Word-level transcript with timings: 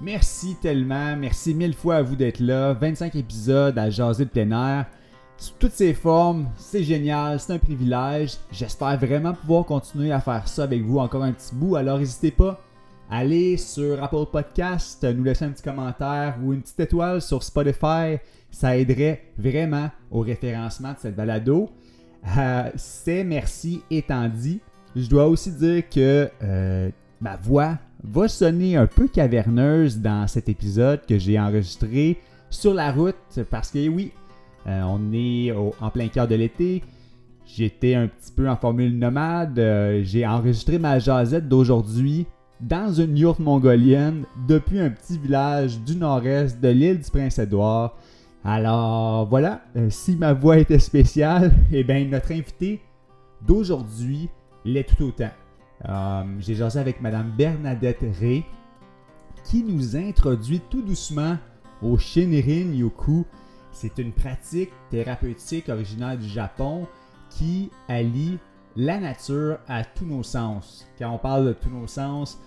Merci 0.00 0.56
tellement, 0.60 1.16
merci 1.16 1.54
mille 1.54 1.72
fois 1.72 1.96
à 1.96 2.02
vous 2.02 2.16
d'être 2.16 2.40
là. 2.40 2.74
25 2.74 3.14
épisodes 3.16 3.78
à 3.78 3.88
jaser 3.88 4.26
de 4.26 4.30
plein 4.30 4.50
air. 4.50 4.86
Sous 5.38 5.54
toutes 5.58 5.72
ces 5.72 5.94
formes, 5.94 6.48
c'est 6.56 6.82
génial, 6.82 7.40
c'est 7.40 7.54
un 7.54 7.58
privilège. 7.58 8.36
J'espère 8.52 8.98
vraiment 8.98 9.32
pouvoir 9.32 9.64
continuer 9.64 10.12
à 10.12 10.20
faire 10.20 10.46
ça 10.48 10.64
avec 10.64 10.82
vous 10.82 10.98
encore 10.98 11.22
un 11.22 11.32
petit 11.32 11.54
bout. 11.54 11.76
Alors 11.76 11.98
n'hésitez 11.98 12.30
pas, 12.30 12.60
allez 13.10 13.56
sur 13.56 14.02
Apple 14.02 14.26
Podcast, 14.30 15.02
nous 15.02 15.24
laisser 15.24 15.46
un 15.46 15.50
petit 15.50 15.62
commentaire 15.62 16.36
ou 16.42 16.52
une 16.52 16.60
petite 16.60 16.80
étoile 16.80 17.22
sur 17.22 17.42
Spotify. 17.42 18.18
Ça 18.50 18.76
aiderait 18.76 19.32
vraiment 19.38 19.90
au 20.10 20.20
référencement 20.20 20.92
de 20.92 20.98
cette 20.98 21.16
balado. 21.16 21.70
Euh, 22.36 22.70
c'est 22.76 23.24
merci 23.24 23.82
étant 23.90 24.28
dit. 24.28 24.60
Je 24.94 25.08
dois 25.08 25.26
aussi 25.26 25.52
dire 25.52 25.88
que 25.88 26.30
euh, 26.42 26.90
ma 27.20 27.36
voix 27.36 27.78
va 28.02 28.28
sonner 28.28 28.76
un 28.76 28.86
peu 28.86 29.08
caverneuse 29.08 29.98
dans 29.98 30.26
cet 30.26 30.48
épisode 30.48 31.04
que 31.06 31.18
j'ai 31.18 31.38
enregistré 31.38 32.18
sur 32.50 32.74
la 32.74 32.92
route 32.92 33.16
parce 33.50 33.70
que 33.70 33.88
oui, 33.88 34.12
euh, 34.66 34.82
on 34.82 35.12
est 35.12 35.52
en 35.80 35.90
plein 35.90 36.08
cœur 36.08 36.28
de 36.28 36.34
l'été. 36.34 36.82
J'étais 37.46 37.94
un 37.94 38.08
petit 38.08 38.32
peu 38.32 38.48
en 38.48 38.56
formule 38.56 38.98
nomade. 38.98 39.58
Euh, 39.58 40.00
j'ai 40.02 40.26
enregistré 40.26 40.78
ma 40.78 40.98
jasette 40.98 41.48
d'aujourd'hui 41.48 42.26
dans 42.60 42.92
une 42.92 43.16
yourte 43.16 43.38
mongolienne 43.38 44.24
depuis 44.48 44.80
un 44.80 44.90
petit 44.90 45.18
village 45.18 45.78
du 45.80 45.96
nord-est 45.96 46.60
de 46.60 46.68
l'île 46.68 47.00
du 47.00 47.10
Prince-Édouard. 47.10 47.96
Alors 48.44 49.26
voilà, 49.26 49.62
euh, 49.76 49.90
si 49.90 50.16
ma 50.16 50.32
voix 50.32 50.58
était 50.58 50.78
spéciale, 50.78 51.52
eh 51.72 51.84
bien 51.84 52.04
notre 52.04 52.32
invité 52.32 52.80
d'aujourd'hui 53.46 54.28
l'est 54.64 54.84
tout 54.84 55.04
autant. 55.04 55.30
Euh, 55.84 56.24
j'ai 56.38 56.54
jasé 56.54 56.78
avec 56.78 57.00
Madame 57.00 57.30
Bernadette 57.36 58.04
Ray 58.20 58.44
qui 59.44 59.62
nous 59.62 59.96
introduit 59.96 60.60
tout 60.70 60.82
doucement 60.82 61.36
au 61.82 61.98
Shinrin 61.98 62.72
Yoku. 62.72 63.24
C'est 63.72 63.98
une 63.98 64.12
pratique 64.12 64.72
thérapeutique 64.90 65.68
originaire 65.68 66.16
du 66.16 66.28
Japon 66.28 66.86
qui 67.30 67.70
allie 67.88 68.38
la 68.74 68.98
nature 68.98 69.58
à 69.68 69.84
tous 69.84 70.06
nos 70.06 70.22
sens. 70.22 70.86
Quand 70.98 71.10
on 71.10 71.18
parle 71.18 71.46
de 71.48 71.52
tous 71.52 71.70
nos 71.70 71.86
sens, 71.86 72.40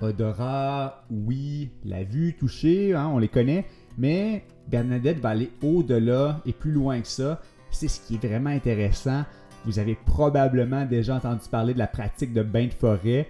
odorat, 0.00 1.04
oui, 1.10 1.70
la 1.84 2.04
vue, 2.04 2.36
toucher, 2.36 2.94
hein, 2.94 3.10
on 3.12 3.18
les 3.18 3.28
connaît, 3.28 3.66
mais 3.98 4.44
Bernadette 4.68 5.20
va 5.20 5.30
aller 5.30 5.50
au-delà 5.62 6.40
et 6.44 6.52
plus 6.52 6.72
loin 6.72 7.00
que 7.00 7.08
ça. 7.08 7.40
C'est 7.70 7.88
ce 7.88 8.00
qui 8.00 8.14
est 8.14 8.26
vraiment 8.26 8.50
intéressant. 8.50 9.24
Vous 9.66 9.80
avez 9.80 9.96
probablement 10.06 10.84
déjà 10.84 11.16
entendu 11.16 11.48
parler 11.50 11.74
de 11.74 11.78
la 11.78 11.88
pratique 11.88 12.32
de 12.32 12.42
bain 12.42 12.66
de 12.66 12.72
forêt. 12.72 13.28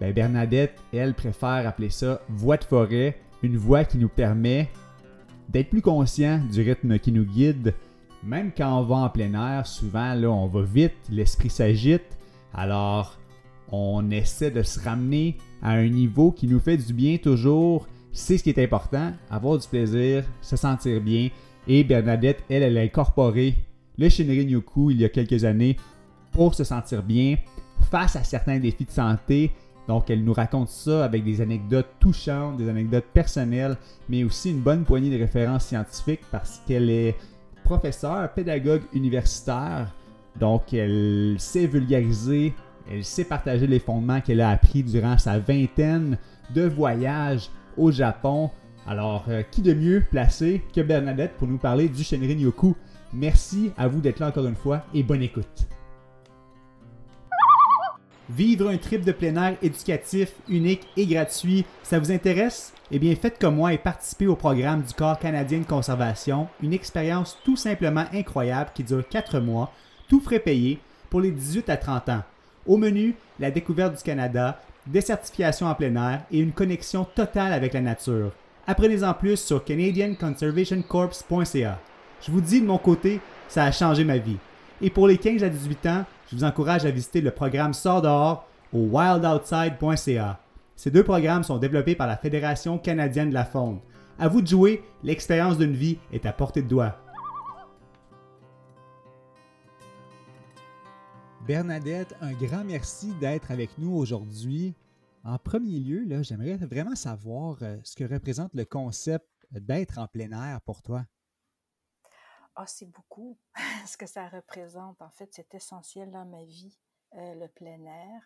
Ben, 0.00 0.12
Bernadette, 0.12 0.78
elle, 0.92 1.14
préfère 1.14 1.66
appeler 1.66 1.88
ça 1.88 2.20
voie 2.28 2.58
de 2.58 2.64
forêt, 2.64 3.16
une 3.42 3.56
voie 3.56 3.84
qui 3.84 3.96
nous 3.96 4.10
permet 4.10 4.68
d'être 5.48 5.70
plus 5.70 5.80
conscient 5.80 6.40
du 6.52 6.60
rythme 6.60 6.98
qui 6.98 7.10
nous 7.10 7.24
guide. 7.24 7.74
Même 8.22 8.52
quand 8.54 8.78
on 8.78 8.82
va 8.82 8.96
en 8.96 9.08
plein 9.08 9.32
air, 9.32 9.66
souvent 9.66 10.12
là, 10.12 10.28
on 10.28 10.46
va 10.46 10.62
vite, 10.62 10.92
l'esprit 11.10 11.48
s'agite. 11.48 12.18
Alors, 12.52 13.18
on 13.72 14.10
essaie 14.10 14.50
de 14.50 14.62
se 14.62 14.78
ramener 14.80 15.38
à 15.62 15.70
un 15.70 15.88
niveau 15.88 16.32
qui 16.32 16.46
nous 16.48 16.60
fait 16.60 16.76
du 16.76 16.92
bien 16.92 17.16
toujours. 17.16 17.86
C'est 18.12 18.36
ce 18.36 18.42
qui 18.42 18.50
est 18.50 18.62
important, 18.62 19.12
avoir 19.30 19.58
du 19.58 19.66
plaisir, 19.66 20.24
se 20.42 20.56
sentir 20.56 21.00
bien. 21.00 21.30
Et 21.66 21.82
Bernadette, 21.82 22.42
elle, 22.50 22.62
elle 22.62 22.76
a 22.76 22.82
incorporé 22.82 23.56
le 23.98 24.08
Shinrin 24.08 24.48
Yoku 24.48 24.90
il 24.90 25.00
y 25.00 25.04
a 25.04 25.08
quelques 25.08 25.44
années 25.44 25.76
pour 26.32 26.54
se 26.54 26.64
sentir 26.64 27.02
bien 27.02 27.36
face 27.90 28.16
à 28.16 28.22
certains 28.22 28.58
défis 28.58 28.84
de 28.84 28.90
santé. 28.90 29.52
Donc, 29.88 30.10
elle 30.10 30.22
nous 30.22 30.34
raconte 30.34 30.68
ça 30.68 31.04
avec 31.04 31.24
des 31.24 31.40
anecdotes 31.40 31.88
touchantes, 31.98 32.58
des 32.58 32.68
anecdotes 32.68 33.06
personnelles, 33.12 33.76
mais 34.08 34.22
aussi 34.22 34.50
une 34.50 34.60
bonne 34.60 34.84
poignée 34.84 35.10
de 35.10 35.18
références 35.18 35.66
scientifiques 35.66 36.20
parce 36.30 36.62
qu'elle 36.66 36.90
est 36.90 37.16
professeure, 37.64 38.30
pédagogue 38.34 38.82
universitaire. 38.92 39.94
Donc, 40.38 40.74
elle 40.74 41.36
sait 41.38 41.66
vulgariser, 41.66 42.52
elle 42.90 43.04
sait 43.04 43.24
partager 43.24 43.66
les 43.66 43.78
fondements 43.78 44.20
qu'elle 44.20 44.42
a 44.42 44.50
appris 44.50 44.82
durant 44.82 45.16
sa 45.16 45.38
vingtaine 45.38 46.18
de 46.54 46.62
voyages 46.66 47.50
au 47.78 47.90
Japon. 47.90 48.50
Alors, 48.86 49.24
euh, 49.28 49.42
qui 49.50 49.62
de 49.62 49.72
mieux 49.72 50.02
placé 50.10 50.62
que 50.74 50.82
Bernadette 50.82 51.32
pour 51.38 51.48
nous 51.48 51.58
parler 51.58 51.88
du 51.88 52.02
Shinrin 52.02 52.38
Yoku? 52.38 52.76
Merci 53.12 53.72
à 53.76 53.88
vous 53.88 54.00
d'être 54.00 54.20
là 54.20 54.28
encore 54.28 54.46
une 54.46 54.54
fois 54.54 54.84
et 54.92 55.02
bonne 55.02 55.22
écoute. 55.22 55.66
Vivre 58.30 58.68
un 58.68 58.76
trip 58.76 59.06
de 59.06 59.12
plein 59.12 59.42
air 59.42 59.56
éducatif, 59.62 60.34
unique 60.48 60.86
et 60.98 61.06
gratuit, 61.06 61.64
ça 61.82 61.98
vous 61.98 62.12
intéresse? 62.12 62.74
Eh 62.90 62.98
bien, 62.98 63.16
faites 63.16 63.38
comme 63.38 63.56
moi 63.56 63.72
et 63.72 63.78
participez 63.78 64.26
au 64.26 64.36
programme 64.36 64.82
du 64.82 64.92
Corps 64.92 65.18
canadien 65.18 65.60
de 65.60 65.64
conservation, 65.64 66.46
une 66.62 66.74
expérience 66.74 67.38
tout 67.42 67.56
simplement 67.56 68.04
incroyable 68.12 68.68
qui 68.74 68.84
dure 68.84 69.08
4 69.08 69.40
mois, 69.40 69.72
tout 70.08 70.20
frais 70.20 70.40
payé, 70.40 70.78
pour 71.08 71.22
les 71.22 71.30
18 71.30 71.70
à 71.70 71.78
30 71.78 72.10
ans. 72.10 72.22
Au 72.66 72.76
menu, 72.76 73.14
la 73.40 73.50
découverte 73.50 73.96
du 73.96 74.02
Canada, 74.02 74.60
des 74.86 75.00
certifications 75.00 75.66
en 75.66 75.74
plein 75.74 75.96
air 75.96 76.20
et 76.30 76.40
une 76.40 76.52
connexion 76.52 77.04
totale 77.04 77.54
avec 77.54 77.72
la 77.72 77.80
nature. 77.80 78.32
Apprenez-en 78.66 79.14
plus 79.14 79.38
sur 79.38 79.64
canadianconservationcorps.ca. 79.64 81.78
Je 82.20 82.32
vous 82.32 82.40
dis 82.40 82.60
de 82.60 82.66
mon 82.66 82.78
côté, 82.78 83.20
ça 83.48 83.64
a 83.64 83.72
changé 83.72 84.04
ma 84.04 84.18
vie. 84.18 84.36
Et 84.80 84.90
pour 84.90 85.06
les 85.06 85.18
15 85.18 85.42
à 85.44 85.48
18 85.48 85.86
ans, 85.86 86.04
je 86.30 86.36
vous 86.36 86.44
encourage 86.44 86.84
à 86.84 86.90
visiter 86.90 87.20
le 87.20 87.30
programme 87.30 87.74
Sort 87.74 88.02
dehors 88.02 88.46
au 88.72 88.86
wildoutside.ca. 88.86 90.40
Ces 90.76 90.90
deux 90.90 91.04
programmes 91.04 91.42
sont 91.42 91.58
développés 91.58 91.94
par 91.94 92.06
la 92.06 92.16
Fédération 92.16 92.78
canadienne 92.78 93.30
de 93.30 93.34
la 93.34 93.44
faune. 93.44 93.80
À 94.18 94.28
vous 94.28 94.42
de 94.42 94.46
jouer, 94.46 94.82
l'expérience 95.02 95.58
d'une 95.58 95.74
vie 95.74 95.98
est 96.12 96.26
à 96.26 96.32
portée 96.32 96.62
de 96.62 96.68
doigt. 96.68 96.96
Bernadette, 101.46 102.14
un 102.20 102.32
grand 102.32 102.64
merci 102.64 103.14
d'être 103.20 103.50
avec 103.50 103.70
nous 103.78 103.96
aujourd'hui. 103.96 104.74
En 105.24 105.38
premier 105.38 105.78
lieu, 105.78 106.04
j'aimerais 106.22 106.56
vraiment 106.56 106.94
savoir 106.94 107.56
euh, 107.62 107.78
ce 107.84 107.96
que 107.96 108.04
représente 108.04 108.54
le 108.54 108.64
concept 108.64 109.26
d'être 109.50 109.98
en 109.98 110.06
plein 110.06 110.30
air 110.30 110.60
pour 110.60 110.82
toi. 110.82 111.04
Ah, 112.60 112.66
c'est 112.66 112.90
beaucoup 112.90 113.38
ce 113.86 113.96
que 113.96 114.06
ça 114.06 114.28
représente. 114.28 115.00
En 115.00 115.10
fait, 115.10 115.28
c'est 115.30 115.54
essentiel 115.54 116.10
dans 116.10 116.24
ma 116.24 116.42
vie, 116.42 116.76
euh, 117.14 117.34
le 117.34 117.46
plein 117.46 117.86
air. 117.86 118.22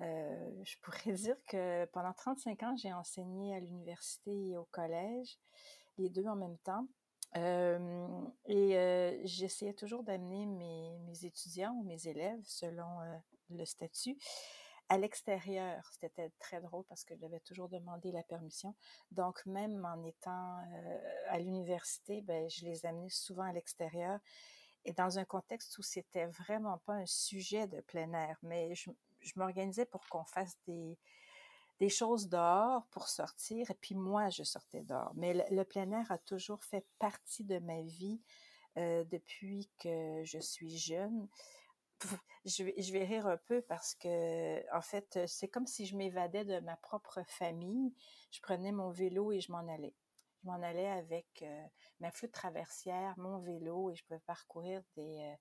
Euh, 0.00 0.50
je 0.62 0.76
pourrais 0.82 1.12
dire 1.14 1.36
que 1.46 1.86
pendant 1.86 2.12
35 2.12 2.62
ans, 2.64 2.76
j'ai 2.76 2.92
enseigné 2.92 3.56
à 3.56 3.60
l'université 3.60 4.48
et 4.48 4.58
au 4.58 4.66
collège, 4.66 5.38
les 5.96 6.10
deux 6.10 6.26
en 6.26 6.36
même 6.36 6.58
temps. 6.58 6.86
Euh, 7.38 8.26
et 8.44 9.22
j'essayais 9.24 9.72
toujours 9.72 10.02
d'amener 10.02 10.44
mes, 10.44 10.98
mes, 10.98 11.24
étudiants 11.24 11.72
ou 11.72 11.84
mes 11.84 12.08
élèves, 12.08 12.42
selon 12.44 12.98
le 13.48 13.64
statut, 13.64 14.18
à 14.90 14.98
l'extérieur. 14.98 15.88
C'était 16.00 16.30
très 16.40 16.60
drôle 16.60 16.84
parce 16.84 17.04
que 17.04 17.14
je 17.14 17.20
devais 17.20 17.40
toujours 17.40 17.68
demander 17.68 18.10
la 18.10 18.24
permission. 18.24 18.74
Donc, 19.12 19.46
même 19.46 19.84
en 19.86 20.04
étant 20.04 20.58
euh, 20.58 20.98
à 21.28 21.38
l'université, 21.38 22.20
ben, 22.22 22.50
je 22.50 22.66
les 22.66 22.84
amenais 22.84 23.08
souvent 23.08 23.44
à 23.44 23.52
l'extérieur 23.52 24.18
et 24.84 24.92
dans 24.92 25.18
un 25.18 25.24
contexte 25.24 25.78
où 25.78 25.82
c'était 25.82 26.26
vraiment 26.26 26.78
pas 26.78 26.94
un 26.94 27.06
sujet 27.06 27.68
de 27.68 27.80
plein 27.82 28.12
air. 28.12 28.36
Mais 28.42 28.74
je, 28.74 28.90
m'organisais 29.36 29.86
pour 29.86 30.04
qu'on 30.08 30.24
fasse 30.24 30.58
des, 30.66 30.98
choses 31.88 32.28
dehors 32.28 32.84
pour 32.90 33.08
sortir. 33.08 33.70
Et 33.70 33.74
puis 33.74 33.94
moi, 33.94 34.28
je 34.28 34.42
sortais 34.42 34.82
dehors. 34.82 35.12
Mais 35.14 35.46
le, 35.50 35.64
plein 35.64 35.90
air 35.92 36.10
a 36.10 36.18
toujours 36.18 36.64
fait 36.64 36.84
partie 36.98 37.44
de 37.44 37.60
ma 37.60 37.80
vie 37.82 38.20
euh, 38.76 39.04
depuis 39.04 39.70
que 39.78 40.24
je 40.24 40.40
suis 40.40 40.76
jeune 40.76 41.28
je 42.44 42.64
vais, 42.64 42.74
je 42.78 42.92
vais 42.92 43.04
rire 43.04 43.26
un 43.26 43.36
peu 43.36 43.62
parce 43.62 43.94
que, 43.94 44.76
en 44.76 44.80
fait, 44.80 45.18
c'est 45.26 45.48
comme 45.48 45.66
si 45.66 45.86
je 45.86 45.96
m'évadais 45.96 46.44
de 46.44 46.60
ma 46.60 46.76
propre 46.76 47.22
famille. 47.26 47.94
Je 48.30 48.40
prenais 48.40 48.72
mon 48.72 48.90
vélo 48.90 49.32
et 49.32 49.40
je 49.40 49.52
m'en 49.52 49.66
allais. 49.68 49.94
Je 50.42 50.48
m'en 50.48 50.62
allais 50.62 50.88
avec 50.88 51.26
euh, 51.42 51.64
ma 52.00 52.10
flûte 52.10 52.32
traversière, 52.32 53.14
mon 53.18 53.38
vélo 53.40 53.90
et 53.90 53.94
je 53.94 54.04
pouvais 54.04 54.20
parcourir 54.20 54.82
des, 54.96 55.18
euh, 55.20 55.34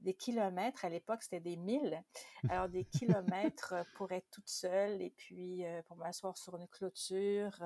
des 0.00 0.14
kilomètres. 0.14 0.84
À 0.84 0.88
l'époque, 0.88 1.22
c'était 1.22 1.40
des 1.40 1.56
milles. 1.56 2.02
Alors, 2.48 2.68
des 2.68 2.84
kilomètres 3.32 3.74
pour 3.96 4.12
être 4.12 4.30
toute 4.30 4.48
seule 4.48 5.02
et 5.02 5.10
puis 5.10 5.64
euh, 5.66 5.82
pour 5.82 5.96
m'asseoir 5.96 6.38
sur 6.38 6.56
une 6.56 6.68
clôture 6.68 7.58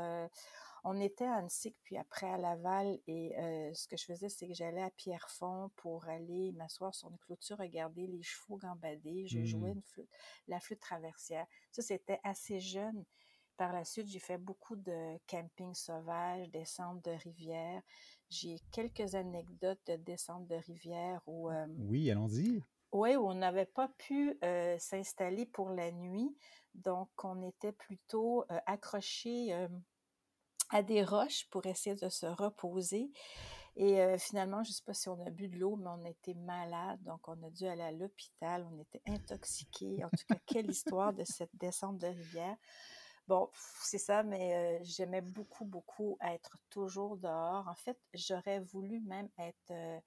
on 0.84 1.00
était 1.00 1.26
à 1.26 1.36
Annecy, 1.36 1.74
puis 1.82 1.96
après 1.96 2.28
à 2.30 2.36
Laval, 2.36 2.98
et 3.06 3.34
ce 3.74 3.86
que 3.88 3.96
je 3.96 4.04
faisais, 4.04 4.28
c'est 4.28 4.46
que 4.46 4.54
j'allais 4.54 4.82
à 4.82 4.90
Pierrefonds 4.90 5.70
pour 5.76 6.06
aller 6.08 6.52
m'asseoir 6.52 6.94
sur 6.94 7.10
une 7.10 7.18
clôture, 7.18 7.58
regarder 7.58 8.06
les 8.06 8.22
chevaux 8.22 8.56
gambader. 8.56 9.26
Je 9.26 9.44
jouais 9.44 9.70
mmh. 9.70 9.76
une 9.76 9.82
flûte, 9.82 10.10
la 10.46 10.60
flûte 10.60 10.80
traversière. 10.80 11.46
Ça, 11.72 11.82
c'était 11.82 12.20
assez 12.22 12.60
jeune. 12.60 13.04
Par 13.56 13.72
la 13.72 13.84
suite, 13.84 14.06
j'ai 14.06 14.20
fait 14.20 14.38
beaucoup 14.38 14.76
de 14.76 15.18
camping 15.26 15.74
sauvage, 15.74 16.48
descente 16.50 17.04
de 17.04 17.10
rivière. 17.10 17.82
J'ai 18.30 18.60
quelques 18.70 19.16
anecdotes 19.16 19.80
de 19.88 19.96
descente 19.96 20.46
de 20.46 20.54
rivière 20.54 21.20
où... 21.26 21.50
oui, 21.88 22.08
allons-y. 22.10 22.62
Oui, 22.92 23.16
où 23.16 23.28
on 23.28 23.34
n'avait 23.34 23.66
pas 23.66 23.88
pu 23.98 24.38
s'installer 24.78 25.44
pour 25.44 25.70
la 25.70 25.90
nuit. 25.90 26.36
Donc, 26.74 27.10
on 27.24 27.42
était 27.42 27.72
plutôt 27.72 28.44
accrochés 28.66 29.52
à 30.70 30.82
des 30.82 31.04
roches 31.04 31.46
pour 31.50 31.66
essayer 31.66 31.96
de 31.96 32.08
se 32.08 32.26
reposer. 32.26 33.10
Et 33.76 34.18
finalement, 34.18 34.64
je 34.64 34.70
ne 34.70 34.74
sais 34.74 34.82
pas 34.84 34.94
si 34.94 35.08
on 35.08 35.24
a 35.24 35.30
bu 35.30 35.46
de 35.46 35.56
l'eau, 35.56 35.76
mais 35.76 35.88
on 35.88 36.04
était 36.04 36.34
malade, 36.34 37.00
donc 37.04 37.28
on 37.28 37.40
a 37.44 37.50
dû 37.50 37.64
aller 37.64 37.82
à 37.82 37.92
l'hôpital, 37.92 38.66
on 38.72 38.80
était 38.80 39.02
intoxiqués. 39.06 40.02
En 40.04 40.08
tout 40.08 40.26
cas, 40.28 40.40
quelle 40.46 40.68
histoire 40.68 41.12
de 41.12 41.22
cette 41.22 41.54
descente 41.54 41.98
de 41.98 42.08
rivière. 42.08 42.56
Bon, 43.28 43.48
c'est 43.84 43.98
ça, 43.98 44.24
mais 44.24 44.82
j'aimais 44.82 45.20
beaucoup, 45.20 45.64
beaucoup 45.64 46.18
être 46.22 46.56
toujours 46.70 47.18
dehors. 47.18 47.68
En 47.68 47.74
fait, 47.76 47.98
j'aurais 48.14 48.58
voulu 48.58 49.00
même 49.02 49.28
être 49.38 50.02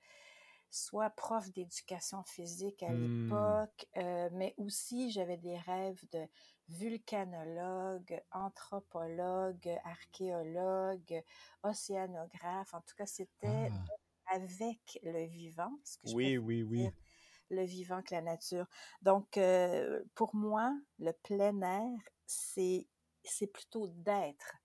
soit 0.69 1.09
prof 1.11 1.49
d'éducation 1.51 2.23
physique 2.23 2.83
à 2.83 2.89
mmh. 2.89 3.23
l'époque, 3.23 3.87
mais 4.33 4.53
aussi 4.57 5.11
j'avais 5.11 5.37
des 5.37 5.57
rêves 5.57 6.03
de 6.11 6.25
vulcanologue, 6.71 8.21
anthropologue, 8.31 9.69
archéologue, 9.83 11.23
océanographe. 11.63 12.73
En 12.73 12.81
tout 12.81 12.95
cas, 12.95 13.06
c'était 13.06 13.69
ah. 13.71 14.35
avec 14.35 15.00
le 15.03 15.25
vivant. 15.25 15.71
Ce 15.83 15.97
que 15.97 16.09
je 16.09 16.15
oui, 16.15 16.38
oui, 16.38 16.63
oui. 16.63 16.89
Le 17.50 17.63
vivant 17.63 18.01
que 18.01 18.15
la 18.15 18.21
nature. 18.21 18.65
Donc, 19.01 19.38
pour 20.15 20.35
moi, 20.35 20.73
le 21.00 21.12
plein 21.12 21.62
air, 21.62 22.00
c'est 22.25 22.88
c'est 23.23 23.47
plutôt 23.47 23.88
d'être, 23.88 24.57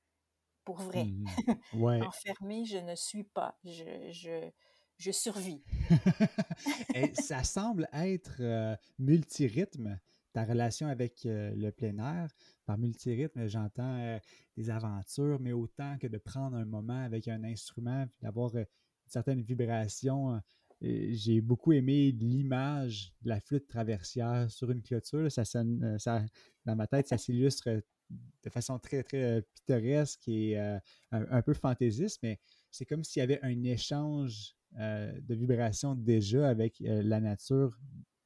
pour 0.65 0.79
vrai. 0.79 1.05
Mmh 1.05 1.27
ouais. 1.75 2.03
Enfermé, 2.03 2.65
je 2.65 2.79
ne 2.79 2.95
suis 2.95 3.25
pas. 3.25 3.59
Je, 3.65 4.11
je, 4.11 4.51
je 4.99 5.11
survis. 5.11 5.63
Et 6.95 7.15
ça 7.15 7.45
semble 7.45 7.89
être 7.93 8.37
euh, 8.41 8.77
multirythme, 8.99 9.99
ta 10.37 10.45
relation 10.45 10.89
avec 10.89 11.25
euh, 11.25 11.55
le 11.57 11.73
plein 11.73 11.97
air. 11.99 12.29
Par 12.67 12.77
multirythme, 12.77 13.47
j'entends 13.47 13.99
euh, 13.99 14.19
des 14.57 14.69
aventures, 14.69 15.41
mais 15.41 15.53
autant 15.53 15.97
que 15.99 16.07
de 16.07 16.19
prendre 16.19 16.57
un 16.57 16.67
moment 16.67 17.03
avec 17.03 17.27
un 17.29 17.43
instrument, 17.45 18.07
d'avoir 18.21 18.55
une 18.55 18.67
certaine 19.07 19.41
vibration. 19.41 20.41
J'ai 20.83 21.41
beaucoup 21.41 21.73
aimé 21.73 22.13
l'image 22.13 23.15
de 23.23 23.31
la 23.31 23.41
flûte 23.41 23.67
traversière 23.67 24.51
sur 24.51 24.71
une 24.71 24.83
clôture. 24.83 25.33
Ça, 25.33 25.47
ça, 25.47 25.65
dans 25.65 26.77
ma 26.77 26.87
tête, 26.87 27.09
ça 27.09 27.17
s'illustre 27.17 27.83
de 28.11 28.51
façon 28.51 28.79
très, 28.79 29.03
très 29.03 29.43
pittoresque 29.55 30.29
et 30.29 30.59
un, 30.59 30.81
un, 31.11 31.41
peu 31.41 31.55
fantaisiste, 31.55 32.21
mais 32.23 32.39
c'est 32.71 32.85
comme 32.85 33.05
s'il 33.05 33.21
y 33.21 33.23
avait 33.23 33.41
un 33.43 33.65
échange 33.65 34.55
euh, 34.79 35.19
de 35.23 35.35
vibrations 35.35 35.95
déjà 35.95 36.51
avec 36.51 36.83
euh, 36.83 37.03
la 37.03 37.19
nature, 37.21 37.79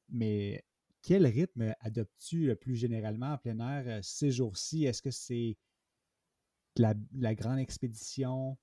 mais 0.09 0.61
quel 1.01 1.25
rythme 1.25 1.73
adoptes-tu 1.79 2.55
plus 2.55 2.75
généralement 2.75 3.33
en 3.33 3.37
plein 3.37 3.59
air 3.59 3.83
euh, 3.87 3.99
ces 4.01 4.31
jours-ci? 4.31 4.85
Est-ce 4.85 5.01
que 5.01 5.11
c'est 5.11 5.57
la, 6.77 6.93
grande 7.35 7.59
expédition, 7.59 8.57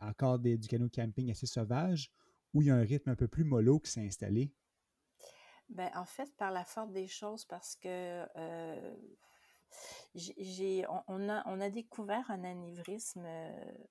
encore 0.00 0.38
des, 0.38 0.56
du 0.56 0.68
canot 0.68 0.88
camping 0.88 1.30
assez 1.30 1.46
sauvage, 1.46 2.10
ou 2.54 2.62
il 2.62 2.68
y 2.68 2.70
a 2.70 2.74
un 2.74 2.82
rythme 2.82 3.10
un 3.10 3.16
peu 3.16 3.28
plus 3.28 3.44
mollo 3.44 3.78
qui 3.80 3.90
s'est 3.90 4.06
installé? 4.06 4.52
Ben, 5.68 5.90
en 5.94 6.04
fait, 6.04 6.34
par 6.36 6.50
la 6.50 6.64
force 6.64 6.90
des 6.90 7.06
choses, 7.06 7.44
parce 7.44 7.76
que 7.76 8.26
j'ai, 10.14 10.84
on, 11.08 11.28
a, 11.28 11.70
découvert 11.70 12.30
un 12.30 12.44
anévrisme 12.44 13.26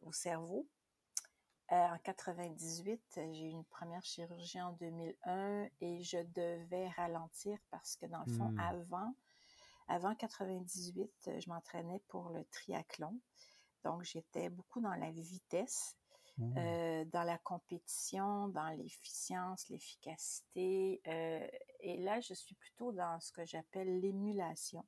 au 0.01 0.11
cerveau 0.11 0.67
euh, 0.67 0.80
en 1.71 1.97
98, 1.99 3.01
j'ai 3.31 3.45
eu 3.45 3.49
une 3.49 3.63
première 3.63 4.03
chirurgie 4.03 4.61
en 4.61 4.73
2001 4.73 5.69
et 5.79 6.03
je 6.03 6.17
devais 6.35 6.89
ralentir 6.89 7.57
parce 7.69 7.95
que 7.95 8.05
dans 8.07 8.23
le 8.25 8.33
fond, 8.33 8.49
mmh. 8.49 8.59
avant, 8.59 9.15
avant 9.87 10.13
98, 10.13 11.31
je 11.39 11.49
m'entraînais 11.49 12.01
pour 12.09 12.29
le 12.29 12.43
triathlon. 12.45 13.17
Donc, 13.85 14.03
j'étais 14.03 14.49
beaucoup 14.49 14.81
dans 14.81 14.93
la 14.95 15.11
vitesse, 15.11 15.95
mmh. 16.37 16.57
euh, 16.57 17.05
dans 17.05 17.23
la 17.23 17.37
compétition, 17.37 18.49
dans 18.49 18.69
l'efficience, 18.69 19.69
l'efficacité. 19.69 21.01
Euh, 21.07 21.47
et 21.79 21.97
là, 21.97 22.19
je 22.19 22.33
suis 22.33 22.55
plutôt 22.55 22.91
dans 22.91 23.17
ce 23.21 23.31
que 23.31 23.45
j'appelle 23.45 24.01
l'émulation 24.01 24.83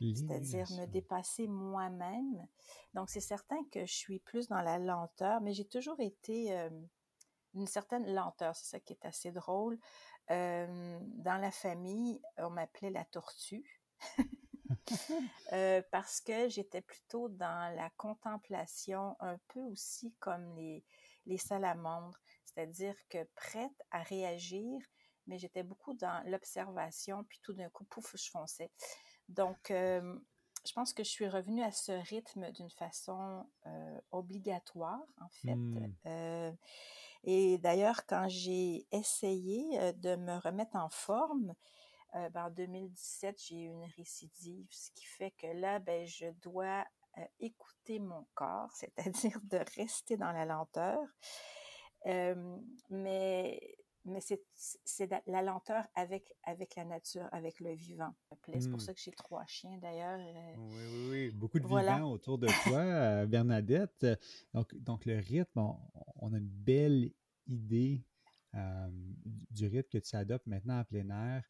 c'est-à-dire 0.00 0.66
me 0.72 0.86
dépasser 0.86 1.46
moi-même. 1.46 2.46
Donc, 2.94 3.10
c'est 3.10 3.20
certain 3.20 3.62
que 3.70 3.86
je 3.86 3.94
suis 3.94 4.18
plus 4.18 4.48
dans 4.48 4.60
la 4.60 4.78
lenteur, 4.78 5.40
mais 5.40 5.52
j'ai 5.52 5.66
toujours 5.66 6.00
été 6.00 6.54
une 7.54 7.66
certaine 7.66 8.12
lenteur. 8.12 8.54
C'est 8.56 8.66
ça 8.66 8.80
qui 8.80 8.92
est 8.92 9.04
assez 9.04 9.32
drôle. 9.32 9.78
dans 10.28 11.40
la 11.40 11.50
famille, 11.50 12.20
on 12.38 12.50
m'appelait 12.50 12.90
la 12.90 13.04
tortue. 13.04 13.80
parce 15.90 16.20
que 16.20 16.48
j'étais 16.48 16.82
plutôt 16.82 17.28
dans 17.28 17.74
la 17.74 17.90
contemplation, 17.96 19.16
un 19.20 19.38
peu 19.48 19.60
aussi 19.60 20.14
comme 20.18 20.54
les, 20.56 20.84
les 21.26 21.38
salamandres, 21.38 22.18
c'est-à-dire 22.44 22.96
que 23.08 23.24
prête 23.34 23.82
à 23.90 24.02
réagir, 24.02 24.80
mais 25.26 25.38
j'étais 25.38 25.62
beaucoup 25.62 25.94
dans 25.94 26.22
l'observation, 26.26 27.24
puis 27.24 27.40
tout 27.42 27.52
d'un 27.52 27.68
coup, 27.70 27.84
pouf, 27.84 28.14
je 28.16 28.30
fonçais. 28.30 28.70
Donc, 29.28 29.68
je 29.68 30.72
pense 30.74 30.92
que 30.92 31.04
je 31.04 31.10
suis 31.10 31.28
revenue 31.28 31.62
à 31.62 31.72
ce 31.72 31.92
rythme 31.92 32.50
d'une 32.52 32.70
façon 32.70 33.44
obligatoire, 34.12 35.02
en 35.20 35.28
fait. 35.28 35.54
Mmh. 35.54 36.56
et 37.24 37.58
d'ailleurs, 37.58 38.06
quand 38.06 38.28
j'ai 38.28 38.86
essayé 38.92 39.92
de 39.94 40.16
me 40.16 40.38
remettre 40.38 40.76
en 40.76 40.88
forme, 40.88 41.54
ben, 42.12 42.46
en 42.46 42.50
2017, 42.50 43.42
j'ai 43.46 43.56
eu 43.56 43.68
une 43.68 43.84
récidive, 43.96 44.66
ce 44.70 44.90
qui 44.92 45.04
fait 45.04 45.32
que 45.32 45.48
là, 45.48 45.78
ben, 45.78 46.06
je 46.06 46.26
dois 46.42 46.84
écouter 47.40 47.98
mon 47.98 48.26
corps, 48.34 48.70
c'est-à-dire 48.74 49.40
de 49.44 49.58
rester 49.76 50.16
dans 50.16 50.32
la 50.32 50.44
lenteur. 50.44 51.00
mais 52.90 53.76
mais 54.06 54.20
c'est 54.20 55.10
la 55.26 55.42
lenteur 55.42 55.84
avec, 55.94 56.32
avec 56.44 56.76
la 56.76 56.84
nature, 56.84 57.28
avec 57.32 57.60
le 57.60 57.74
vivant. 57.74 58.14
C'est 58.30 58.68
pour 58.68 58.78
mmh. 58.78 58.80
ça 58.80 58.94
que 58.94 59.00
j'ai 59.00 59.10
trois 59.10 59.44
chiens 59.46 59.76
d'ailleurs. 59.78 60.18
Euh, 60.20 60.54
oui, 60.58 60.84
oui, 60.92 61.08
oui. 61.10 61.30
Beaucoup 61.30 61.58
de 61.58 61.66
vivants 61.66 62.10
autour 62.12 62.38
de 62.38 62.46
toi, 62.64 62.78
euh, 62.78 63.26
Bernadette. 63.26 64.06
Donc, 64.54 64.74
donc 64.76 65.04
le 65.06 65.18
rythme, 65.18 65.58
on, 66.16 66.32
a 66.32 66.38
une 66.38 66.48
belle 66.48 67.10
idée 67.46 68.04
euh, 68.54 68.88
du 69.50 69.66
rythme 69.66 69.88
que 69.90 69.98
tu 69.98 70.16
adoptes 70.16 70.46
maintenant 70.46 70.80
en 70.80 70.84
plein 70.84 71.10
air. 71.10 71.44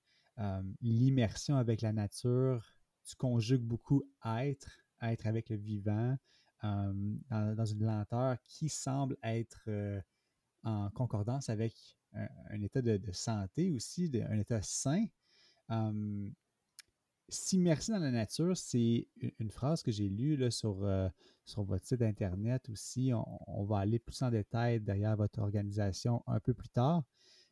L'immersion 0.80 1.56
avec 1.56 1.80
la 1.82 1.92
nature, 1.92 2.64
tu 3.04 3.16
conjugues 3.16 3.62
beaucoup 3.62 4.02
être, 4.24 4.70
être 5.02 5.26
avec 5.26 5.50
le 5.50 5.56
vivant, 5.56 6.16
dans, 6.62 7.54
dans, 7.54 7.64
une 7.64 7.84
lenteur 7.84 8.36
qui 8.42 8.68
semble 8.68 9.16
être 9.22 9.68
en 10.64 10.90
concordance 10.90 11.48
avec 11.48 11.74
un, 12.50 12.62
état 12.62 12.82
de, 12.82 13.12
santé 13.12 13.70
aussi, 13.70 14.10
un 14.28 14.38
état 14.38 14.62
sain. 14.62 15.06
S'immerser 17.28 17.90
dans 17.90 17.98
la 17.98 18.12
nature, 18.12 18.56
c'est 18.56 19.08
une, 19.40 19.50
phrase 19.50 19.82
que 19.82 19.90
j'ai 19.90 20.08
lue 20.08 20.36
là, 20.36 20.52
sur, 20.52 20.84
euh, 20.84 21.08
sur 21.44 21.64
votre 21.64 21.84
site 21.84 22.02
Internet 22.02 22.68
aussi. 22.68 23.10
On, 23.48 23.64
va 23.64 23.80
aller 23.80 23.98
plus 23.98 24.22
en 24.22 24.30
détail 24.30 24.80
derrière 24.80 25.16
votre 25.16 25.40
organisation 25.40 26.22
un 26.28 26.38
peu 26.38 26.54
plus 26.54 26.68
tard. 26.68 27.02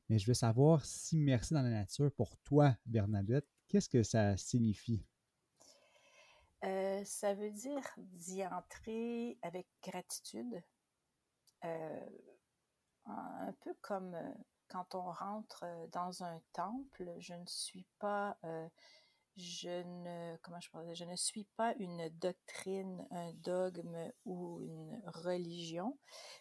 Mais 0.09 0.21
je 0.21 0.29
veux 0.29 0.35
savoir, 0.35 0.85
s'immerser 0.85 1.57
dans 1.57 1.63
la 1.63 1.71
nature, 1.71 2.13
pour 2.13 2.37
toi, 2.45 2.77
Bernadette, 2.87 3.49
qu'est-ce 3.67 3.89
que 3.89 4.05
ça 4.05 4.37
signifie? 4.37 5.05
Euh, 6.63 7.03
ça 7.05 7.35
veut 7.35 7.51
dire 7.51 7.83
d'y 7.99 8.47
entrer 8.47 9.39
avec 9.43 9.67
gratitude, 9.83 10.63
euh, 11.65 12.11
un 13.07 13.53
peu 13.61 13.75
comme 13.81 14.17
quand 14.75 14.97
on 14.97 15.13
rentre 15.13 15.65
dans 15.93 16.25
un 16.25 16.41
temple, 16.53 17.15
je 17.21 17.35
ne 17.35 17.47
suis 17.47 17.87
pas, 18.01 18.37
je 19.37 19.83
ne, 19.85 20.37
comment 20.43 20.59
je 20.59 20.69
je 20.95 21.05
ne 21.05 21.15
suis 21.15 21.45
pas 21.57 21.75
une 21.79 22.09
doctrine, 22.19 23.07
un 23.13 23.33
dogme 23.35 24.11
ou 24.25 24.61
une 24.63 25.01
religion, 25.07 25.97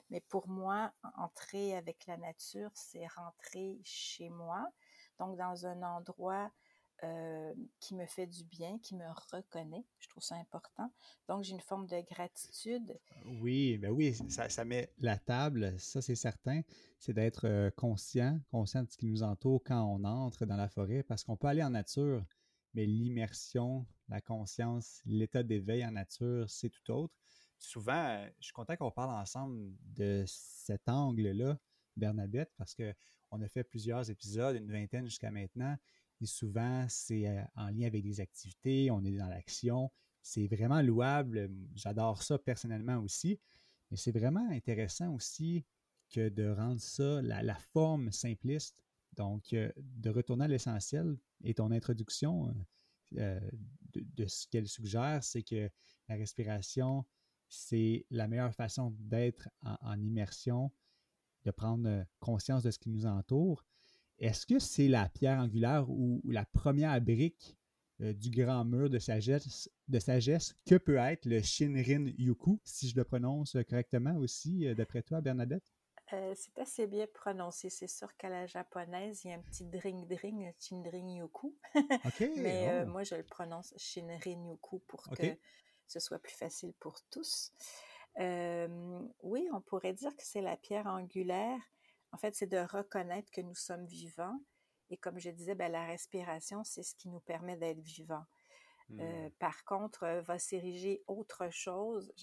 mais 0.10 0.20
pour 0.20 0.48
moi, 0.48 0.92
entrer 1.16 1.78
avec 1.78 2.08
la 2.08 2.18
nature, 2.18 2.72
c'est 2.74 3.06
rentrer 3.06 3.80
chez 3.84 4.30
moi, 4.30 4.68
donc 5.20 5.38
dans 5.38 5.68
un 5.68 5.84
endroit 5.84 6.52
euh, 7.04 7.54
qui 7.80 7.96
me 7.96 8.06
fait 8.06 8.28
du 8.28 8.44
bien, 8.46 8.80
qui 8.80 8.96
me 8.96 9.06
reconnaît. 9.32 9.84
Je 10.00 10.08
trouve 10.08 10.24
ça 10.24 10.36
important. 10.36 10.92
Donc, 11.28 11.44
j'ai 11.44 11.54
une 11.54 11.60
forme 11.60 11.86
de 11.88 12.00
gratitude. 12.02 12.98
Oui, 13.42 13.78
ben 13.78 13.92
oui, 13.92 14.14
ça, 14.30 14.48
ça 14.50 14.64
met 14.64 14.92
la 15.00 15.18
table, 15.18 15.78
ça 15.80 16.02
c'est 16.02 16.16
certain. 16.16 16.62
C'est 17.00 17.14
d'être 17.14 17.46
euh, 17.46 17.70
conscient, 17.72 18.40
conscient 18.52 18.84
de 18.84 18.90
ce 18.90 18.98
qui 18.98 19.06
nous 19.06 19.24
entoure 19.24 19.62
quand 19.66 19.84
on 19.84 20.04
entre 20.06 20.46
dans 20.46 20.56
la 20.56 20.70
forêt, 20.70 21.04
parce 21.04 21.24
qu'on 21.24 21.36
peut 21.36 21.48
aller 21.48 21.64
en 21.64 21.72
nature, 21.72 22.24
mais 22.74 22.86
l'immersion, 22.86 23.86
la 24.08 24.22
conscience, 24.22 25.02
l'état 25.06 25.44
d'éveil 25.44 25.86
en 25.86 25.92
nature, 25.92 26.50
c'est 26.50 26.70
tout 26.70 26.92
autre. 26.92 27.14
Souvent, 27.58 28.26
je 28.40 28.46
suis 28.46 28.54
content 28.54 28.76
qu'on 28.76 28.92
parle 28.92 29.12
ensemble 29.12 29.74
de 29.96 30.24
cet 30.28 30.88
angle-là, 30.88 31.58
Bernadette, 31.96 32.52
parce 32.58 32.76
qu'on 32.76 33.42
a 33.42 33.48
fait 33.48 33.64
plusieurs 33.64 34.10
épisodes, 34.10 34.56
une 34.56 34.72
vingtaine 34.72 35.06
jusqu'à 35.06 35.32
maintenant, 35.32 35.78
souvent, 36.28 36.86
c'est 36.90 37.28
euh, 37.28 37.42
en 37.56 37.70
lien 37.70 37.88
avec 37.88 38.04
des 38.04 38.20
activités, 38.20 38.92
on 38.92 39.04
est 39.04 39.18
dans 39.18 39.28
l'action. 39.28 39.92
C'est 40.22 40.48
vraiment 40.48 40.82
louable. 40.82 41.50
J'adore 41.76 42.24
ça 42.24 42.38
personnellement 42.38 42.98
aussi. 43.00 43.40
Mais 43.92 43.98
c'est 43.98 44.12
vraiment 44.12 44.50
intéressant 44.50 45.14
aussi 45.14 45.66
que 46.10 46.30
de 46.30 46.50
rendre 46.50 46.80
ça 46.80 47.22
la, 47.22 47.56
forme 47.56 48.12
simpliste. 48.12 48.78
Donc, 49.16 49.54
euh, 49.54 49.72
de 49.78 50.10
retourner 50.10 50.46
à 50.46 50.48
l'essentiel. 50.48 51.18
Et 51.44 51.54
ton 51.54 51.72
introduction 51.72 52.54
euh, 53.18 53.40
de, 53.94 54.26
ce 54.26 54.48
qu'elle 54.48 54.68
suggère, 54.68 55.24
c'est 55.24 55.44
que 55.44 55.70
la 56.10 56.16
respiration, 56.16 57.06
c'est 57.50 58.06
la 58.10 58.28
meilleure 58.28 58.56
façon 58.56 58.96
d'être 59.00 59.50
en, 59.62 60.00
immersion, 60.02 60.72
de 61.44 61.52
prendre 61.52 62.06
conscience 62.20 62.64
de 62.64 62.72
ce 62.72 62.80
qui 62.80 62.90
nous 62.90 63.06
entoure. 63.06 63.64
Est-ce 64.24 64.46
que 64.46 64.58
c'est 64.58 64.88
la 64.88 65.10
pierre 65.10 65.38
angulaire 65.40 65.90
ou, 65.90 66.22
la 66.24 66.46
première 66.46 67.02
brique 67.02 67.58
euh, 68.00 68.14
du 68.14 68.30
grand 68.30 68.64
mur 68.64 68.90
de 68.90 68.98
sagesse, 68.98 69.70
de 69.90 70.00
sagesse 70.00 70.56
que 70.66 70.76
peut 70.76 70.96
être 70.96 71.26
le 71.26 71.42
Shinrin 71.42 72.06
Yuku, 72.18 72.58
si 72.64 72.88
je 72.88 72.96
le 72.96 73.04
prononce 73.04 73.58
correctement 73.70 74.16
aussi, 74.16 74.66
euh, 74.66 74.76
d'après 74.76 75.02
toi, 75.02 75.20
Bernadette? 75.20 75.74
Euh, 76.14 76.34
c'est 76.38 76.58
assez 76.58 76.88
bien 76.88 77.06
prononcé. 77.14 77.70
C'est 77.70 77.90
sûr 77.90 78.16
qu'à 78.16 78.30
la 78.30 78.48
japonaise, 78.48 79.26
il 79.26 79.32
y 79.32 79.34
a 79.34 79.36
un 79.36 79.42
petit 79.42 79.66
dring-dring, 79.66 80.54
Shinrin 80.58 81.16
Yuku. 81.18 81.54
Mais 82.38 82.84
oh. 82.86 82.90
moi, 82.92 83.04
je 83.04 83.16
le 83.16 83.24
prononce 83.24 83.74
Shinrin 83.76 84.48
Yuku 84.48 84.80
pour 84.88 85.04
que 85.10 85.38
ce 85.86 86.00
soit 86.00 86.20
plus 86.20 86.36
facile 86.36 86.72
pour 86.80 86.98
tous. 87.10 87.52
oui, 88.18 89.50
on 89.52 89.60
pourrait 89.60 89.94
dire 89.94 90.16
que 90.16 90.24
c'est 90.24 90.42
la 90.42 90.56
pierre 90.56 90.88
angulaire 90.88 91.60
en 92.14 92.18
fait, 92.18 92.36
c'est 92.36 92.48
de 92.48 92.58
reconnaître 92.58 93.32
que 93.32 93.42
nous 93.42 93.56
sommes 93.56 93.86
vivants. 93.86 94.40
Et 94.90 94.98
comme 94.98 95.20
je 95.20 95.32
disais, 95.32 95.56
ben, 95.56 95.72
la 95.72 95.86
respiration, 95.86 96.64
c'est 96.64 96.84
ce 96.84 96.96
qui 96.96 97.10
nous 97.10 97.20
permet 97.20 97.58
d'être 97.58 97.82
vivants. 97.82 98.26
Euh, 99.00 99.28
mmh. 99.28 99.32
par 99.40 99.64
contre, 99.64 100.04
euh, 100.04 100.22
va 100.22 100.38
s'ériger 100.38 101.02
autre 101.08 101.50
chose. 101.50 102.14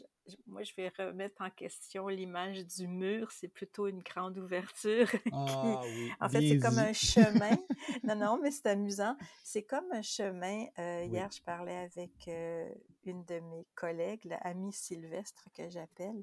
moi, 0.47 0.63
je 0.63 0.73
vais 0.77 0.93
remettre 0.97 1.41
en 1.41 1.51
question 1.51 2.07
l'image 2.07 2.65
du 2.67 2.87
mur. 2.87 3.33
C'est 3.33 3.49
plutôt 3.49 3.89
une 3.89 4.03
grande 4.03 4.39
ouverture. 4.39 5.09
Ah, 5.33 5.81
oui. 5.83 6.13
en 6.21 6.29
fait, 6.29 6.47
c'est 6.47 6.59
comme 6.59 6.79
un 6.79 6.93
chemin. 6.93 7.57
non, 8.05 8.15
non, 8.15 8.39
mais 8.41 8.51
c'est 8.51 8.67
amusant. 8.67 9.17
C'est 9.43 9.65
comme 9.65 9.91
un 9.91 10.03
chemin. 10.03 10.67
Euh, 10.79 11.05
hier, 11.05 11.29
je 11.33 11.43
parlais 11.43 11.77
avec 11.77 12.29
une 13.05 13.25
de 13.25 13.41
mes 13.41 13.67
collègues, 13.75 14.25
l'amie 14.25 14.73
Sylvestre 14.73 15.49
que 15.55 15.69
j'appelle, 15.71 16.23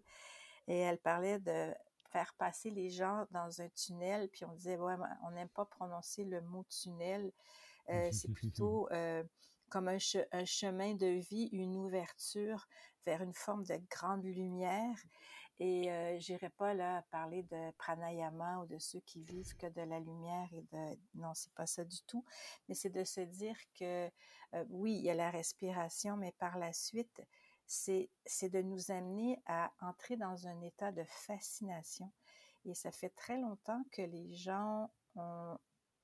et 0.67 0.77
elle 0.77 0.99
parlait 0.99 1.39
de 1.39 1.73
faire 2.09 2.33
passer 2.37 2.69
les 2.69 2.89
gens 2.89 3.25
dans 3.31 3.61
un 3.61 3.69
tunnel, 3.69 4.29
puis 4.29 4.45
on 4.45 4.53
disait, 4.53 4.77
ouais, 4.77 4.95
on 5.23 5.31
n'aime 5.31 5.49
pas 5.49 5.65
prononcer 5.65 6.23
le 6.23 6.41
mot 6.41 6.65
tunnel. 6.69 7.31
Euh, 7.89 8.09
c'est 8.11 8.31
plutôt 8.31 8.87
euh, 8.91 9.23
comme 9.69 9.87
un, 9.87 9.97
chemin 9.97 10.93
de 10.95 11.07
vie, 11.07 11.49
une 11.51 11.75
ouverture 11.77 12.67
vers 13.05 13.21
une 13.21 13.33
forme 13.33 13.65
de 13.65 13.79
grande 13.89 14.23
lumière. 14.23 14.95
Et 15.59 15.91
euh, 15.91 16.19
j'irai 16.19 16.49
pas 16.49 16.75
là 16.75 17.03
parler 17.09 17.41
de 17.43 17.71
pranayama 17.77 18.59
ou 18.59 18.67
de 18.67 18.77
ceux 18.77 18.99
qui 18.99 19.23
vivent 19.23 19.55
que 19.57 19.65
de 19.65 19.81
la 19.81 19.99
lumière 19.99 20.47
et 20.53 20.61
de 20.71 20.99
non, 21.15 21.33
c'est 21.33 21.53
pas 21.53 21.65
ça 21.65 21.83
du 21.83 22.01
tout. 22.03 22.23
Mais 22.67 22.75
c'est 22.75 22.91
de 22.91 23.03
se 23.03 23.21
dire 23.21 23.57
que 23.73 24.07
euh, 24.53 24.65
oui, 24.69 24.93
il 24.93 25.01
y 25.01 25.09
a 25.09 25.15
la 25.15 25.31
respiration, 25.31 26.15
mais 26.15 26.31
par 26.33 26.59
la 26.59 26.73
suite, 26.73 27.21
c'est 27.67 28.09
de 28.49 28.61
nous 28.61 28.91
amener 28.91 29.41
à 29.45 29.71
entrer 29.81 30.15
dans 30.15 30.47
un 30.47 30.61
état 30.61 30.91
de 30.91 31.03
fascination. 31.03 32.11
Et 32.65 32.73
ça 32.73 32.91
fait 32.91 33.09
très 33.09 33.37
longtemps 33.37 33.83
que 33.91 34.01
les 34.01 34.33
gens 34.33 34.89
ont, 35.15 35.57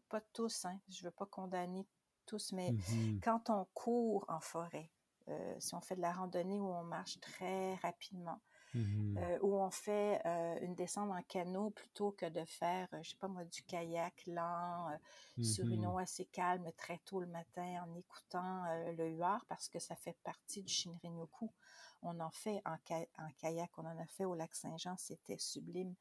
pas 0.10 0.22
tous, 0.34 0.66
hein, 0.66 0.80
je 0.90 1.04
veux 1.04 1.12
pas 1.12 1.26
condamner 1.26 1.88
tous, 2.26 2.52
mais 2.52 2.72
mmh 2.72 3.20
quand 3.24 3.50
on 3.50 3.66
court 3.74 4.26
en 4.28 4.40
forêt, 4.40 4.90
euh, 5.28 5.56
si 5.60 5.74
on 5.76 5.82
fait 5.82 5.96
de 5.96 6.02
la 6.02 6.14
randonnée 6.14 6.60
où 6.60 6.68
on 6.68 6.84
marche 6.84 7.20
très 7.20 7.76
rapidement, 7.76 8.40
Mmh 8.74 9.18
euh, 9.18 9.40
où 9.42 9.56
on 9.60 9.70
fait 9.70 10.20
euh, 10.26 10.58
une 10.62 10.74
descente 10.74 11.12
en 11.12 11.22
canot 11.24 11.70
plutôt 11.70 12.12
que 12.12 12.26
de 12.26 12.44
faire, 12.46 12.88
euh, 12.94 13.04
je 13.04 13.12
sais 13.12 13.18
pas 13.18 13.28
moi, 13.28 13.44
du 13.46 13.62
kayak 13.64 14.24
lent 14.26 14.90
sur 15.42 15.66
une 15.66 15.82
mmh 15.84 15.90
eau 15.90 15.98
assez 16.00 16.26
calme 16.26 16.72
très 16.76 16.98
tôt 17.06 17.20
le 17.20 17.28
matin 17.28 17.86
en 17.86 17.96
écoutant 17.96 18.64
le 18.98 19.10
huard 19.10 19.46
parce 19.48 19.70
que 19.70 19.78
ça 19.78 19.96
fait 19.96 20.18
partie 20.24 20.64
du 20.64 20.74
Shinrin-yoku. 20.74 21.52
On 22.02 22.20
en 22.20 22.32
fait 22.32 22.62
en, 22.66 22.74
en, 22.74 23.30
kayak, 23.38 23.70
on 23.78 23.86
en 23.86 24.00
a 24.00 24.08
fait 24.08 24.26
au 24.26 24.34
lac 24.34 24.54
Saint-Jean, 24.56 24.98
c'était 24.98 25.38
sublime. 25.38 25.94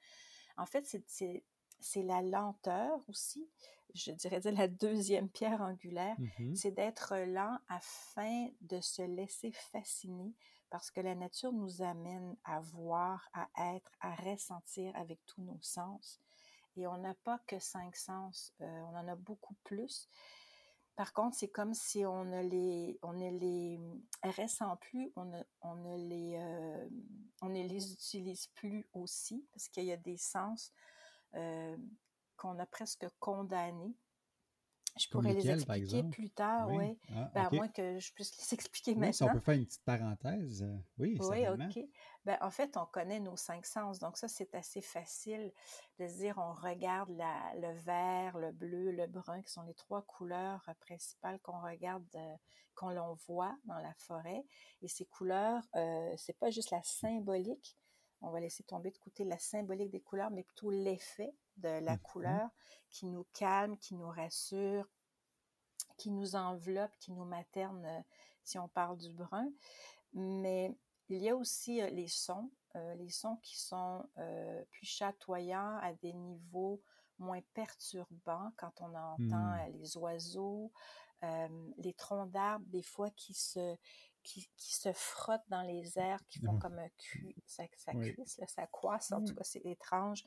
En 0.57 0.67
fait, 0.67 0.87
c'est 0.87 2.03
la 2.03 2.23
lenteur 2.23 2.99
aussi, 3.09 3.47
je 3.95 4.13
dirais 4.13 4.41
dire 4.41 4.53
la 4.53 4.69
deuxième 4.69 5.29
pierre 5.29 5.61
angulaire, 5.61 6.17
mmh 6.19 6.55
c'est 6.55 6.71
d'être 6.71 7.17
lent 7.19 7.59
afin 7.69 8.49
de 8.63 8.81
se 8.81 9.03
laisser 9.03 9.53
fasciner 9.53 10.33
parce 10.73 10.91
que 10.91 11.03
la 11.03 11.15
nature 11.15 11.53
nous 11.53 11.83
amène 11.83 12.35
à 12.45 12.61
voir, 12.61 13.29
à 13.35 13.75
être, 13.75 13.93
à 14.01 14.15
ressentir 14.15 14.91
avec 14.97 15.21
tous 15.27 15.43
nos 15.43 15.59
sens. 15.61 16.19
Et 16.79 16.87
on 16.87 16.97
n'a 16.97 17.13
pas 17.13 17.39
que 17.47 17.59
cinq 17.59 17.95
sens, 17.95 18.55
euh, 18.63 18.81
on 18.85 18.97
en 18.97 19.07
a 19.07 19.15
beaucoup 19.15 19.55
plus. 19.65 20.09
Par 20.97 21.13
contre, 21.13 21.37
c'est 21.37 21.51
comme 21.51 21.75
si 21.75 22.07
on 22.07 22.25
ne 22.25 22.41
les, 22.41 22.99
on 23.03 23.13
ne 23.13 23.29
les 23.39 23.79
ressent 24.23 24.75
plus, 24.79 25.13
on 25.15 25.27
ne, 25.27 25.43
on 25.61 25.75
ne 25.75 26.09
les, 26.09 26.37
euh, 26.41 26.89
on 27.43 27.51
ne 27.51 27.69
les 27.69 27.93
utilise 27.93 28.47
plus 28.55 28.89
aussi, 28.95 29.47
parce 29.53 29.69
qu'il 29.69 29.85
y 29.85 29.93
a 29.93 29.99
des 29.99 30.17
sens 30.17 30.73
euh, 31.35 31.77
qu'on 32.39 32.59
a 32.59 32.65
presque 32.65 33.07
condamnés 33.21 33.95
je 34.99 35.09
pourrais 35.09 35.33
les 35.33 35.51
expliquer 35.51 36.03
plus 36.03 36.31
tard, 36.31 36.69
oui. 36.71 36.99
Ah, 37.15 37.31
ben, 37.35 37.47
À 37.47 37.51
moins 37.51 37.69
que 37.69 37.99
je 37.99 38.13
puisse 38.13 38.37
les 38.39 38.55
expliquer 38.55 38.95
maintenant. 38.95 39.13
Si 39.13 39.23
on 39.23 39.33
peut 39.33 39.41
faire 39.41 39.55
une 39.55 39.67
petite 39.67 39.85
parenthèse, 39.85 40.63
euh, 40.63 40.77
oui, 40.99 41.19
Oui, 41.21 41.49
OK. 41.49 41.85
Ben, 42.25 42.37
en 42.41 42.51
fait, 42.51 42.77
on 42.77 42.87
connaît 42.87 43.21
nos 43.21 43.37
cinq 43.37 43.67
sens, 43.67 43.99
donc 43.99 44.17
ça, 44.17 44.29
c'est 44.29 44.55
assez 44.55 44.83
facile 44.83 45.53
de 45.99 46.07
se 46.07 46.19
dire, 46.19 46.39
on 46.39 46.53
regarde 46.53 47.11
la, 47.11 47.55
le 47.57 47.73
vert, 47.81 48.39
le 48.39 48.53
bleu, 48.53 48.93
le 48.93 49.07
brun, 49.07 49.43
qui 49.43 49.51
sont 49.51 49.63
les 49.63 49.75
trois 49.75 50.03
couleurs 50.03 50.63
principales 50.81 51.41
qu'on 51.41 51.61
regarde, 51.61 52.05
euh, 52.15 52.37
qu'on 52.75 52.91
l'on 52.91 53.15
voit 53.27 53.57
dans 53.65 53.79
la 53.79 53.95
forêt. 53.95 54.45
Et 54.83 54.89
ces 54.89 55.07
couleurs, 55.07 55.63
euh, 55.75 56.15
c'est 56.17 56.39
pas 56.39 56.51
juste 56.51 56.71
la 56.71 56.83
symbolique, 56.83 57.77
on 58.21 58.31
va 58.31 58.41
laisser 58.41 58.63
tomber 58.63 58.91
de 58.91 58.99
côté 58.99 59.25
la 59.25 59.39
symbolique 59.39 59.91
des 59.91 60.01
couleurs, 60.01 60.31
mais 60.31 60.45
plutôt 60.45 60.71
l'effet 60.71 61.35
de 61.59 61.69
la 61.69 61.97
mmh 61.97 62.01
couleur 62.01 62.51
qui 62.91 63.07
nous 63.07 63.27
calme, 63.33 63.77
qui 63.79 63.95
nous 63.95 64.09
rassure, 64.09 64.87
qui 65.97 66.11
nous 66.11 66.37
enveloppe, 66.37 66.97
qui 66.99 67.13
nous 67.13 67.25
materne 67.25 67.85
euh, 67.85 68.01
si 68.45 68.59
on 68.59 68.69
parle 68.69 68.99
du 68.99 69.13
brun. 69.13 69.49
Mais 70.13 70.77
il 71.09 71.19
y 71.19 71.29
a 71.29 71.37
aussi 71.37 71.81
euh, 71.81 71.89
les 71.91 72.09
sons, 72.09 72.51
euh, 72.77 72.95
les 72.97 73.11
sons 73.11 73.37
qui 73.43 73.59
sont 73.61 74.05
plus 74.71 74.87
chatoyants 74.87 75.79
à 75.79 75.93
des 75.95 76.13
niveaux 76.13 76.83
moins 77.19 77.41
perturbants 77.55 78.53
quand 78.57 78.81
on 78.81 78.95
entend 78.95 79.21
mmh. 79.21 79.73
les 79.75 79.97
oiseaux, 79.97 80.73
les 81.79 81.95
troncs 81.97 82.31
d'arbres 82.31 82.67
des 82.67 82.83
fois 82.83 83.11
qui 83.11 83.33
se 83.33 83.77
qui, 84.25 84.49
se 84.57 84.93
frottent 84.93 85.49
dans 85.49 85.63
les 85.63 85.99
airs, 85.99 86.25
qui 86.29 86.39
font 86.41 86.57
comme 86.59 86.79
un 86.79 86.89
cul, 86.97 87.35
ça, 87.45 87.65
ça 87.77 87.93
cuisse, 87.93 88.41
ça 88.47 88.67
croisse, 88.69 89.13
en 89.13 89.25
tout 89.25 89.35
cas 89.35 89.45
c'est 89.45 89.65
étrange 89.65 90.25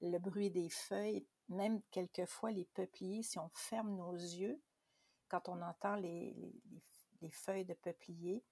le 0.00 0.18
bruit 0.18 0.50
des 0.50 0.68
feuilles, 0.68 1.26
même 1.48 1.80
quelquefois 1.90 2.50
les 2.50 2.66
peupliers, 2.74 3.22
si 3.22 3.38
on 3.38 3.50
ferme 3.54 3.96
nos 3.96 4.14
yeux, 4.14 4.60
quand 5.28 5.48
on 5.48 5.60
entend 5.62 5.96
les, 5.96 6.34
feuilles 7.30 7.64
de 7.64 7.74
peuplier 7.74 8.44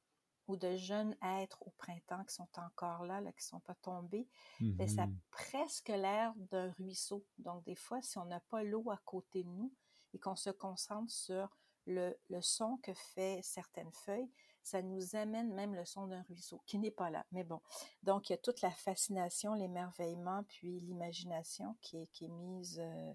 ou 0.48 0.56
de 0.56 0.74
jeunes 0.74 1.16
êtres 1.22 1.62
au 1.62 1.70
printemps 1.78 2.24
qui 2.24 2.34
sont 2.34 2.48
encore 2.56 3.04
là, 3.04 3.20
là 3.20 3.30
qui 3.32 3.44
ne 3.44 3.48
sont 3.48 3.60
pas 3.60 3.76
tombés, 3.76 4.28
ben, 4.60 4.88
ça 4.88 5.04
a 5.04 5.06
mmh 5.06 5.20
presque 5.30 5.88
l'air 5.88 6.34
d'un 6.36 6.70
ruisseau. 6.72 7.24
Donc, 7.38 7.64
des 7.64 7.76
fois, 7.76 8.02
si 8.02 8.18
on 8.18 8.24
n'a 8.24 8.40
pas 8.40 8.62
l'eau 8.62 8.90
à 8.90 8.98
côté 9.04 9.44
de 9.44 9.48
nous 9.48 9.72
et 10.12 10.18
qu'on 10.18 10.36
se 10.36 10.50
concentre 10.50 11.12
sur 11.12 11.56
le, 11.86 12.14
le 12.28 12.40
son 12.40 12.78
que 12.78 12.92
fait 12.94 13.40
certaines 13.42 13.92
feuilles, 13.92 14.30
ça 14.64 14.80
nous 14.80 15.14
amène 15.14 15.52
même 15.52 15.74
le 15.74 15.84
son 15.84 16.06
d'un 16.06 16.22
ruisseau, 16.22 16.62
qui 16.66 16.78
n'est 16.78 16.90
pas 16.90 17.10
là. 17.10 17.24
Mais 17.32 17.44
bon, 17.44 17.60
donc 18.02 18.28
il 18.28 18.32
y 18.32 18.34
a 18.34 18.38
toute 18.38 18.62
la 18.62 18.70
fascination, 18.70 19.52
l'émerveillement, 19.52 20.42
puis 20.44 20.80
l'imagination 20.80 21.76
qui 21.82 21.98
est, 21.98 22.28
mise 22.28 22.80
euh, 22.80 23.12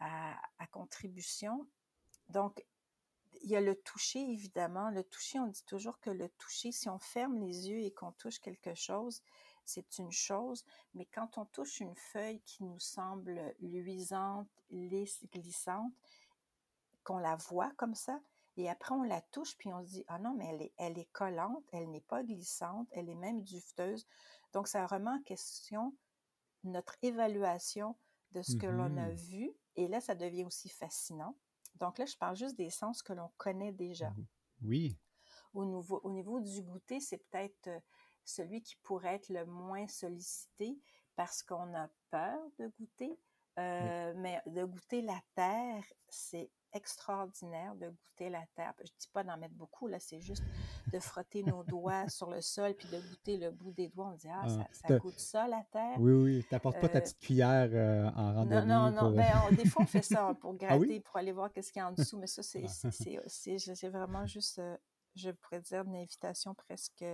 à, 0.00 0.66
contribution. 0.72 1.66
Donc, 2.28 2.64
il 3.44 3.50
y 3.50 3.56
a 3.56 3.60
le 3.60 3.76
toucher, 3.76 4.20
évidemment. 4.20 4.90
Le 4.90 5.04
toucher, 5.04 5.38
on 5.38 5.46
dit 5.46 5.64
toujours 5.64 6.00
que 6.00 6.10
le 6.10 6.28
toucher, 6.28 6.72
si 6.72 6.88
on 6.88 6.98
ferme 6.98 7.38
les 7.38 7.68
yeux 7.68 7.78
et 7.78 7.92
qu'on 7.92 8.12
touche 8.12 8.40
quelque 8.40 8.74
chose, 8.74 9.22
c'est 9.64 9.98
une 9.98 10.10
chose, 10.10 10.64
mais 10.94 11.06
quand 11.06 11.38
on 11.38 11.44
touche 11.44 11.78
une 11.78 11.94
feuille 11.94 12.40
qui 12.40 12.64
nous 12.64 12.80
semble 12.80 13.54
luisante, 13.60 14.48
lisse, 14.70 15.24
glissante, 15.32 15.92
qu'on 17.04 17.18
la 17.18 17.36
voit 17.36 17.70
comme 17.76 17.94
ça, 17.94 18.20
et 18.56 18.68
après 18.68 18.94
on 18.94 19.02
la 19.02 19.20
touche, 19.20 19.56
puis 19.56 19.72
on 19.72 19.82
se 19.82 19.88
dit, 19.88 20.04
ah 20.08 20.18
non, 20.18 20.34
mais 20.34 20.46
elle 20.46 20.62
est, 20.62 20.72
elle 20.76 20.98
est 20.98 21.10
collante, 21.12 21.64
elle 21.72 21.90
n'est 21.90 22.00
pas 22.02 22.22
glissante, 22.22 22.88
elle 22.92 23.08
est 23.08 23.14
même 23.14 23.42
duveteuse. 23.42 24.06
Donc, 24.52 24.68
ça 24.68 24.86
remet 24.86 25.10
en 25.10 25.22
question 25.22 25.96
notre 26.64 26.96
évaluation 27.02 27.96
de 28.32 28.42
ce 28.42 28.56
que 28.56 28.66
l'on 28.66 28.96
a 28.96 29.08
Mhm. 29.08 29.14
vu, 29.14 29.50
et 29.76 29.88
là, 29.88 30.00
ça 30.00 30.14
devient 30.14 30.44
aussi 30.44 30.68
fascinant. 30.68 31.36
Donc 31.76 31.98
là, 31.98 32.04
je 32.06 32.16
parle 32.16 32.36
juste 32.36 32.56
des 32.56 32.70
sens 32.70 33.02
que 33.02 33.12
l'on 33.12 33.30
connaît 33.38 33.72
déjà. 33.72 34.12
Oui. 34.62 34.96
Au 35.54 35.64
niveau, 35.64 36.00
au 36.04 36.10
niveau 36.10 36.40
du 36.40 36.62
goûter, 36.62 37.00
c'est 37.00 37.18
peut-être 37.18 37.66
euh, 37.68 37.80
celui 38.24 38.62
qui 38.62 38.76
pourrait 38.76 39.14
être 39.16 39.28
le 39.28 39.44
moins 39.46 39.86
sollicité 39.88 40.78
parce 41.16 41.42
qu'on 41.42 41.74
a 41.74 41.88
peur 42.10 42.38
de 42.58 42.68
goûter. 42.78 43.18
Euh, 43.58 44.14
Mais 44.16 44.40
de 44.46 44.64
goûter 44.64 45.02
la 45.02 45.20
terre, 45.34 45.84
c'est 46.08 46.50
extraordinaire 46.74 47.74
de 47.74 47.90
goûter 47.90 48.30
la 48.30 48.42
terre. 48.54 48.72
Je 48.78 48.90
dis 48.98 49.08
pas 49.12 49.22
d'en 49.24 49.36
mettre 49.36 49.54
beaucoup, 49.54 49.88
là, 49.88 50.00
c'est 50.00 50.20
juste 50.20 50.42
de 50.90 50.98
frotter 50.98 51.42
nos 51.42 51.62
doigts 51.64 52.08
sur 52.08 52.30
le 52.30 52.40
sol 52.40 52.74
puis 52.74 52.88
de 52.88 52.98
goûter 52.98 53.36
le 53.36 53.50
bout 53.50 53.72
des 53.72 53.88
doigts. 53.88 54.08
On 54.08 54.16
dit, 54.16 54.28
ah, 54.30 54.46
Ah, 54.46 54.66
ça, 54.72 54.98
goûte 54.98 55.18
ça, 55.20 55.46
la 55.48 55.62
terre. 55.70 56.00
Oui, 56.00 56.12
oui. 56.12 56.44
T'apportes 56.48 56.80
pas 56.80 56.88
ta 56.88 56.98
Euh, 56.98 57.00
petite 57.02 57.18
cuillère 57.18 57.68
euh, 57.74 58.08
en 58.16 58.32
Non, 58.32 58.34
randonnée 58.36 58.66
non, 58.66 58.90
non. 58.90 58.98
pour- 59.00 59.10
Ben, 59.12 59.34
on- 59.50 59.54
des 59.54 59.66
fois, 59.68 59.82
on 59.82 59.86
fait 59.86 60.02
ça 60.02 60.32
pour 60.40 60.56
Ah 60.62 60.78
oui? 60.78 60.86
gratter, 60.86 61.00
pour 61.00 61.16
aller 61.18 61.32
voir 61.32 61.52
qu'est-ce 61.52 61.70
qu'il 61.72 61.80
y 61.80 61.82
a 61.82 61.88
en 61.88 61.92
dessous. 61.92 62.18
Mais 62.18 62.26
ça, 62.26 62.42
c'est, 62.42 62.66
c'est, 62.68 62.90
c'est- 62.90 63.58
c'est- 63.58 63.74
c'est 63.74 63.88
vraiment 63.90 64.24
juste, 64.26 64.58
euh, 64.58 64.76
je 65.14 65.30
pourrais 65.30 65.60
dire, 65.60 65.82
une 65.84 65.96
invitation 65.96 66.54
presque 66.54 67.04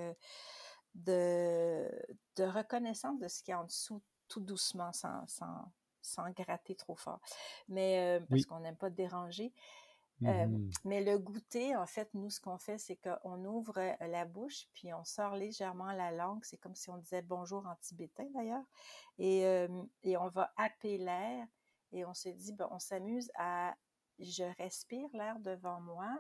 de, 0.94 1.90
de 2.36 2.44
reconnaissance 2.44 3.18
de 3.18 3.28
ce 3.28 3.42
qu'il 3.42 3.52
y 3.52 3.54
a 3.54 3.60
en 3.60 3.64
dessous, 3.64 4.02
tout 4.28 4.40
doucement, 4.40 4.92
sans, 4.92 5.26
sans, 5.26 5.72
sans 6.02 6.30
gratter 6.30 6.74
trop 6.76 6.96
fort. 6.96 7.20
Mais 7.68 8.18
euh, 8.20 8.26
parce 8.30 8.44
Oui. 8.44 8.46
qu'on 8.46 8.60
n'aime 8.60 8.76
pas 8.76 8.90
déranger. 8.90 9.52
Euh, 10.26 10.46
Mhm. 10.46 10.70
mais 10.84 11.02
le 11.04 11.18
goûter, 11.18 11.76
en 11.76 11.86
fait, 11.86 12.10
nous, 12.14 12.30
ce 12.30 12.40
qu'on 12.40 12.58
fait, 12.58 12.78
c'est 12.78 12.96
qu'on 12.96 13.44
ouvre 13.44 13.78
euh, 13.78 13.94
la 14.08 14.24
bouche, 14.24 14.66
puis 14.74 14.92
on 14.92 15.04
sort 15.04 15.34
légèrement 15.36 15.92
la 15.92 16.10
langue. 16.10 16.44
C'est 16.44 16.58
comme 16.58 16.74
si 16.74 16.90
on 16.90 16.98
disait 16.98 17.22
bonjour 17.22 17.66
en 17.66 17.76
tibétain, 17.76 18.26
d'ailleurs. 18.34 18.64
Et, 19.18 19.46
euh, 19.46 19.68
et 20.02 20.16
on 20.16 20.28
va 20.28 20.52
happer 20.56 20.98
l'air 20.98 21.46
et 21.92 22.04
on 22.04 22.14
se 22.14 22.28
dit, 22.28 22.52
ben, 22.52 22.68
on 22.70 22.78
s'amuse 22.78 23.30
à, 23.36 23.76
je 24.18 24.44
respire 24.58 25.08
l'air 25.14 25.38
devant 25.40 25.80
moi, 25.80 26.10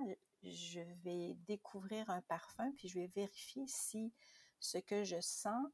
je 0.42 0.80
vais 1.04 1.34
découvrir 1.46 2.08
un 2.10 2.22
parfum, 2.22 2.72
puis 2.76 2.88
je 2.88 3.00
vais 3.00 3.08
vérifier 3.08 3.64
si 3.66 4.12
ce 4.60 4.78
que 4.78 5.04
je 5.04 5.20
sens, 5.20 5.66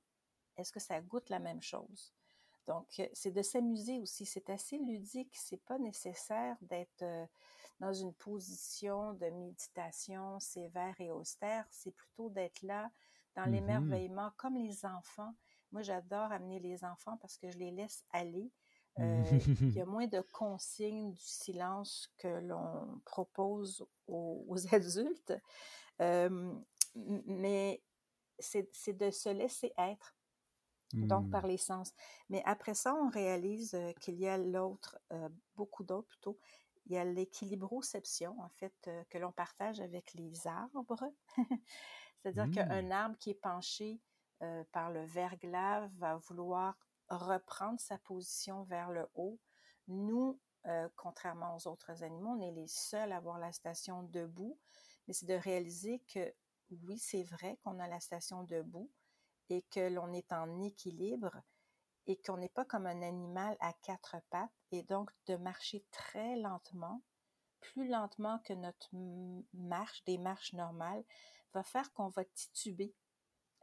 est-ce 0.56 0.72
que 0.72 0.80
ça 0.80 1.00
goûte 1.00 1.30
la 1.30 1.38
même 1.40 1.62
chose? 1.62 2.14
Donc, 2.66 2.86
euh, 3.00 3.06
c'est 3.12 3.30
de 3.32 3.42
s'amuser 3.42 3.98
aussi. 3.98 4.26
C'est 4.26 4.48
assez 4.50 4.78
ludique. 4.78 5.34
C'est 5.36 5.62
pas 5.64 5.78
nécessaire 5.78 6.56
d'être 6.62 7.02
euh, 7.02 7.26
dans 7.80 7.92
une 7.92 8.12
position 8.14 9.14
de 9.14 9.26
méditation 9.30 10.38
sévère 10.40 10.94
et 11.00 11.10
austère. 11.10 11.66
C'est 11.70 11.92
plutôt 11.94 12.30
d'être 12.30 12.62
là 12.62 12.90
dans 13.36 13.46
Mhm. 13.46 13.52
l'émerveillement, 13.52 14.30
comme 14.36 14.56
les 14.56 14.84
enfants. 14.86 15.34
Moi, 15.72 15.82
j'adore 15.82 16.30
amener 16.32 16.60
les 16.60 16.84
enfants 16.84 17.16
parce 17.18 17.36
que 17.36 17.50
je 17.50 17.58
les 17.58 17.70
laisse 17.72 18.04
aller. 18.12 18.50
Euh, 19.00 19.40
il 19.74 19.78
y 19.78 19.80
a 19.80 19.86
moins 19.86 20.06
de 20.06 20.20
consignes 20.32 21.12
du 21.12 21.22
silence 21.22 22.08
que 22.16 22.28
l'on 22.28 23.00
propose 23.04 23.84
aux, 24.06 24.44
aux 24.48 24.56
adultes. 24.74 25.34
Euh, 26.00 26.54
mais 26.94 27.82
c'est 28.38 28.92
de 28.92 29.10
se 29.10 29.28
laisser 29.30 29.72
être 29.78 30.14
donc 31.02 31.24
Mhm. 31.24 31.30
par 31.30 31.46
les 31.46 31.56
sens. 31.58 31.92
Mais 32.28 32.42
après 32.44 32.74
ça, 32.74 32.94
on 32.94 33.08
réalise 33.08 33.76
qu'il 34.00 34.16
y 34.16 34.26
a 34.28 34.38
l'autre, 34.38 34.98
euh, 35.12 35.28
beaucoup 35.56 35.84
d'autres 35.84 36.08
plutôt. 36.08 36.38
Il 36.86 36.92
y 36.92 36.98
a 36.98 37.04
l'équilibroception, 37.04 38.38
en 38.40 38.48
fait, 38.50 38.74
euh, 38.88 39.04
que 39.10 39.18
l'on 39.18 39.32
partage 39.32 39.80
avec 39.80 40.12
les 40.14 40.46
arbres. 40.46 40.96
C'est-à-dire 42.22 42.50
qu'un 42.50 42.90
arbre 42.90 43.16
qui 43.18 43.30
est 43.30 43.34
penché 43.34 44.00
euh, 44.42 44.64
par 44.72 44.90
le 44.90 45.04
verglas 45.04 45.88
va 45.98 46.16
vouloir 46.16 46.76
reprendre 47.08 47.80
sa 47.80 47.98
position 47.98 48.64
vers 48.64 48.90
le 48.90 49.06
haut. 49.14 49.38
Nous, 49.88 50.40
contrairement 50.96 51.54
aux 51.56 51.68
autres 51.68 52.02
animaux, 52.02 52.36
on 52.38 52.40
est 52.40 52.50
les 52.50 52.66
seuls 52.68 53.12
à 53.12 53.18
avoir 53.18 53.38
la 53.38 53.52
station 53.52 54.02
debout, 54.04 54.58
mais 55.06 55.12
c'est 55.12 55.26
de 55.26 55.34
réaliser 55.34 56.00
que 56.12 56.34
oui, 56.84 56.98
c'est 56.98 57.22
vrai 57.22 57.58
qu'on 57.62 57.78
a 57.78 57.86
la 57.86 58.00
station 58.00 58.44
debout 58.44 58.90
et 59.50 59.62
que 59.70 59.88
l'on 59.88 60.12
est 60.12 60.32
en 60.32 60.62
équilibre 60.62 61.36
et 62.06 62.16
qu'on 62.20 62.36
n'est 62.36 62.48
pas 62.48 62.64
comme 62.64 62.86
un 62.86 63.02
animal 63.02 63.56
à 63.60 63.72
quatre 63.82 64.16
pattes 64.30 64.52
et 64.72 64.82
donc 64.82 65.10
de 65.26 65.36
marcher 65.36 65.84
très 65.90 66.36
lentement, 66.36 67.02
plus 67.60 67.88
lentement 67.88 68.38
que 68.40 68.52
notre 68.52 68.90
marche, 69.54 70.04
des 70.04 70.18
marches 70.18 70.52
normales, 70.52 71.04
va 71.54 71.62
faire 71.62 71.92
qu'on 71.92 72.08
va 72.08 72.24
tituber. 72.24 72.94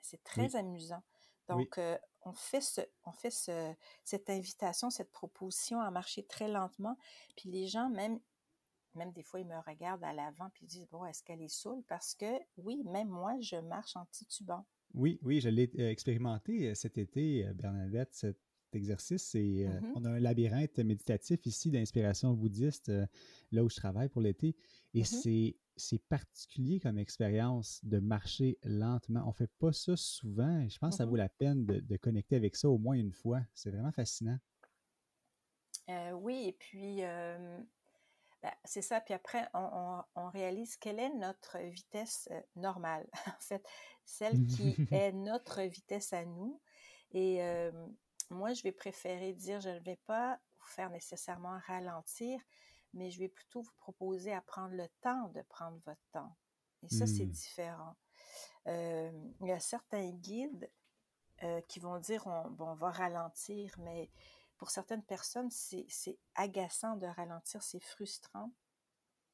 C'est 0.02 0.24
très 0.24 0.56
Oui. 0.56 0.56
amusant. 0.56 1.04
Oui. 1.50 1.66
Donc, 1.66 1.78
euh, 1.78 1.98
on 2.24 2.34
fait, 2.34 2.62
ce, 2.62 2.82
on 3.04 3.12
fait 3.12 3.30
ce, 3.32 3.76
cette 4.04 4.30
invitation, 4.30 4.90
cette 4.90 5.12
proposition 5.12 5.80
à 5.82 5.92
marcher 5.92 6.26
très 6.26 6.48
lentement. 6.48 6.98
Puis 7.36 7.50
les 7.52 7.68
gens, 7.68 7.90
même, 7.90 8.20
même 8.96 9.12
des 9.12 9.24
fois, 9.24 9.40
ils 9.40 9.48
me 9.48 9.60
regardent 9.60 10.04
à 10.04 10.14
l'avant 10.14 10.50
puis 10.52 10.66
ils 10.66 10.70
disent, 10.70 10.88
bon, 10.90 11.06
est-ce 11.06 11.24
qu'elle 11.24 11.42
est 11.42 11.48
saoule? 11.48 11.84
Parce 11.88 12.16
que 12.16 12.40
oui, 12.58 12.84
même 12.86 13.10
moi, 13.10 13.40
je 13.42 13.58
marche 13.58 13.96
en 13.96 14.06
titubant. 14.06 14.66
Oui, 14.94 15.20
oui, 15.24 15.40
je 15.42 15.50
l'ai 15.50 15.70
euh, 15.80 15.90
expérimenté 15.90 16.70
euh, 16.70 16.76
cet 16.76 16.98
été, 16.98 17.46
euh, 17.46 17.54
Bernadette, 17.54 18.10
cet 18.14 18.38
exercice. 18.74 19.36
Et, 19.36 19.66
euh, 19.68 19.80
Mhm. 19.82 19.92
On 19.96 20.06
a 20.06 20.10
un 20.12 20.20
labyrinthe 20.20 20.78
méditatif 20.80 21.46
ici 21.46 21.72
d'inspiration 21.72 22.34
bouddhiste, 22.34 22.90
euh, 22.90 23.06
là 23.52 23.64
où 23.64 23.70
je 23.70 23.76
travaille 23.76 24.10
pour 24.10 24.22
l'été. 24.22 24.56
Et 24.94 25.00
Mhm. 25.00 25.06
c'est, 25.06 25.56
c'est 25.78 26.00
particulier 26.10 26.80
comme 26.80 26.98
expérience 26.98 27.80
de 27.84 28.00
marcher 28.00 28.58
lentement. 28.64 29.24
On 29.26 29.30
ne 29.30 29.34
fait 29.34 29.52
pas 29.60 29.72
ça 29.74 29.96
souvent. 29.96 30.60
Et 30.62 30.70
je 30.70 30.78
pense 30.78 30.96
que 30.96 30.98
ça 30.98 31.06
Mhm. 31.06 31.10
vaut 31.10 31.16
la 31.18 31.30
peine 31.30 31.66
de, 31.66 31.80
de 31.80 31.98
connecter 31.98 32.36
avec 32.36 32.56
ça 32.56 32.70
au 32.70 32.78
moins 32.78 32.96
une 32.96 33.14
fois. 33.14 33.42
C'est 33.54 33.72
vraiment 33.72 33.92
fascinant. 33.92 34.38
Euh, 35.90 36.12
oui, 36.12 36.46
et 36.48 36.54
puis 36.54 37.02
ben, 38.44 38.52
c'est 38.64 38.82
ça. 38.82 39.02
Puis 39.02 39.14
après, 39.14 39.48
on, 39.54 39.60
on- 39.60 40.04
on 40.24 40.30
réalise 40.30 40.78
quelle 40.78 41.00
est 41.00 41.10
notre 41.12 41.58
vitesse 41.60 42.28
euh, 42.32 42.42
normale, 42.56 43.08
en 43.28 43.40
fait, 43.40 43.66
celle 44.06 44.44
qui 44.46 44.82
est 44.92 45.12
notre 45.12 45.62
vitesse 45.62 46.14
à 46.14 46.26
nous. 46.26 46.60
Et 47.12 47.44
euh, 47.44 47.72
moi, 48.30 48.54
je 48.54 48.64
vais 48.64 48.72
préférer 48.72 49.34
dire, 49.34 49.60
je 49.62 49.70
ne 49.70 49.80
vais 49.80 50.00
pas 50.08 50.40
vous 50.60 50.68
faire 50.68 50.90
nécessairement 50.90 51.60
ralentir, 51.68 52.40
mais 52.94 53.12
je 53.12 53.20
vais 53.20 53.30
plutôt 53.30 53.62
vous 53.62 53.74
proposer 53.78 54.34
à 54.34 54.42
prendre 54.42 54.74
le 54.76 54.88
temps 55.02 55.30
de 55.30 55.42
prendre 55.44 55.80
votre 55.86 56.02
temps. 56.12 56.36
Et 56.84 56.90
ça, 56.90 57.06
c'est 57.08 57.26
Mm. 57.26 57.32
différent. 57.32 57.96
Euh, 58.68 59.12
il 59.42 59.48
y 59.48 59.52
a 59.52 59.60
certains 59.60 60.12
guides 60.12 60.70
euh, 61.44 61.62
qui 61.68 61.80
vont 61.80 62.00
dire 62.00 62.26
on, 62.28 62.50
bon, 62.52 62.70
on 62.70 62.76
va 62.76 62.92
ralentir, 62.92 63.76
mais 63.80 64.12
pour 64.62 64.70
certaines 64.70 65.02
personnes, 65.02 65.50
c'est 65.50 66.20
agaçant 66.36 66.96
de 66.96 67.08
ralentir, 67.08 67.64
c'est 67.64 67.80
frustrant. 67.80 68.52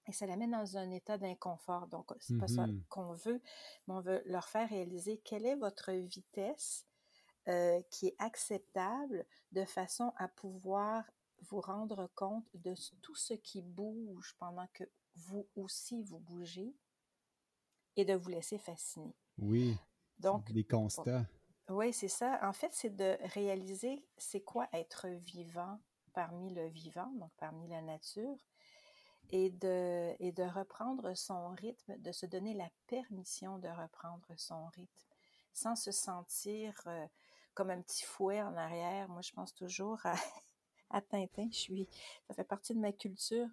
Et 0.08 0.14
ça 0.14 0.26
la 0.26 0.38
met 0.38 0.48
dans 0.48 0.78
un 0.78 0.90
état 0.92 1.18
d'inconfort. 1.18 1.88
Donc, 1.88 2.14
c'est 2.22 2.38
pas 2.38 2.48
ça 2.48 2.66
Mhm. 2.68 2.82
qu'on 2.88 3.12
veut, 3.12 3.42
mais 3.88 3.94
on 3.96 4.00
veut 4.00 4.24
leur 4.26 4.48
faire 4.48 4.70
réaliser 4.70 5.18
quelle 5.26 5.46
est 5.46 5.58
votre 5.58 5.92
vitesse 5.92 6.86
euh, 7.50 7.82
qui 7.92 8.08
est 8.08 8.16
acceptable 8.20 9.26
de 9.52 9.66
façon 9.66 10.14
à 10.16 10.30
pouvoir 10.30 11.04
vous 11.50 11.60
rendre 11.60 12.10
compte 12.16 12.48
de 12.56 12.74
tout 13.02 13.16
ce 13.16 13.34
qui 13.34 13.62
bouge 13.62 14.34
pendant 14.40 14.68
que 14.74 14.86
vous 15.16 15.50
aussi 15.58 16.04
vous 16.04 16.20
bougez 16.20 16.74
et 17.98 18.06
de 18.06 18.14
vous 18.14 18.30
laisser 18.30 18.58
fasciner. 18.60 19.14
Oui, 19.40 19.78
Donc, 20.20 20.52
des 20.52 20.64
constats. 20.64 21.28
Oui, 21.70 21.94
c'est 21.94 22.08
ça. 22.08 22.40
En 22.44 22.54
fait, 22.54 22.72
c'est 22.74 22.96
de 22.96 23.18
réaliser 23.34 24.04
c'est 24.18 24.42
quoi 24.42 24.68
être 24.74 25.08
vivant 25.08 25.80
parmi 26.14 26.50
le 26.54 26.68
vivant, 26.68 27.12
donc 27.20 27.32
parmi 27.38 27.68
la 27.68 27.82
nature, 27.82 28.38
et 29.30 29.50
de, 29.50 30.16
et 30.20 30.32
de 30.32 30.44
reprendre 30.44 31.14
son 31.16 31.50
rythme, 31.50 31.98
de 32.00 32.12
se 32.12 32.26
donner 32.26 32.54
la 32.54 32.70
permission 32.88 33.58
de 33.60 33.68
reprendre 33.68 34.28
son 34.38 34.66
rythme, 34.68 35.04
sans 35.54 35.76
se 35.76 35.92
sentir 35.92 36.74
euh, 36.88 37.06
comme 37.54 37.70
un 37.70 37.82
petit 37.82 38.04
fouet 38.06 38.42
en 38.42 38.56
arrière. 38.56 39.10
Moi, 39.10 39.22
je 39.22 39.32
pense 39.34 39.54
toujours 39.54 40.00
à, 40.06 40.14
à 40.90 41.02
Tintin. 41.02 41.50
Je 41.52 41.58
suis, 41.58 41.90
ça 42.28 42.34
fait 42.34 42.44
partie 42.46 42.74
de 42.74 42.80
ma 42.80 42.94
culture. 42.94 43.48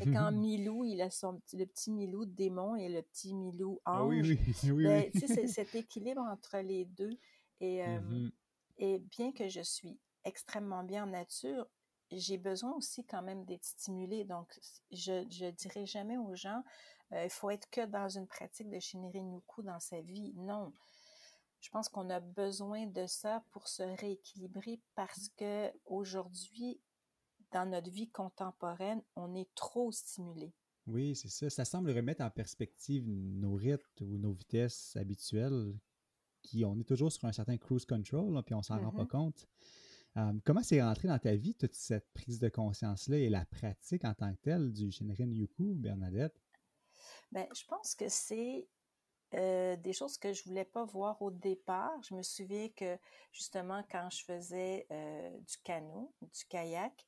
Et 0.00 0.06
quand 0.10 0.32
Milou, 0.32 0.84
il 0.84 1.02
a 1.02 1.10
son 1.10 1.40
le 1.52 1.66
petit 1.66 1.90
Milou 1.90 2.24
démon 2.24 2.76
et 2.76 2.88
le 2.88 3.02
petit 3.02 3.34
Milou 3.34 3.80
ange, 3.84 3.98
Ah 4.00 4.04
oui, 4.04 4.22
oui, 4.22 4.38
oui, 4.72 4.84
ben, 4.84 5.10
oui. 5.14 5.48
cet 5.48 5.74
équilibre 5.74 6.22
entre 6.22 6.58
les 6.58 6.86
deux. 6.86 7.10
Et, 7.60 7.84
euh, 7.84 8.00
Mhm. 8.00 8.30
et 8.78 8.98
bien 8.98 9.32
que 9.32 9.48
je 9.48 9.60
suis 9.60 9.98
extrêmement 10.24 10.84
bien 10.84 11.04
en 11.04 11.08
nature, 11.08 11.66
j'ai 12.10 12.38
besoin 12.38 12.72
aussi 12.72 13.04
quand 13.04 13.22
même 13.22 13.44
d'être 13.44 13.64
stimulée. 13.64 14.24
Donc, 14.24 14.58
je 14.90 15.12
ne 15.44 15.50
dirais 15.50 15.86
jamais 15.86 16.16
aux 16.16 16.34
gens, 16.34 16.62
euh, 17.12 17.24
il 17.24 17.30
faut 17.30 17.50
être 17.50 17.68
que 17.70 17.84
dans 17.86 18.08
une 18.08 18.26
pratique 18.26 18.70
de 18.70 18.78
Shinrin-yoku 18.78 19.62
dans 19.62 19.80
sa 19.80 20.00
vie. 20.00 20.32
Non. 20.36 20.72
Je 21.60 21.70
pense 21.70 21.88
qu'on 21.88 22.08
a 22.10 22.20
besoin 22.20 22.86
de 22.86 23.06
ça 23.06 23.42
pour 23.50 23.66
se 23.66 23.82
rééquilibrer 23.82 24.80
parce 24.94 25.28
que 25.36 25.72
aujourd'hui, 25.86 26.80
dans 27.50 27.66
notre 27.68 27.90
vie 27.90 28.08
contemporaine, 28.10 29.02
on 29.16 29.34
est 29.34 29.52
trop 29.54 29.90
stimulé. 29.90 30.52
Oui, 30.86 31.16
c'est 31.16 31.28
ça. 31.28 31.50
Ça 31.50 31.64
semble 31.64 31.90
remettre 31.90 32.22
en 32.22 32.30
perspective 32.30 33.04
nos 33.06 33.54
rythmes 33.54 34.04
ou 34.04 34.18
nos 34.18 34.32
vitesses 34.32 34.96
habituelles, 34.96 35.74
qui 36.48 36.64
on 36.64 36.78
est 36.78 36.88
toujours 36.88 37.12
sur 37.12 37.24
un 37.26 37.32
certain 37.32 37.56
cruise 37.56 37.84
control, 37.84 38.42
puis 38.44 38.54
on 38.54 38.62
s'en 38.62 38.78
rend 38.78 38.92
pas 38.92 39.04
mm-hmm. 39.04 39.08
compte. 39.08 39.48
comment 40.44 40.62
c'est 40.62 40.82
rentré 40.82 41.08
dans 41.08 41.18
ta 41.18 41.34
vie 41.34 41.54
toute 41.54 41.74
cette 41.74 42.10
prise 42.12 42.40
de 42.40 42.48
conscience-là 42.48 43.18
et 43.18 43.28
la 43.28 43.44
pratique 43.44 44.04
en 44.04 44.14
tant 44.14 44.32
que 44.32 44.40
telle 44.40 44.72
du 44.72 44.90
Shinrin 44.90 45.30
Yuku, 45.30 45.74
Bernadette? 45.74 46.40
Bien, 47.30 47.46
je 47.54 47.64
pense 47.66 47.94
que 47.94 48.08
c'est 48.08 48.66
euh, 49.34 49.76
des 49.76 49.92
choses 49.92 50.16
que 50.16 50.32
je 50.32 50.42
voulais 50.44 50.64
pas 50.64 50.84
voir 50.84 51.20
au 51.20 51.30
départ. 51.30 51.92
Je 52.02 52.14
me 52.14 52.22
souviens 52.22 52.68
que 52.70 52.98
justement 53.32 53.84
quand 53.90 54.08
je 54.10 54.24
faisais 54.24 54.86
euh, 54.90 55.38
du 55.40 55.56
canot, 55.62 56.14
du 56.22 56.44
kayak, 56.48 57.06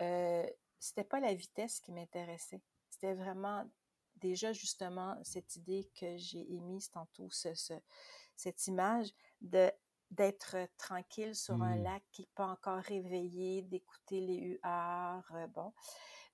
euh, 0.00 0.46
c'était 0.78 1.04
pas 1.04 1.18
la 1.18 1.34
vitesse 1.34 1.80
qui 1.80 1.90
m'intéressait. 1.90 2.62
C'était 2.88 3.14
vraiment 3.14 3.68
déjà 4.16 4.52
justement 4.52 5.18
cette 5.24 5.56
idée 5.56 5.90
que 5.98 6.16
j'ai 6.16 6.52
émise 6.52 6.90
tantôt, 6.90 7.28
ce, 7.30 7.74
cette 8.36 8.66
image 8.66 9.08
de 9.40 9.70
d'être 10.12 10.56
tranquille 10.78 11.34
sur 11.34 11.60
un 11.62 11.76
mmh. 11.76 11.82
lac 11.82 12.02
qui 12.12 12.22
n'est 12.22 12.28
pas 12.36 12.46
encore 12.46 12.78
réveillé, 12.78 13.62
d'écouter 13.62 14.20
les 14.20 14.36
huards, 14.36 15.32
bon. 15.52 15.72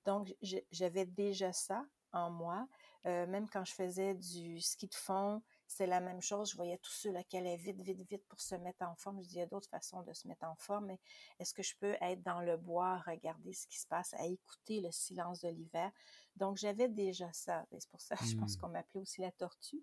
Donc, 0.05 0.35
j'avais 0.71 1.07
déjà 1.07 1.55
ça 1.55 1.83
en 2.13 2.31
moi. 2.31 2.69
Euh, 3.07 3.27
même 3.27 3.49
quand 3.49 3.65
je 3.65 3.73
faisais 3.73 4.15
du 4.15 4.61
ski 4.61 4.89
de 4.89 4.95
fond, 4.95 5.43
c'est 5.77 5.87
la 5.87 6.01
même 6.01 6.21
chose. 6.21 6.51
Je 6.51 6.57
voyais 6.57 6.79
tous 6.79 6.93
ceux 6.93 7.11
là 7.13 7.23
qui 7.25 7.37
allaient 7.37 7.57
vite, 7.57 7.81
vite, 7.81 8.03
vite 8.09 8.27
pour 8.29 8.41
se 8.41 8.55
mettre 8.57 8.85
en 8.85 8.95
forme. 8.97 9.23
Je 9.23 9.29
dis, 9.29 9.35
il 9.37 9.39
y 9.39 9.43
a 9.43 9.47
d'autres 9.47 9.69
façons 9.69 10.03
de 10.03 10.13
se 10.13 10.29
mettre 10.29 10.45
en 10.45 10.55
forme, 10.57 10.87
mais 10.87 11.01
est-ce 11.39 11.55
que 11.55 11.63
je 11.63 11.75
peux 11.77 11.97
être 12.01 12.23
dans 12.23 12.41
le 12.41 12.57
bois, 12.57 12.99
regarder 13.07 13.53
ce 13.53 13.67
qui 13.67 13.79
se 13.79 13.87
passe, 13.87 14.15
à 14.15 14.27
écouter 14.27 14.81
le 14.81 14.91
silence 14.91 15.41
de 15.41 15.49
l'hiver? 15.49 15.91
Donc, 16.37 16.57
j'avais 16.59 16.89
déjà 16.89 17.33
ça. 17.33 17.67
C'est 17.79 17.91
pour 17.91 18.01
ça, 18.01 18.17
je 18.23 18.37
pense 18.37 18.57
mmh. 18.57 18.61
qu'on 18.61 18.69
m'appelait 18.69 19.01
aussi 19.01 19.21
la 19.21 19.33
tortue. 19.33 19.83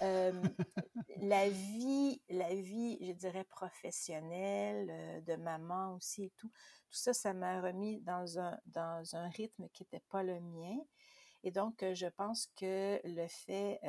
la 0.00 1.48
vie, 1.48 2.20
la 2.28 2.54
vie, 2.54 2.98
je 3.00 3.12
dirais, 3.12 3.44
professionnelle, 3.44 4.88
euh, 4.90 5.20
de 5.20 5.36
maman 5.36 5.94
aussi 5.94 6.24
et 6.24 6.32
tout, 6.36 6.50
tout 6.90 6.98
ça, 6.98 7.12
ça 7.12 7.32
m'a 7.34 7.60
remis 7.60 8.00
dans 8.00 8.38
un, 8.38 8.58
dans 8.66 9.14
un 9.14 9.28
rythme 9.28 9.68
qui 9.72 9.84
n'était 9.84 10.04
pas 10.10 10.24
le 10.24 10.40
mien. 10.40 10.76
Et 11.42 11.50
donc, 11.50 11.84
je 11.94 12.06
pense 12.06 12.48
que 12.56 13.00
le 13.04 13.26
fait 13.28 13.80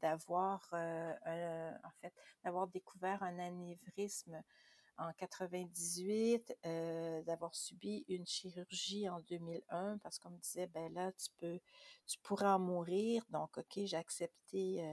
d'avoir, 0.00 0.68
en 0.72 1.90
fait, 2.00 2.12
d'avoir 2.44 2.66
découvert 2.68 3.22
un 3.22 3.38
anévrisme 3.38 4.42
en 4.98 5.12
98, 5.14 6.58
d'avoir 7.24 7.54
subi 7.54 8.04
une 8.08 8.26
chirurgie 8.26 9.08
en 9.08 9.20
2001, 9.20 9.98
parce 9.98 10.18
qu'on 10.18 10.30
me 10.30 10.38
disait, 10.38 10.66
ben 10.66 10.92
là, 10.92 11.12
tu 11.12 11.28
peux, 11.38 11.60
tu 12.06 12.18
pourrais 12.18 12.48
en 12.48 12.58
mourir. 12.58 13.24
Donc, 13.30 13.56
OK, 13.56 13.78
j'ai 13.84 13.96
accepté 13.96 14.84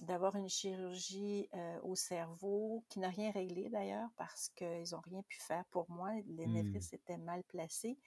d'avoir 0.00 0.36
une 0.36 0.48
chirurgie 0.48 1.48
au 1.82 1.94
cerveau 1.94 2.84
qui 2.88 2.98
n'a 2.98 3.08
rien 3.08 3.30
réglé 3.30 3.68
d'ailleurs 3.70 4.10
parce 4.16 4.50
qu'ils 4.50 4.90
n'ont 4.92 5.00
rien 5.00 5.22
pu 5.22 5.40
faire 5.40 5.64
pour 5.70 5.90
moi. 5.90 6.10
L'anévrisme 6.26 6.94
mmh. 6.94 6.98
était 6.98 7.18
mal 7.18 7.42
placé. 7.44 7.98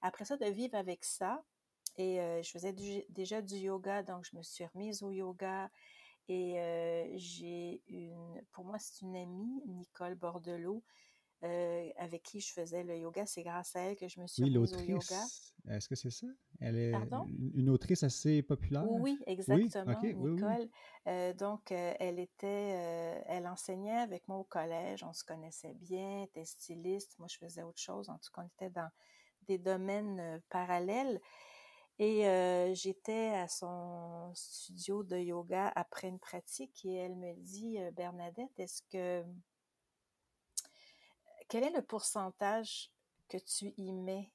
Après 0.00 0.24
ça, 0.24 0.36
de 0.36 0.46
vivre 0.46 0.76
avec 0.76 1.04
ça, 1.04 1.44
et 1.96 2.42
je 2.42 2.50
faisais 2.50 2.74
déjà 3.08 3.42
du 3.42 3.56
yoga, 3.56 4.02
donc 4.02 4.24
je 4.30 4.36
me 4.36 4.42
suis 4.42 4.66
remise 4.66 5.02
au 5.02 5.10
yoga. 5.10 5.70
Et 6.28 6.54
j'ai 7.16 7.82
une, 7.88 8.42
pour 8.52 8.64
moi, 8.64 8.78
c'est 8.78 9.02
une 9.02 9.14
amie, 9.14 9.62
Nicole 9.66 10.14
Bordelot, 10.14 10.82
avec 11.42 12.22
qui 12.22 12.40
je 12.40 12.52
faisais 12.52 12.82
le 12.82 12.96
yoga. 12.96 13.26
C'est 13.26 13.42
grâce 13.42 13.76
à 13.76 13.80
elle 13.80 13.96
que 13.96 14.08
je 14.08 14.18
me 14.18 14.26
suis 14.26 14.42
remise 14.42 14.72
au 14.72 14.80
yoga. 14.80 15.22
Est-ce 15.68 15.88
que 15.88 15.94
c'est 15.94 16.10
ça? 16.10 16.26
Elle 16.60 16.78
est 16.78 16.94
une 17.54 17.68
autrice 17.68 18.02
assez 18.02 18.42
populaire? 18.42 18.84
Oui, 18.90 19.18
exactement, 19.26 20.00
Nicole. 20.02 20.68
donc, 21.36 21.70
elle 21.72 22.18
était, 22.18 23.22
elle 23.26 23.46
enseignait 23.46 23.98
avec 23.98 24.26
moi 24.26 24.38
au 24.38 24.44
collège. 24.44 25.04
On 25.04 25.12
se 25.12 25.24
connaissait 25.24 25.74
bien, 25.74 26.20
elle 26.20 26.24
était 26.24 26.46
styliste. 26.46 27.18
Moi, 27.18 27.28
je 27.28 27.36
faisais 27.36 27.62
autre 27.62 27.80
chose. 27.80 28.08
En 28.08 28.16
tout 28.16 28.30
cas, 28.34 28.42
on 28.42 28.46
était 28.46 28.70
dans 28.70 28.88
des 29.46 29.58
domaines 29.58 30.40
parallèles. 30.48 31.20
Et 31.98 32.74
j'étais 32.74 33.34
à 33.34 33.46
son 33.46 34.32
studio 34.34 35.04
de 35.04 35.16
yoga 35.16 35.72
après 35.76 36.08
une 36.08 36.18
pratique 36.18 36.84
et 36.84 36.94
elle 36.94 37.14
me 37.14 37.34
dit, 37.34 37.78
Bernadette, 37.92 38.58
est-ce 38.58 38.82
que 38.90 39.24
quel 41.48 41.64
est 41.64 41.70
le 41.70 41.82
pourcentage 41.82 42.90
que 43.28 43.38
tu 43.38 43.72
y 43.76 43.92
mets 43.92 44.32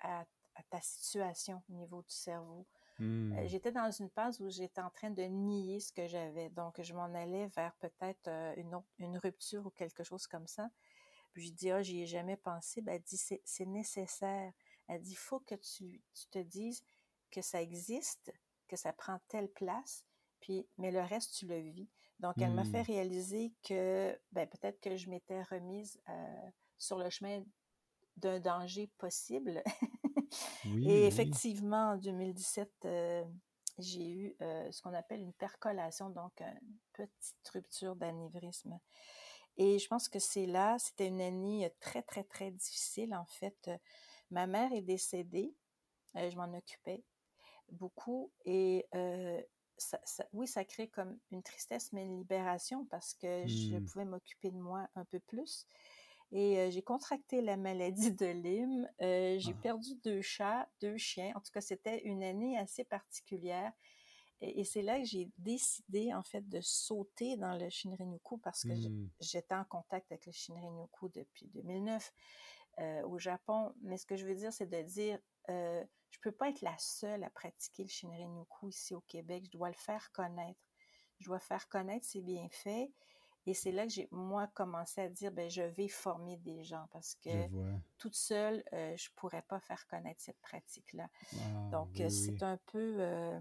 à, 0.00 0.24
ta 0.68 0.80
situation 0.80 1.62
au 1.68 1.74
niveau 1.74 2.02
du 2.02 2.14
cerveau? 2.14 2.66
Mmh. 2.98 3.46
J'étais 3.46 3.72
dans 3.72 3.90
une 3.90 4.10
phase 4.10 4.40
où 4.40 4.50
j'étais 4.50 4.80
en 4.80 4.90
train 4.90 5.10
de 5.10 5.22
nier 5.22 5.80
ce 5.80 5.92
que 5.92 6.06
j'avais. 6.06 6.50
Donc, 6.50 6.82
je 6.82 6.92
m'en 6.92 7.14
allais 7.14 7.46
vers 7.56 7.74
peut-être 7.76 8.28
une, 8.56 8.78
une 8.98 9.16
rupture 9.18 9.64
ou 9.64 9.70
quelque 9.70 10.02
chose 10.02 10.26
comme 10.26 10.46
ça. 10.46 10.68
Puis 11.32 11.46
je 11.46 11.52
dis, 11.52 11.70
ah, 11.70 11.82
j'y 11.82 12.02
ai 12.02 12.06
jamais 12.06 12.36
pensé. 12.36 12.82
Ben, 12.82 12.94
elle 12.94 13.02
dit, 13.02 13.16
c'est 13.16 13.66
nécessaire. 13.66 14.52
Elle 14.90 15.02
dit, 15.02 15.12
il 15.12 15.16
faut 15.16 15.40
que 15.40 15.54
tu, 15.54 16.02
te 16.32 16.38
dises 16.40 16.82
que 17.30 17.42
ça 17.42 17.62
existe, 17.62 18.32
que 18.66 18.74
ça 18.74 18.92
prend 18.92 19.20
telle 19.28 19.48
place, 19.48 20.04
puis, 20.40 20.66
mais 20.78 20.90
le 20.90 21.00
reste, 21.00 21.34
tu 21.34 21.46
le 21.46 21.60
vis. 21.60 21.88
Donc, 22.18 22.34
elle 22.38 22.52
m'a 22.52 22.64
fait 22.64 22.82
mmh. 22.82 22.86
réaliser 22.86 23.54
que 23.62 24.18
ben, 24.32 24.46
peut-être 24.48 24.80
que 24.80 24.96
je 24.96 25.08
m'étais 25.08 25.42
remise 25.44 26.00
euh, 26.08 26.50
sur 26.76 26.98
le 26.98 27.08
chemin 27.08 27.42
d'un 28.16 28.40
danger 28.40 28.88
possible. 28.98 29.62
Et 30.84 31.06
effectivement, 31.06 31.92
en 31.92 31.96
2017, 31.96 32.70
euh, 32.84 33.24
j'ai 33.78 34.10
eu 34.10 34.36
euh, 34.42 34.70
ce 34.72 34.82
qu'on 34.82 34.92
appelle 34.92 35.20
une 35.20 35.32
percolation, 35.32 36.10
donc 36.10 36.40
une 36.40 36.78
petite 36.92 37.48
rupture 37.48 37.96
d'anévrisme. 37.96 38.78
Et 39.56 39.78
je 39.78 39.88
pense 39.88 40.08
que 40.08 40.18
c'est 40.18 40.46
là, 40.46 40.78
c'était 40.78 41.08
une 41.08 41.20
année 41.20 41.72
très, 41.80 42.02
très, 42.02 42.24
très 42.24 42.50
difficile. 42.50 43.14
En 43.14 43.26
fait, 43.26 43.70
Ma 44.30 44.46
mère 44.46 44.72
est 44.72 44.82
décédée, 44.82 45.54
euh, 46.16 46.30
je 46.30 46.36
m'en 46.36 46.52
occupais 46.56 47.02
beaucoup 47.72 48.32
et 48.44 48.86
euh, 48.94 49.40
oui, 50.32 50.46
ça 50.46 50.64
crée 50.64 50.88
comme 50.88 51.18
une 51.30 51.42
tristesse, 51.42 51.92
mais 51.92 52.04
une 52.04 52.18
libération 52.18 52.84
parce 52.90 53.14
que 53.14 53.46
je 53.46 53.76
mmh. 53.76 53.84
pouvais 53.86 54.04
m'occuper 54.04 54.50
de 54.50 54.58
moi 54.58 54.86
un 54.94 55.04
peu 55.04 55.20
plus. 55.20 55.66
Et 56.32 56.58
euh, 56.58 56.70
j'ai 56.70 56.82
contracté 56.82 57.40
la 57.40 57.56
maladie 57.56 58.12
de 58.12 58.26
Lyme. 58.26 58.88
j'ai 59.00 59.52
ah. 59.52 59.62
perdu 59.62 59.94
deux 60.04 60.20
chats, 60.20 60.68
deux 60.80 60.96
chiens. 60.96 61.32
En 61.34 61.40
tout 61.40 61.50
cas, 61.52 61.60
c'était 61.60 62.02
une 62.02 62.22
année 62.22 62.58
assez 62.58 62.84
particulière. 62.84 63.72
Et, 64.42 64.64
c'est 64.64 64.82
là 64.82 64.98
que 64.98 65.04
j'ai 65.04 65.28
décidé, 65.38 66.14
en 66.14 66.22
fait, 66.22 66.48
de 66.48 66.60
sauter 66.62 67.36
dans 67.36 67.56
le 67.58 67.68
Shinrin-yoku 67.68 68.38
parce 68.38 68.62
que 68.62 68.72
mmh. 68.72 69.10
j'étais 69.20 69.54
en 69.54 69.64
contact 69.64 70.10
avec 70.10 70.24
le 70.26 70.32
Shinrin-yoku 70.32 71.10
depuis 71.10 71.46
2009. 71.48 72.12
Euh, 72.78 73.02
au 73.02 73.18
Japon. 73.18 73.74
Mais 73.82 73.98
ce 73.98 74.06
que 74.06 74.16
je 74.16 74.24
veux 74.24 74.34
dire, 74.34 74.52
c'est 74.52 74.66
de 74.66 74.80
dire, 74.82 75.18
euh, 75.50 75.84
je 76.10 76.18
peux 76.20 76.32
pas 76.32 76.48
être 76.48 76.62
la 76.62 76.76
seule 76.78 77.22
à 77.24 77.30
pratiquer 77.30 77.82
le 77.82 77.88
Shinrin-yoku 77.90 78.68
ici 78.68 78.94
au 78.94 79.02
Québec. 79.02 79.44
Je 79.44 79.50
dois 79.50 79.68
le 79.68 79.74
faire 79.74 80.10
connaître. 80.12 80.60
Je 81.18 81.26
dois 81.26 81.40
faire 81.40 81.68
connaître 81.68 82.06
ses 82.06 82.22
bienfaits. 82.22 82.90
Et 83.46 83.54
c'est 83.54 83.72
là 83.72 83.86
que 83.86 83.92
j'ai, 83.92 84.08
moi, 84.12 84.46
commencé 84.54 85.02
à 85.02 85.08
dire, 85.10 85.30
ben, 85.30 85.50
je 85.50 85.60
vais 85.62 85.88
former 85.88 86.38
des 86.38 86.62
gens 86.62 86.86
parce 86.90 87.16
que 87.16 87.48
toute 87.98 88.14
seule, 88.14 88.62
euh, 88.72 88.96
je 88.96 89.10
pourrais 89.14 89.42
pas 89.42 89.60
faire 89.60 89.86
connaître 89.86 90.22
cette 90.22 90.40
pratique-là. 90.40 91.10
Donc, 91.70 92.00
c'est 92.08 92.42
un 92.42 92.58
peu 92.66 93.40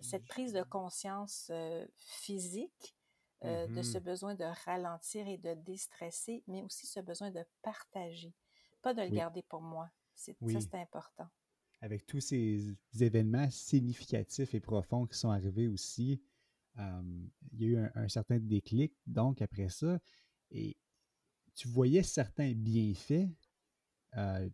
cette 0.00 0.26
prise 0.26 0.52
de 0.52 0.62
conscience 0.62 1.52
physique 1.98 2.97
euh, 3.44 3.66
de 3.68 3.82
ce 3.82 3.98
mmh 3.98 4.00
besoin 4.00 4.34
de 4.34 4.44
ralentir 4.64 5.28
et 5.28 5.38
de 5.38 5.54
déstresser, 5.54 6.42
mais 6.46 6.62
aussi 6.62 6.86
ce 6.86 7.00
besoin 7.00 7.30
de 7.30 7.44
partager, 7.62 8.34
pas 8.82 8.94
de 8.94 9.02
le 9.02 9.10
garder 9.10 9.42
pour 9.42 9.60
moi. 9.60 9.90
C'est, 10.14 10.36
Ça, 10.50 10.60
c'est 10.60 10.74
important. 10.74 11.28
Avec 11.80 12.04
tous 12.06 12.20
ces 12.20 12.74
événements 12.98 13.48
significatifs 13.50 14.54
et 14.54 14.60
profonds 14.60 15.06
qui 15.06 15.16
sont 15.16 15.30
arrivés 15.30 15.68
aussi, 15.68 16.20
il 16.76 17.60
y 17.60 17.64
a 17.64 17.68
eu 17.68 17.90
un, 17.94 18.08
certain 18.08 18.38
déclic, 18.38 18.92
donc, 19.06 19.42
après 19.42 19.68
ça, 19.68 20.00
et 20.50 20.76
tu 21.54 21.68
voyais 21.68 22.02
certains 22.02 22.52
bienfaits 22.52 23.28
euh, 24.16 24.48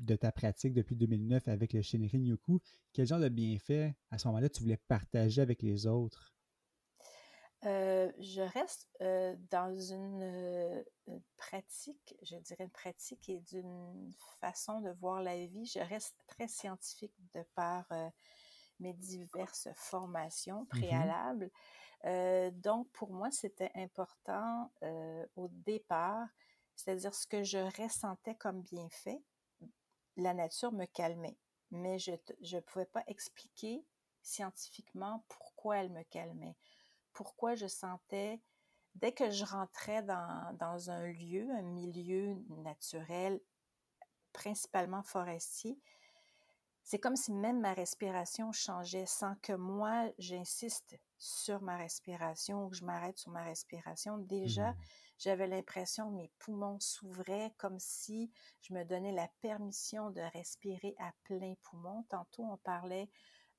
de 0.00 0.16
ta 0.16 0.32
pratique 0.32 0.74
depuis 0.74 0.96
2009 0.96 1.48
avec 1.48 1.72
le 1.72 1.82
Shinrin 1.82 2.22
Yoku. 2.24 2.60
Quel 2.92 3.06
genre 3.06 3.20
de 3.20 3.28
bienfaits, 3.28 3.94
à 4.10 4.18
ce 4.18 4.28
moment-là, 4.28 4.48
tu 4.48 4.62
voulais 4.62 4.80
partager 4.88 5.40
avec 5.40 5.62
les 5.62 5.86
autres? 5.86 6.34
Euh, 7.64 8.12
je 8.20 8.42
reste 8.42 8.88
euh, 9.02 9.34
dans 9.50 9.76
une, 9.76 10.22
euh, 10.22 10.84
pratique, 11.36 12.16
je 12.22 12.36
dirais 12.36 12.64
une 12.64 12.70
pratique 12.70 13.28
et 13.28 13.40
d'une 13.40 14.12
façon 14.40 14.80
de 14.80 14.90
voir 14.90 15.22
la 15.22 15.46
vie. 15.46 15.66
Je 15.66 15.80
reste 15.80 16.14
très 16.28 16.46
scientifique 16.46 17.14
de 17.34 17.42
par 17.54 17.86
mes 18.78 18.92
diverses 18.92 19.68
formations 19.74 20.62
Mmh 20.62 20.68
préalables. 20.68 21.50
Donc, 22.62 22.88
pour 22.92 23.12
moi, 23.12 23.30
c'était 23.32 23.72
important 23.74 24.70
au 25.36 25.48
départ, 25.48 26.28
c'est-à-dire 26.76 27.14
ce 27.14 27.26
que 27.26 27.42
je 27.42 27.58
ressentais 27.82 28.36
comme 28.36 28.62
bienfait, 28.62 29.20
la 30.16 30.34
nature 30.34 30.72
me 30.72 30.84
calmait, 30.84 31.38
mais 31.72 31.98
je 31.98 32.12
ne 32.12 32.60
pouvais 32.60 32.86
pas 32.86 33.02
expliquer 33.08 33.84
scientifiquement 34.22 35.24
pourquoi 35.28 35.78
elle 35.78 35.90
me 35.90 36.02
calmait, 36.04 36.56
pourquoi 37.18 37.56
je 37.56 37.66
sentais, 37.66 38.40
dès 38.94 39.10
que 39.10 39.28
je 39.32 39.44
rentrais 39.44 40.04
dans, 40.04 40.56
dans 40.56 40.88
un 40.88 41.08
lieu, 41.08 41.50
un 41.50 41.62
milieu 41.62 42.36
naturel, 42.62 43.40
principalement 44.32 45.02
forestier, 45.02 45.80
c'est 46.84 47.00
comme 47.00 47.16
si 47.16 47.32
même 47.32 47.60
ma 47.60 47.74
respiration 47.74 48.52
changeait 48.52 49.04
sans 49.04 49.34
que 49.42 49.52
moi 49.52 50.08
j'insiste 50.18 50.96
sur 51.16 51.60
ma 51.60 51.76
respiration 51.76 52.66
ou 52.66 52.70
que 52.70 52.76
je 52.76 52.84
m'arrête 52.84 53.18
sur 53.18 53.32
ma 53.32 53.42
respiration. 53.42 54.18
Déjà, 54.18 54.70
Mmh. 54.70 54.76
j'avais 55.18 55.48
l'impression 55.48 56.08
que 56.10 56.14
mes 56.14 56.30
poumons 56.38 56.78
s'ouvraient 56.78 57.52
comme 57.58 57.80
si 57.80 58.30
je 58.60 58.72
me 58.74 58.84
donnais 58.84 59.10
la 59.10 59.26
permission 59.40 60.10
de 60.12 60.20
respirer 60.32 60.94
à 60.98 61.10
plein 61.24 61.54
poumon. 61.64 62.04
Tantôt, 62.08 62.44
on 62.44 62.58
parlait 62.58 63.10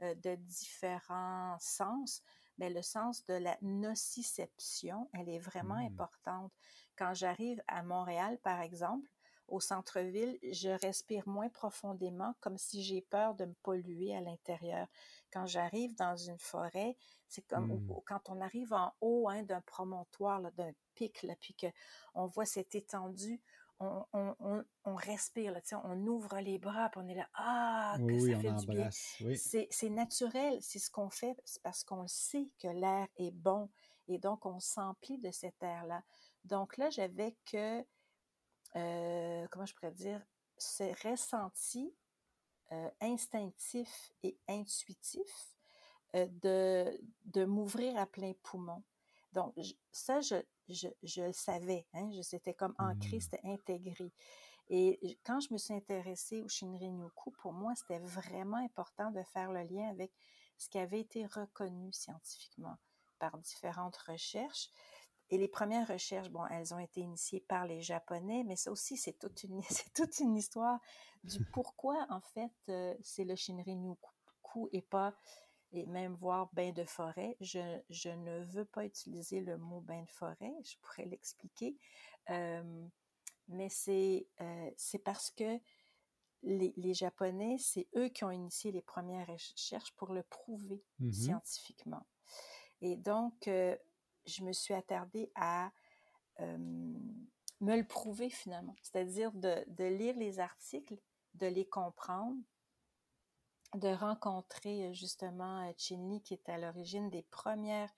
euh, 0.02 0.16
de 0.16 0.36
différents 0.36 1.58
sens, 1.60 2.24
mais 2.60 2.70
le 2.70 2.84
sens 2.84 3.26
de 3.26 3.34
la 3.36 3.58
nociception, 3.64 5.10
elle 5.14 5.30
est 5.30 5.40
vraiment 5.40 5.76
Mmh. 5.76 5.88
importante. 5.88 6.52
Quand 6.98 7.14
j'arrive 7.16 7.64
à 7.68 7.84
Montréal, 7.84 8.38
par 8.44 8.62
exemple, 8.62 9.10
au 9.48 9.60
centre-ville, 9.60 10.38
je 10.44 10.70
respire 10.70 11.28
moins 11.28 11.50
profondément, 11.50 12.36
comme 12.42 12.58
si 12.60 12.84
j'ai 12.84 13.02
peur 13.02 13.34
de 13.36 13.46
me 13.46 13.54
polluer 13.64 14.16
à 14.16 14.22
l'intérieur. 14.22 14.88
Quand 15.34 15.48
j'arrive 15.48 15.96
dans 15.96 16.16
une 16.16 16.38
forêt, 16.38 16.98
c'est 17.28 17.48
comme 17.48 17.74
Mmh. 17.74 18.02
quand 18.06 18.30
on 18.30 18.42
arrive 18.42 18.74
en 18.74 18.94
haut 19.02 19.28
hein, 19.30 19.44
d'un 19.44 19.62
promontoire, 19.62 20.52
d'un 20.54 20.72
pic, 20.96 21.24
là, 21.24 21.36
puis 21.40 21.56
qu'on 21.56 22.28
voit 22.28 22.46
cette 22.46 22.76
étendue, 22.76 23.42
on, 23.80 24.06
on- 24.14 24.36
on- 24.40 24.64
on 24.86 24.96
respire, 24.96 25.52
là, 25.54 25.62
on 25.86 26.06
ouvre 26.08 26.40
les 26.40 26.58
bras, 26.60 26.90
puis 26.90 27.02
on 27.04 27.08
est 27.08 27.16
là, 27.16 27.30
ah, 27.34 27.96
que 27.98 28.04
Oui, 28.04 28.32
ça 28.34 28.40
fait 28.40 28.52
du 28.54 28.66
bien. 28.68 28.90
Oui. 29.22 29.38
C'est 29.38 29.68
c'est 29.72 29.90
naturel, 29.90 30.58
c'est 30.62 30.80
ce 30.80 30.90
qu'on 30.92 31.10
fait, 31.10 31.36
c'est 31.46 31.62
parce 31.62 31.84
qu'on 31.84 32.08
sait 32.08 32.50
que 32.62 32.68
l'air 32.68 33.08
est 33.18 33.32
bon, 33.32 33.70
et 34.08 34.18
donc 34.18 34.46
on 34.46 34.60
s'emplit 34.60 35.18
de 35.18 35.32
cet 35.32 35.62
air-là. 35.64 36.04
Donc 36.46 36.78
là, 36.78 36.90
j'avais 36.90 37.36
que 37.46 37.86
euh, 38.76 39.48
comment 39.52 39.66
je 39.66 39.74
pourrais 39.76 39.92
dire, 39.92 40.22
ce 40.58 40.84
ressenti 41.10 41.94
euh, 42.72 42.90
instinctif 43.02 44.12
et 44.24 44.38
intuitif 44.48 45.56
euh, 46.16 46.28
de, 46.42 47.02
de 47.26 47.46
m'ouvrir 47.46 47.98
à 47.98 48.06
plein 48.06 48.34
poumon. 48.44 48.84
Donc, 49.34 49.54
je- 49.58 49.74
ça, 49.92 50.22
je, 50.22 50.36
je, 50.70 50.88
je 51.04 51.22
le 51.24 51.34
savais, 51.34 51.86
hein, 51.94 52.10
c'était 52.24 52.54
comme 52.54 52.76
ancré, 52.80 53.18
Mmh. 53.18 53.22
c'était 53.22 53.42
intégré. 53.44 54.12
Et 54.70 55.20
quand 55.26 55.40
je 55.40 55.52
me 55.54 55.58
suis 55.58 55.74
intéressée 55.74 56.42
au 56.42 56.48
Shinrin-yoku, 56.48 57.32
pour 57.40 57.54
moi, 57.54 57.74
c'était 57.76 58.00
vraiment 58.00 58.58
important 58.58 59.12
de 59.12 59.24
faire 59.24 59.52
le 59.52 59.64
lien 59.64 59.90
avec 59.90 60.12
ce 60.58 60.70
qui 60.70 60.78
avait 60.78 61.00
été 61.02 61.26
reconnu 61.26 61.92
scientifiquement 61.94 62.78
par 63.20 63.38
différentes 63.40 63.98
recherches. 63.98 64.70
Et 65.32 65.38
les 65.38 65.48
premières 65.48 65.88
recherches, 65.88 66.30
bon, 66.30 66.46
elles 66.48 66.74
ont 66.74 66.80
été 66.80 67.02
initiées 67.02 67.42
par 67.42 67.66
les 67.66 67.82
Japonais, 67.82 68.44
mais 68.46 68.56
ça 68.56 68.72
aussi, 68.72 68.98
c'est 68.98 69.14
toute 69.20 69.44
une, 69.44 69.62
c'est 69.70 69.94
toute 69.94 70.20
une 70.20 70.36
histoire 70.36 70.80
du 71.24 71.40
pourquoi, 71.52 72.06
en 72.10 72.22
fait, 72.22 72.52
euh, 72.70 72.96
c'est 73.02 73.26
le 73.26 73.36
Shinrin-yoku 73.36 74.70
et 74.72 74.82
pas, 74.82 75.14
et 75.72 75.86
même 75.86 76.16
voir 76.16 76.50
bain 76.54 76.72
de 76.72 76.84
forêt. 76.84 77.38
Je, 77.42 77.80
je 77.90 78.10
ne 78.10 78.44
veux 78.46 78.66
pas 78.66 78.86
utiliser 78.86 79.42
le 79.42 79.58
mot 79.58 79.82
bain 79.82 80.04
de 80.04 80.12
forêt, 80.12 80.54
je 80.64 80.78
pourrais 80.82 81.06
l'expliquer. 81.06 81.76
Euh, 82.30 82.88
mais 83.48 83.70
c'est 83.70 84.28
euh, 84.42 84.72
parce 85.04 85.32
que 85.32 85.60
les, 86.44 86.74
les 86.78 86.94
Japonais, 86.94 87.58
c'est 87.60 87.88
eux 87.96 88.10
qui 88.10 88.24
ont 88.24 88.32
initié 88.32 88.72
les 88.72 88.82
premières 88.82 89.28
recherches 89.28 89.92
pour 89.94 90.14
le 90.14 90.24
prouver 90.24 90.84
Mhm. 91.00 91.12
scientifiquement. 91.12 92.06
Et 92.82 92.96
donc, 92.96 93.48
euh, 93.48 93.76
je 94.26 94.44
me 94.44 94.54
suis 94.54 94.74
attardée 94.74 95.32
à 95.36 95.72
me 96.40 97.76
le 97.76 97.84
prouver 97.84 98.30
finalement, 98.30 98.76
c'est-à-dire 98.82 99.34
de, 99.34 99.66
de 99.68 99.84
lire 99.84 100.16
les 100.16 100.40
articles, 100.40 100.98
de 101.34 101.48
les 101.48 101.66
comprendre, 101.66 102.38
de 103.76 103.90
rencontrer 103.90 104.88
euh, 104.88 104.94
justement 104.94 105.68
euh, 105.68 105.72
Chin 105.78 106.10
Lee 106.10 106.22
qui 106.22 106.34
est 106.34 106.50
à 106.50 106.58
l'origine 106.58 107.10
des 107.10 107.24
premières 107.24 107.92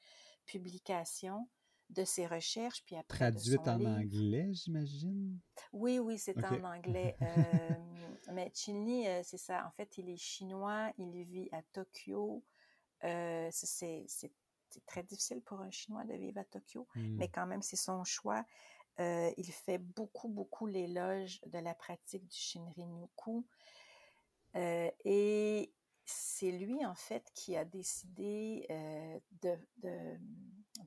publications 0.46 1.48
de 1.90 2.06
ses 2.06 2.26
recherches, 2.26 2.84
puis 2.86 2.96
après 2.96 3.18
Traduite 3.32 3.68
en 3.68 3.78
livre. 3.78 3.92
anglais, 3.92 4.50
j'imagine? 4.54 5.38
Oui, 5.74 6.00
oui, 6.00 6.18
c'est 6.18 6.44
en 6.46 6.64
anglais. 6.64 7.16
Euh, 7.22 7.76
mais 8.32 8.52
Chin 8.56 8.86
Lee, 8.86 9.08
euh, 9.08 9.22
c'est 9.24 9.38
ça. 9.38 9.66
En 9.68 9.72
fait, 9.72 9.98
il 9.98 10.10
est 10.10 10.18
chinois, 10.18 10.92
il 10.98 11.24
vit 11.24 11.50
à 11.52 11.62
Tokyo. 11.74 12.44
Euh, 13.04 13.50
c'est 13.52 14.06
très 14.86 15.04
difficile 15.04 15.42
pour 15.42 15.60
un 15.60 15.70
Chinois 15.72 16.06
de 16.06 16.14
vivre 16.14 16.40
à 16.40 16.46
Tokyo, 16.46 16.88
Hmm. 16.96 17.18
mais 17.18 17.28
quand 17.28 17.46
même, 17.46 17.62
c'est 17.62 17.76
son 17.76 18.04
choix. 18.06 18.46
Euh, 19.00 19.32
il 19.38 19.52
fait 19.52 19.78
beaucoup, 19.80 20.30
beaucoup 20.30 20.68
l'éloge 20.68 21.42
de 21.48 21.58
la 21.60 21.74
pratique 21.74 22.28
du 22.28 22.38
Shinrin-yoku. 22.38 23.46
Euh, 24.56 24.92
et 25.06 25.74
c'est 26.06 26.52
lui, 26.52 26.86
en 26.86 26.96
fait, 26.96 27.32
qui 27.34 27.56
a 27.56 27.66
décidé 27.66 28.66
euh, 28.70 29.20
de, 29.42 29.58
de, 29.78 30.20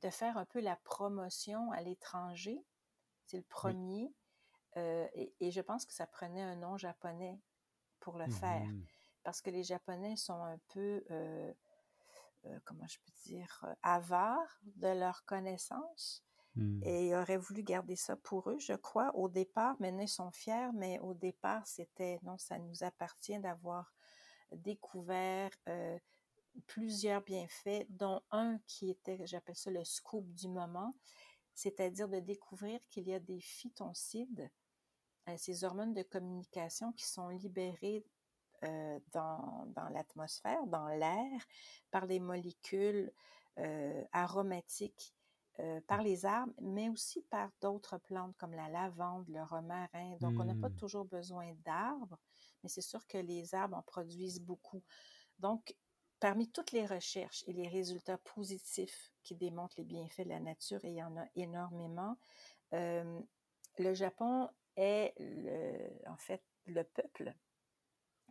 de 0.01 0.11
faire 0.11 0.37
un 0.37 0.45
peu 0.45 0.61
la 0.61 0.77
promotion 0.77 1.71
à 1.73 1.81
l'étranger. 1.81 2.65
C'est 3.27 3.39
le 3.39 3.45
premier. 3.45 4.15
Euh, 4.77 5.09
et, 5.15 5.35
et 5.41 5.51
je 5.51 5.61
pense 5.61 5.87
que 5.87 5.93
ça 5.93 6.07
prenait 6.07 6.43
un 6.43 6.57
nom 6.57 6.77
japonais 6.77 7.41
pour 8.01 8.19
le 8.19 8.29
faire. 8.29 8.67
Mhm. 8.67 8.85
Parce 9.23 9.41
que 9.41 9.49
les 9.49 9.63
Japonais 9.63 10.17
sont 10.17 10.43
un 10.43 10.59
peu, 10.69 11.03
comment 12.65 12.87
je 12.87 12.99
peux 12.99 13.13
dire, 13.25 13.65
avares 13.83 14.61
de 14.77 14.89
leurs 14.89 15.25
connaissances 15.25 16.23
Hmm. 16.57 16.81
et 16.85 17.09
ils 17.09 17.15
auraient 17.15 17.37
voulu 17.37 17.65
garder 17.65 17.97
ça 17.97 18.15
pour 18.15 18.49
eux, 18.49 18.59
je 18.61 18.75
crois, 18.75 19.15
au 19.17 19.29
départ. 19.29 19.75
Maintenant, 19.81 20.03
ils 20.03 20.09
sont 20.09 20.31
fiers, 20.31 20.71
mais 20.75 21.01
au 21.01 21.13
départ, 21.13 21.67
c'était 21.67 22.21
non, 22.23 22.39
ça 22.39 22.59
nous 22.59 22.85
appartient 22.85 23.39
d'avoir 23.41 23.93
découvert 24.53 25.51
euh, 25.69 25.99
plusieurs 26.69 27.23
bienfaits, 27.23 27.87
dont 27.89 28.21
un 28.31 28.59
qui 28.69 28.89
était, 28.91 29.27
j'appelle 29.27 29.57
ça 29.57 29.73
le 29.73 29.83
scoop 29.85 30.25
du 30.33 30.49
moment, 30.49 30.95
c'est-à-dire 31.55 32.09
de 32.09 32.21
découvrir 32.21 32.79
qu'il 32.89 33.09
y 33.09 33.15
a 33.15 33.19
des 33.19 33.41
phytoncides, 33.41 34.49
euh, 35.29 35.35
ces 35.37 35.65
hormones 35.65 35.95
de 35.95 36.03
communication 36.03 36.93
qui 36.93 37.07
sont 37.07 37.31
libérées 37.31 38.05
euh, 38.63 39.01
dans, 39.13 39.67
dans 39.75 39.89
l'atmosphère, 39.89 40.65
dans 40.69 40.87
l'air, 40.87 41.41
par 41.91 42.07
les 42.07 42.21
molécules 42.21 43.13
aromatiques, 44.11 45.15
euh, 45.61 45.81
par 45.87 46.03
les 46.03 46.27
arbres, 46.27 46.53
mais 46.61 46.89
aussi 46.89 47.23
par 47.23 47.51
d'autres 47.61 47.99
plantes 47.99 48.37
comme 48.37 48.55
la 48.55 48.69
lavande, 48.69 49.29
le 49.29 49.43
romarin. 49.43 50.17
Donc, 50.21 50.41
on 50.41 50.45
n'a 50.45 50.55
pas 50.55 50.71
Hmm. 50.71 50.79
toujours 50.79 51.05
besoin 51.05 51.53
d'arbres, 51.65 52.19
mais 52.63 52.69
c'est 52.69 52.81
sûr 52.83 53.07
que 53.07 53.19
les 53.19 53.55
arbres 53.55 53.77
en 53.77 53.83
produisent 53.83 54.41
beaucoup. 54.41 54.83
Donc, 55.39 55.77
parmi 56.21 56.51
toutes 56.51 56.73
les 56.73 56.87
recherches 56.87 57.45
et 57.47 57.53
les 57.53 57.69
résultats 57.69 58.19
positifs 58.19 59.13
qui 59.23 59.37
démontrent 59.37 59.77
les 59.79 59.85
bienfaits 59.85 60.23
de 60.25 60.31
la 60.31 60.41
nature, 60.41 60.85
et 60.85 60.91
il 60.91 60.97
y 60.97 61.03
en 61.05 61.17
a 61.19 61.27
énormément, 61.37 62.17
euh, 62.75 63.21
le 63.79 63.95
Japon 63.95 64.51
est 64.77 65.15
le- 65.19 66.09
en 66.11 66.17
fait 66.19 66.45
le 66.67 66.85
peuple 66.85 67.35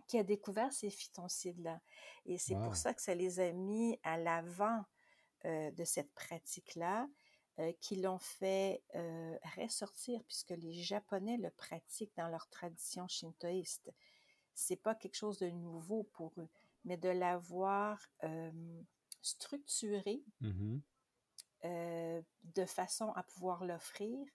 qui 0.08 0.18
a 0.18 0.24
découvert 0.24 0.72
ces 0.74 0.90
phytoncides-là. 0.90 1.82
Et 2.26 2.38
c'est 2.38 2.56
Wow. 2.56 2.62
pour 2.62 2.76
ça 2.76 2.94
que 2.94 3.02
ça 3.02 3.16
les 3.16 3.40
a 3.40 3.52
mis 3.54 4.00
à 4.04 4.18
l'avant 4.18 4.84
de 5.46 5.84
cette 5.84 6.14
pratique-là, 6.14 7.08
euh, 7.60 7.72
qui 7.82 7.98
l'ont 7.98 8.18
fait 8.18 8.82
euh, 8.96 9.38
ressortir, 9.58 10.24
puisque 10.24 10.56
les 10.58 10.74
Japonais 10.74 11.38
le 11.38 11.52
pratiquent 11.52 12.18
dans 12.18 12.28
leur 12.28 12.50
tradition 12.50 13.08
shintoïste. 13.08 13.94
C'est 14.56 14.82
pas 14.82 14.96
quelque 14.96 15.14
chose 15.14 15.38
de 15.38 15.52
nouveau 15.52 16.02
pour 16.14 16.34
eux, 16.40 16.50
mais 16.84 16.98
de 16.98 17.10
l'avoir 17.10 18.02
euh, 18.24 18.82
structuré 19.22 20.24
euh, 21.64 22.22
de 22.56 22.66
façon 22.66 23.12
à 23.12 23.22
pouvoir 23.22 23.66
l'offrir 23.66 24.26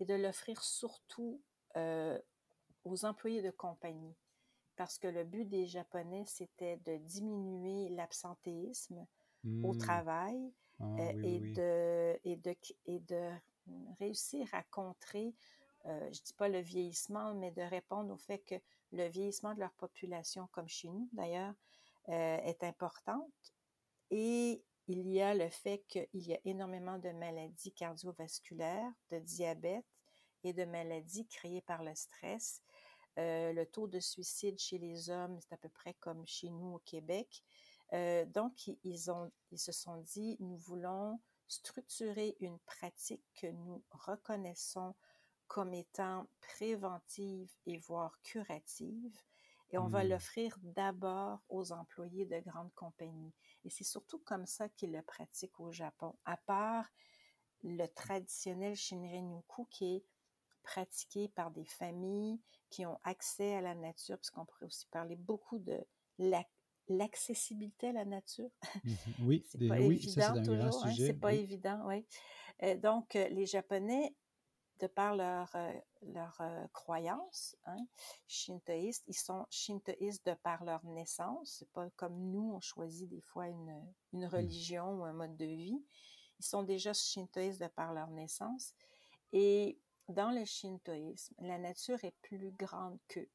et 0.00 0.06
de 0.06 0.14
l'offrir 0.14 0.62
surtout 0.62 1.42
euh, 1.76 2.18
aux 2.84 3.04
employés 3.04 3.42
de 3.42 3.50
compagnie. 3.50 4.16
Parce 4.76 4.96
que 4.96 5.06
le 5.06 5.24
but 5.24 5.44
des 5.44 5.66
Japonais, 5.66 6.24
c'était 6.26 6.78
de 6.78 6.96
diminuer 6.96 7.90
l'absentéisme 7.90 9.06
au 9.62 9.74
Hmm. 9.74 9.74
travail 9.74 10.52
Ah, 10.80 10.84
euh, 10.98 11.12
oui, 11.14 11.22
et, 11.22 11.40
oui. 11.40 11.54
De, 11.56 12.18
et, 12.24 12.36
de, 12.36 12.54
et 12.86 13.00
de 13.00 13.30
réussir 13.98 14.48
à 14.52 14.62
contrer, 14.64 15.34
euh, 15.86 16.12
je 16.12 16.22
dis 16.22 16.34
pas 16.34 16.48
le 16.48 16.60
vieillissement, 16.60 17.34
mais 17.34 17.50
de 17.50 17.62
répondre 17.62 18.12
au 18.12 18.16
fait 18.16 18.38
que 18.40 18.54
le 18.92 19.08
vieillissement 19.08 19.54
de 19.54 19.60
leur 19.60 19.72
population, 19.74 20.48
comme 20.52 20.68
chez 20.68 20.88
nous 20.88 21.08
d'ailleurs, 21.12 21.54
est 22.08 22.62
importante. 22.64 23.54
Et 24.10 24.62
il 24.88 25.08
y 25.08 25.20
a 25.22 25.34
le 25.34 25.48
fait 25.48 25.84
qu'il 25.88 26.06
y 26.12 26.34
a 26.34 26.38
énormément 26.44 26.98
de 26.98 27.10
maladies 27.10 27.72
cardiovasculaires, 27.72 28.92
de 29.10 29.18
diabète 29.18 29.86
et 30.42 30.52
de 30.52 30.64
maladies 30.64 31.26
créées 31.26 31.62
par 31.62 31.82
le 31.82 31.94
stress. 31.94 32.62
le 33.16 33.64
taux 33.64 33.88
de 33.88 34.00
suicide 34.00 34.58
chez 34.58 34.78
les 34.78 35.10
hommes, 35.10 35.38
c'est 35.40 35.54
à 35.54 35.58
peu 35.58 35.68
près 35.70 35.94
comme 35.94 36.26
chez 36.26 36.50
nous 36.50 36.74
au 36.74 36.78
Québec. 36.80 37.42
Donc, 38.26 38.68
ils, 38.82 39.10
ont, 39.10 39.30
ils 39.50 39.58
se 39.58 39.72
sont 39.72 39.98
dit, 39.98 40.36
nous 40.40 40.56
voulons 40.56 41.20
structurer 41.46 42.36
une 42.40 42.58
pratique 42.60 43.24
que 43.34 43.46
nous 43.46 43.82
reconnaissons 43.90 44.94
comme 45.46 45.74
étant 45.74 46.26
préventive 46.40 47.52
et 47.66 47.78
voire 47.78 48.20
curative. 48.22 49.16
Et 49.70 49.78
on 49.78 49.88
va 49.88 50.04
mmh. 50.04 50.08
l'offrir 50.08 50.58
d'abord 50.62 51.42
aux 51.48 51.72
employés 51.72 52.26
de 52.26 52.38
grandes 52.40 52.72
compagnies. 52.74 53.34
Et 53.64 53.70
c'est 53.70 53.84
surtout 53.84 54.18
comme 54.20 54.46
ça 54.46 54.68
qu'ils 54.68 54.92
le 54.92 55.02
pratiquent 55.02 55.58
au 55.58 55.72
Japon, 55.72 56.16
à 56.24 56.36
part 56.36 56.88
le 57.62 57.86
traditionnel 57.86 58.76
Shinrin-yoku 58.76 59.66
qui 59.70 59.96
est 59.96 60.04
pratiqué 60.62 61.28
par 61.28 61.50
des 61.50 61.64
familles 61.64 62.40
qui 62.70 62.86
ont 62.86 62.98
accès 63.04 63.56
à 63.56 63.60
la 63.60 63.74
nature, 63.74 64.18
puisqu'on 64.18 64.44
pourrait 64.44 64.66
aussi 64.66 64.86
parler 64.86 65.16
beaucoup 65.16 65.58
de 65.58 65.78
l'accessibilité 66.88 67.88
à 67.88 67.92
la 67.92 68.04
nature. 68.04 68.50
Mmh 68.84 68.92
oui, 69.22 69.44
c'est 69.48 69.68
pas 69.68 69.80
évident 69.80 70.42
toujours. 70.42 70.86
Hein, 70.86 70.94
c'est 70.96 71.20
pas 71.20 71.32
évident, 71.32 71.82
oui. 71.86 72.04
Euh, 72.62 72.76
donc, 72.76 73.16
euh, 73.16 73.28
les 73.28 73.46
Japonais 73.46 74.14
de 74.80 74.86
par 74.88 75.14
leur, 75.14 75.54
euh, 75.54 75.72
leur 76.02 76.42
croyance 76.72 77.56
hein, 77.64 77.86
shintoïste, 78.26 79.04
ils 79.06 79.16
sont 79.16 79.46
shintoïstes 79.48 80.26
de 80.26 80.34
par 80.34 80.64
leur 80.64 80.84
naissance. 80.84 81.56
C'est 81.58 81.70
pas 81.70 81.88
comme 81.96 82.30
nous, 82.30 82.54
on 82.54 82.60
choisit 82.60 83.08
des 83.08 83.20
fois 83.20 83.48
une, 83.48 83.72
une 84.12 84.26
mmh. 84.26 84.28
religion 84.28 85.00
ou 85.00 85.04
un 85.04 85.12
mode 85.12 85.36
de 85.36 85.46
vie. 85.46 85.80
Ils 86.40 86.44
sont 86.44 86.64
déjà 86.64 86.92
shintoïstes 86.92 87.60
de 87.60 87.68
par 87.68 87.94
leur 87.94 88.10
naissance. 88.10 88.74
Et 89.32 89.78
dans 90.08 90.30
le 90.30 90.44
shintoïsme, 90.44 91.34
la 91.38 91.58
nature 91.58 92.04
est 92.04 92.14
plus 92.22 92.50
grande 92.52 92.98
qu'eux. 93.08 93.30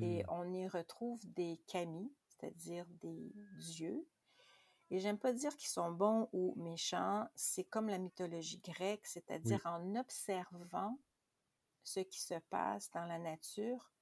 Et 0.00 0.22
mmh. 0.22 0.26
on 0.28 0.52
y 0.54 0.66
retrouve 0.66 1.20
des 1.34 1.60
kami, 1.66 2.10
c'est-à-dire 2.40 2.86
des 3.00 3.32
dieux, 3.58 4.06
et 4.90 4.98
j'aime 5.00 5.18
pas 5.18 5.32
dire 5.32 5.56
qu'ils 5.56 5.68
sont 5.70 5.90
bons 5.90 6.28
ou 6.32 6.54
méchants, 6.56 7.28
c'est 7.34 7.64
comme 7.64 7.88
la 7.88 7.98
mythologie 7.98 8.58
grecque, 8.58 9.06
c'est-à-dire 9.06 9.60
en 9.64 9.96
observant 9.96 10.98
ce 11.82 12.00
qui 12.00 12.20
se 12.20 12.34
passe 12.50 12.90
dans 12.92 13.04
la 13.06 13.18
nature, 13.18 13.92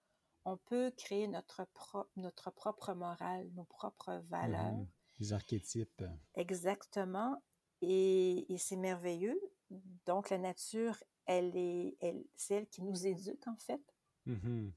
on 0.45 0.57
peut 0.57 0.92
créer 0.97 1.29
notre, 1.29 1.66
notre 2.16 2.51
propre 2.51 2.95
morale, 2.95 3.49
nos 3.55 3.64
propres 3.64 4.23
valeurs. 4.29 4.73
Mmh 4.73 4.88
Les 5.21 5.33
archétypes. 5.33 6.05
Exactement. 6.35 7.42
Et, 7.81 8.45
c'est 8.59 8.77
merveilleux. 8.77 9.40
Donc 10.05 10.31
la 10.31 10.38
nature, 10.38 11.03
elle 11.27 11.57
est, 11.57 11.97
elle, 12.01 12.25
c'est 12.37 12.55
elle 12.55 12.68
qui 12.68 12.83
nous 12.83 13.07
éduque 13.07 13.47
en 13.47 13.57
fait. 13.57 13.83
Mmh 14.27 14.71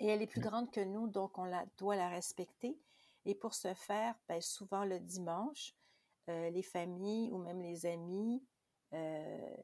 Et 0.00 0.06
elle 0.06 0.22
est 0.22 0.26
plus 0.26 0.40
grande 0.40 0.70
que 0.70 0.80
nous, 0.80 1.06
donc 1.06 1.38
on 1.38 1.44
la, 1.44 1.64
doit 1.78 1.96
la 1.96 2.08
respecter. 2.08 2.78
Et 3.24 3.34
pour 3.34 3.54
ce 3.54 3.72
faire, 3.74 4.14
ben, 4.28 4.40
souvent 4.40 4.84
le 4.84 4.98
dimanche, 4.98 5.74
euh, 6.28 6.50
les 6.50 6.62
familles 6.62 7.30
ou 7.30 7.38
même 7.38 7.60
les 7.60 7.86
amis, 7.86 8.42
euh, 8.94 9.56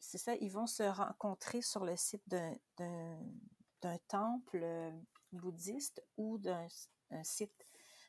c'est 0.00 0.18
ça, 0.18 0.34
ils 0.36 0.50
vont 0.50 0.66
se 0.66 0.82
rencontrer 0.82 1.62
sur 1.62 1.84
le 1.84 1.96
site 1.96 2.22
d'un 2.28 3.98
temple 4.08 4.60
euh, 4.62 4.90
bouddhiste 5.32 6.02
ou 6.16 6.38
d'un 6.38 6.66
site 7.22 7.66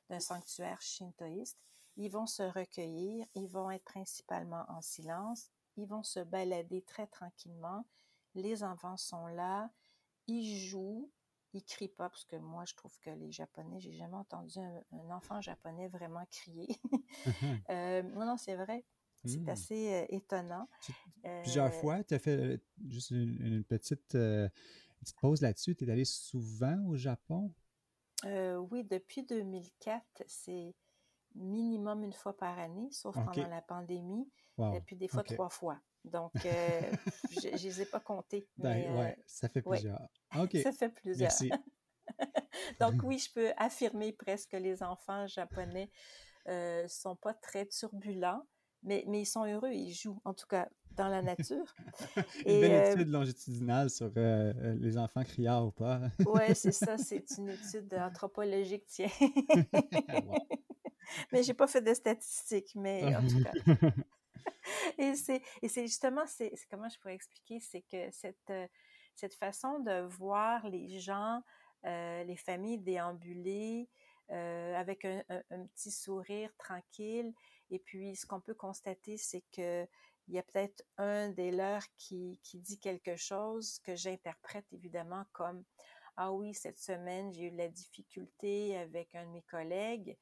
d'un 0.09 0.19
sanctuaire 0.19 0.81
shintoïste. 0.81 1.57
Ils 1.97 2.09
vont 2.09 2.27
se 2.27 2.43
recueillir, 2.43 3.25
ils 3.35 3.47
vont 3.47 3.71
être 3.71 3.83
principalement 3.83 4.65
en 4.69 4.81
silence, 4.81 5.49
ils 5.75 5.87
vont 5.87 6.03
se 6.03 6.19
balader 6.19 6.81
très 6.83 7.07
tranquillement. 7.07 7.85
Les 8.35 8.63
enfants 8.63 8.97
sont 8.97 9.27
là, 9.27 9.69
ils 10.27 10.57
jouent, 10.67 11.09
ils 11.58 11.63
crient 11.63 11.88
pas, 11.89 12.10
parce 12.10 12.26
que 12.26 12.36
moi, 12.36 12.63
je 12.65 12.76
trouve 12.76 12.98
que 13.00 13.10
les 13.10 13.32
Japonais, 13.32 13.80
j'ai 13.80 13.93
jamais 13.93 14.15
entendu 14.15 14.60
un, 14.60 15.10
enfant 15.10 15.41
japonais 15.41 15.88
vraiment 15.88 16.26
crier. 16.32 16.67
euh, 17.70 18.04
non, 18.04 18.26
non, 18.26 18.38
c'est 18.38 18.56
vrai. 18.56 18.86
C'est 19.26 19.39
mmh. 19.39 19.50
assez 19.50 19.93
euh, 19.93 20.06
étonnant. 20.10 20.70
Plusieurs 21.41 21.65
euh, 21.67 21.82
fois, 21.82 22.04
tu 22.04 22.13
as 22.13 22.20
fait 22.20 22.62
juste 22.88 23.12
une, 23.12 23.63
petite, 23.63 24.08
petite, 24.10 25.20
pause 25.20 25.41
là-dessus. 25.41 25.76
Tu 25.76 25.86
es 25.86 25.91
allé 25.91 26.06
souvent 26.06 26.82
au 26.86 26.96
Japon? 26.96 27.52
oui, 28.24 28.84
depuis 28.84 29.24
2004, 29.24 30.24
c'est 30.26 30.74
minimum 31.38 32.04
une 32.04 32.13
fois 32.13 32.36
par 32.36 32.58
année, 32.60 32.89
sauf 32.91 33.15
pendant 33.15 33.47
la 33.47 33.62
pandémie. 33.62 34.30
Et 34.73 34.82
puis 34.82 34.95
des 34.95 35.08
fois 35.08 35.23
trois 35.23 35.50
fois. 35.50 35.80
Donc, 36.12 36.32
euh, 36.45 36.82
je 37.41 37.47
ne 37.47 37.58
les 37.58 37.82
ai 37.82 37.86
pas 37.86 38.00
comptés. 38.00 38.47
Ben, 38.58 38.69
mais, 38.69 39.00
ouais, 39.00 39.17
ça 39.26 39.50
fait 39.50 39.62
plusieurs. 39.62 40.08
Ça 40.63 40.71
fait 40.71 40.89
plusieurs. 40.89 41.30
Merci. 41.30 41.52
Donc, 42.80 43.02
oui, 43.04 43.19
je 43.19 43.32
peux 43.32 43.52
affirmer 43.58 44.13
presque 44.13 44.52
que 44.52 44.58
les 44.58 44.84
enfants 44.84 45.28
japonais 45.28 45.91
ne 46.45 46.52
euh, 46.52 46.88
sont 46.88 47.15
pas 47.15 47.34
très 47.34 47.65
turbulents, 47.65 48.43
mais, 48.84 49.04
mais 49.08 49.21
ils 49.21 49.26
sont 49.26 49.45
heureux, 49.45 49.71
ils 49.71 49.93
jouent, 49.93 50.21
en 50.23 50.34
tout 50.34 50.47
cas, 50.47 50.69
dans 50.91 51.08
la 51.10 51.21
nature. 51.21 51.73
une 52.45 52.62
belle 52.62 52.71
euh, 52.71 52.91
étude 52.93 53.10
longitudinale 53.10 53.89
sur 53.89 54.12
les 54.15 54.97
enfants 54.97 55.23
criards 55.23 55.67
ou 55.67 55.71
pas. 55.71 56.02
oui, 56.26 56.56
c'est 56.56 56.71
ça, 56.71 56.97
c'est 56.97 57.26
une 57.38 57.50
étude 57.50 57.93
anthropologique, 57.93 58.86
tiens. 58.88 59.10
Mais 61.32 61.43
j'ai 61.43 61.54
pas 61.54 61.67
fait 61.67 61.82
de 61.82 61.93
statistiques, 61.93 62.74
mais 62.76 63.15
en 63.15 63.22
tout 63.26 63.43
cas. 63.43 63.52
et 64.98 65.13
c'est 65.15 65.88
justement, 65.88 66.26
c'est 66.28 66.54
comment 66.70 66.89
je 66.89 67.00
pourrais 67.00 67.15
expliquer, 67.15 67.60
c'est 67.60 67.82
que 67.82 68.10
cette, 68.12 68.50
euh, 68.50 68.67
cette 69.15 69.36
façon 69.36 69.80
de 69.80 70.02
voir 70.08 70.67
les 70.67 71.00
gens, 71.00 71.41
euh, 71.86 72.24
les 72.24 72.38
familles 72.38 72.80
déambuler 72.80 73.89
euh, 74.32 74.76
avec 74.76 75.06
un, 75.06 75.24
petit 75.74 75.91
sourire 75.91 76.52
tranquille. 76.58 77.34
Et 77.70 77.80
puis, 77.80 78.15
ce 78.15 78.26
qu'on 78.26 78.41
peut 78.41 78.56
constater, 78.56 79.17
c'est 79.17 79.43
que 79.56 79.88
il 80.30 80.36
y 80.36 80.39
a 80.39 80.43
peut-être 80.43 80.84
un 80.98 81.30
des 81.30 81.52
leurs 81.52 81.86
qui, 81.96 82.41
qui 82.43 82.60
dit 82.60 82.80
quelque 82.80 83.15
chose 83.15 83.80
que 83.80 83.96
j'interprète 83.96 84.65
évidemment 84.74 85.24
comme 85.32 85.63
ah 86.17 86.34
oui, 86.34 86.54
cette 86.54 86.80
semaine, 86.80 87.32
j'ai 87.32 87.43
eu 87.43 87.52
de 87.52 87.58
la 87.58 87.70
difficulté 87.70 88.76
avec 88.76 89.13
un 89.15 89.26
de 89.26 89.32
mes 89.32 89.43
collègues. 89.43 90.17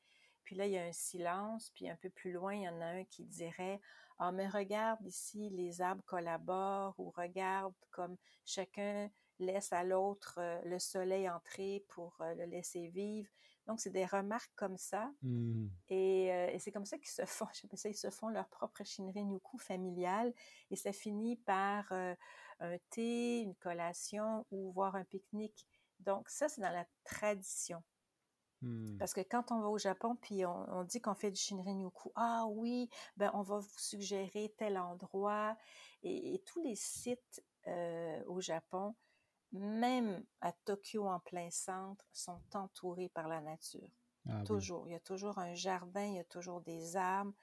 Puis 0.46 0.56
là, 0.56 0.66
il 0.66 0.72
y 0.72 0.78
a 0.78 0.84
un 0.86 0.94
silence. 0.94 1.72
Puis 1.74 1.90
un 1.90 1.98
peu 1.98 2.10
plus 2.10 2.32
loin, 2.32 2.54
il 2.54 2.62
y 2.62 2.70
en 2.70 2.80
a 2.80 2.86
un 2.86 3.04
qui 3.04 3.26
dirait 3.26 3.82
ah, 4.18 4.32
mais 4.32 4.48
regarde 4.48 5.06
ici, 5.06 5.50
les 5.50 5.82
arbres 5.82 6.04
collaborent 6.06 6.96
ou 6.98 7.12
regarde 7.12 7.74
comme 7.92 8.16
chacun 8.46 9.10
laisse 9.40 9.74
à 9.74 9.84
l'autre 9.84 10.36
euh, 10.38 10.62
le 10.64 10.80
soleil 10.80 11.30
entrer 11.30 11.84
pour 11.90 12.16
euh, 12.22 12.34
le 12.36 12.46
laisser 12.46 12.88
vivre. 12.88 13.30
Donc, 13.68 13.82
c'est 13.82 13.90
des 13.90 14.06
remarques 14.06 14.54
comme 14.56 14.78
ça. 14.78 15.12
Mmh. 15.22 15.68
Et, 15.90 16.32
euh, 16.32 16.48
et 16.52 16.60
c'est 16.60 16.72
comme 16.72 16.86
ça 16.86 16.98
qu'ils 16.98 17.10
se 17.10 17.26
font, 17.26 17.48
je 17.54 17.76
ça, 17.76 17.90
ils 17.90 17.98
se 17.98 18.10
font 18.10 18.30
leur 18.30 18.48
propre 18.48 18.84
Shinrin-yoku 18.84 19.58
familial. 19.58 20.34
Et 20.72 20.78
ça 20.78 20.94
finit 20.94 21.36
par 21.36 21.92
un 21.92 22.78
thé, 22.92 23.40
une 23.40 23.56
collation 23.56 24.46
ou 24.52 24.72
voir 24.72 24.96
un 24.96 25.04
pique-nique. 25.04 25.68
Donc, 26.00 26.30
ça, 26.30 26.48
c'est 26.48 26.62
dans 26.62 26.72
la 26.72 26.86
tradition. 27.04 27.84
Mmh. 28.66 28.98
Parce 28.98 29.14
que 29.14 29.22
quand 29.22 29.52
on 29.52 29.62
va 29.62 29.68
au 29.68 29.78
Japon, 29.78 30.16
puis 30.20 30.44
on, 30.46 30.84
dit 30.84 31.00
qu'on 31.00 31.14
fait 31.14 31.30
du 31.30 31.40
Shinrin-yoku, 31.40 32.12
ah 32.16 32.46
oui, 32.50 32.90
ben 33.16 33.30
on 33.36 33.44
va 33.44 33.60
vous 33.60 33.78
suggérer 33.78 34.54
tel 34.58 34.78
endroit. 34.78 35.56
Et, 36.02 36.42
tous 36.46 36.62
les 36.64 36.76
sites 36.76 37.44
euh, 37.68 38.24
au 38.26 38.42
Japon, 38.42 38.96
même 39.52 40.24
à 40.42 40.52
Tokyo 40.52 41.08
en 41.08 41.20
plein 41.20 41.50
centre, 41.52 42.04
sont 42.12 42.42
entourés 42.54 43.10
par 43.10 43.28
la 43.28 43.40
nature. 43.40 43.90
Ah 44.28 44.42
toujours. 44.44 44.88
Il 44.88 44.94
y 44.94 44.96
a 44.96 45.00
toujours 45.00 45.38
un 45.38 45.54
jardin, 45.54 46.04
il 46.04 46.16
y 46.16 46.20
a 46.20 46.24
toujours 46.24 46.62
des 46.62 46.96
arbres. 46.96 47.34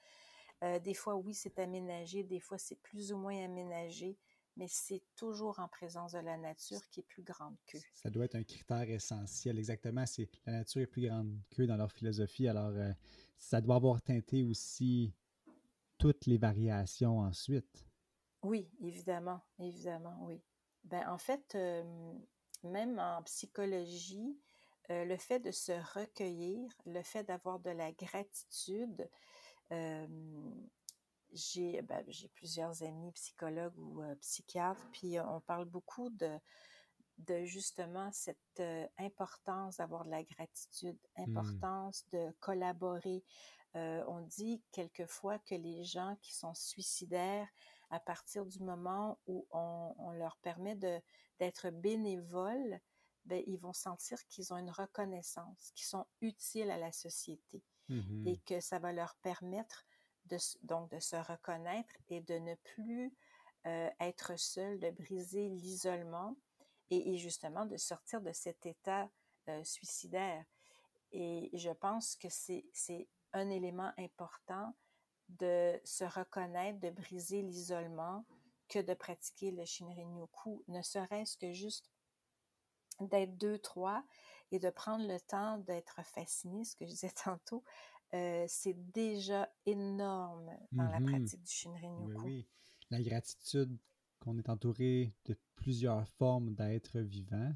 Euh, 0.63 0.79
des 0.79 0.93
fois, 0.93 1.15
oui, 1.15 1.33
c'est 1.33 1.57
aménagé, 1.57 2.23
des 2.23 2.41
fois, 2.41 2.57
c'est 2.57 2.75
plus 2.75 3.13
ou 3.13 3.17
moins 3.17 3.45
aménagé 3.45 4.17
mais 4.57 4.67
c'est 4.69 5.01
toujours 5.15 5.59
en 5.59 5.67
présence 5.67 6.13
de 6.13 6.19
la 6.19 6.37
nature 6.37 6.87
qui 6.89 6.99
est 6.99 7.07
plus 7.07 7.23
grande 7.23 7.55
qu'eux. 7.65 7.79
Ça 7.93 8.09
doit 8.09 8.25
être 8.25 8.35
un 8.35 8.43
critère 8.43 8.89
essentiel, 8.89 9.57
exactement. 9.57 10.05
C'est 10.05 10.29
la 10.45 10.53
nature 10.53 10.81
est 10.81 10.87
plus 10.87 11.07
grande 11.07 11.35
qu'eux 11.49 11.67
dans 11.67 11.77
leur 11.77 11.91
philosophie, 11.91 12.47
alors 12.47 12.71
euh, 12.75 12.91
ça 13.37 13.61
doit 13.61 13.75
avoir 13.75 14.01
teinté 14.01 14.43
aussi 14.43 15.13
toutes 15.97 16.25
les 16.25 16.37
variations 16.37 17.19
ensuite. 17.19 17.85
Oui, 18.43 18.69
évidemment, 18.81 19.41
évidemment, 19.59 20.17
oui. 20.21 20.41
Ben, 20.83 21.07
en 21.07 21.17
fait, 21.17 21.55
euh, 21.55 22.13
même 22.63 22.99
en 22.99 23.23
psychologie, 23.23 24.37
euh, 24.89 25.05
le 25.05 25.15
fait 25.15 25.39
de 25.39 25.51
se 25.51 25.71
recueillir, 25.97 26.69
le 26.85 27.01
fait 27.01 27.23
d'avoir 27.23 27.59
de 27.59 27.69
la 27.69 27.91
gratitude, 27.93 29.09
ben, 31.83 32.03
j'ai 32.07 32.29
plusieurs 32.29 32.83
amis 32.83 33.11
psychologues 33.13 33.77
ou 33.77 34.01
psychiatres, 34.21 34.87
puis 34.91 35.19
on 35.19 35.41
parle 35.41 35.65
beaucoup 35.65 36.09
de, 36.09 36.39
de 37.19 37.43
justement 37.45 38.11
cette 38.11 38.37
euh, 38.59 38.87
importance 38.97 39.77
d'avoir 39.77 40.05
de 40.05 40.11
la 40.11 40.23
gratitude, 40.23 40.97
Mmh. 41.25 41.37
importance 41.37 42.05
de 42.11 42.31
collaborer. 42.39 43.23
On 43.75 44.21
dit 44.21 44.63
quelquefois 44.71 45.39
que 45.39 45.55
les 45.55 45.83
gens 45.83 46.15
qui 46.21 46.33
sont 46.35 46.53
suicidaires, 46.53 47.47
à 47.89 47.99
partir 47.99 48.45
du 48.45 48.59
moment 48.59 49.19
où 49.25 49.47
on, 49.51 49.95
on 49.97 50.11
leur 50.11 50.37
permet 50.37 50.75
d'être 50.75 51.69
bénévoles, 51.71 52.79
ben, 53.25 53.41
ils 53.47 53.57
vont 53.57 53.73
sentir 53.73 54.17
qu'ils 54.27 54.53
ont 54.53 54.57
une 54.57 54.69
reconnaissance, 54.71 55.71
qu'ils 55.75 55.87
sont 55.87 56.05
utiles 56.21 56.69
à 56.71 56.77
la 56.77 56.91
société 56.91 57.63
Mhm. 57.89 58.27
et 58.27 58.37
que 58.39 58.59
ça 58.61 58.79
va 58.79 58.93
leur 58.93 59.15
permettre 59.17 59.85
donc 60.63 60.89
de 60.91 60.99
se 60.99 61.15
reconnaître 61.15 61.93
et 62.09 62.21
de 62.21 62.35
ne 62.35 62.55
plus 62.55 63.13
euh, 63.65 63.89
être 63.99 64.37
seul, 64.37 64.79
de 64.79 64.91
briser 64.91 65.49
l'isolement 65.49 66.35
et, 66.89 67.17
justement 67.17 67.65
de 67.65 67.77
sortir 67.77 68.21
de 68.21 68.31
cet 68.31 68.65
état 68.65 69.09
euh, 69.49 69.63
suicidaire. 69.63 70.45
Et 71.11 71.49
je 71.53 71.69
pense 71.71 72.15
que 72.15 72.27
c'est 72.29 72.65
c'est 72.73 73.07
un 73.33 73.49
élément 73.49 73.91
important 73.97 74.73
de 75.29 75.79
se 75.83 76.03
reconnaître, 76.03 76.79
de 76.79 76.89
briser 76.89 77.41
l'isolement 77.41 78.25
que 78.69 78.79
de 78.79 78.93
pratiquer 78.93 79.51
le 79.51 79.65
Shinrin-yoku, 79.65 80.63
ne 80.67 80.81
serait-ce 80.81 81.37
que 81.37 81.51
juste 81.51 81.91
d'être 82.99 83.37
deux, 83.37 83.57
trois 83.59 84.03
et 84.51 84.59
de 84.59 84.69
prendre 84.69 85.07
le 85.07 85.19
temps 85.19 85.57
d'être 85.59 86.03
fasciné, 86.03 86.63
ce 86.63 86.75
que 86.75 86.85
je 86.85 86.91
disais 86.91 87.11
tantôt, 87.23 87.63
euh, 88.13 88.45
c'est 88.47 88.75
déjà 88.91 89.49
énorme 89.65 90.51
dans 90.71 90.83
la 90.89 90.99
Mhm. 90.99 91.05
pratique 91.07 91.43
du 91.43 91.51
Shinrin-yoku. 91.51 92.25
oui. 92.25 92.47
La 92.89 93.01
gratitude 93.01 93.77
qu'on 94.19 94.37
est 94.37 94.49
entouré 94.49 95.13
de 95.25 95.35
plusieurs 95.55 96.07
formes 96.07 96.53
d'êtres 96.53 96.99
vivants. 96.99 97.53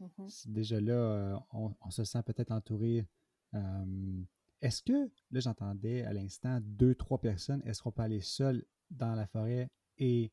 Mhm. 0.00 0.28
C'est 0.28 0.52
déjà 0.52 0.80
là, 0.80 0.92
euh, 0.94 1.38
on, 1.52 1.74
on 1.80 1.90
se 1.90 2.04
sent 2.04 2.22
peut-être 2.24 2.50
entouré. 2.52 3.06
euh, 3.54 4.22
est-ce 4.62 4.82
que, 4.82 5.10
là 5.30 5.40
j'entendais 5.40 6.02
à 6.04 6.12
l'instant, 6.12 6.58
deux, 6.62 6.94
trois 6.94 7.18
personnes, 7.20 7.62
ne 7.64 7.72
seront 7.72 7.90
pas 7.92 8.04
allées 8.04 8.20
seules 8.20 8.64
dans 8.90 9.14
la 9.14 9.26
forêt 9.26 9.68
et 9.98 10.30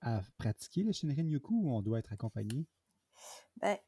à 0.00 0.22
pratiquer 0.36 0.82
le 0.82 0.92
Shinrin-yoku 0.92 1.54
ou 1.64 1.70
on 1.70 1.82
doit 1.82 1.98
être 2.00 2.12
accompagné? 2.12 2.66
Ben, 3.60 3.78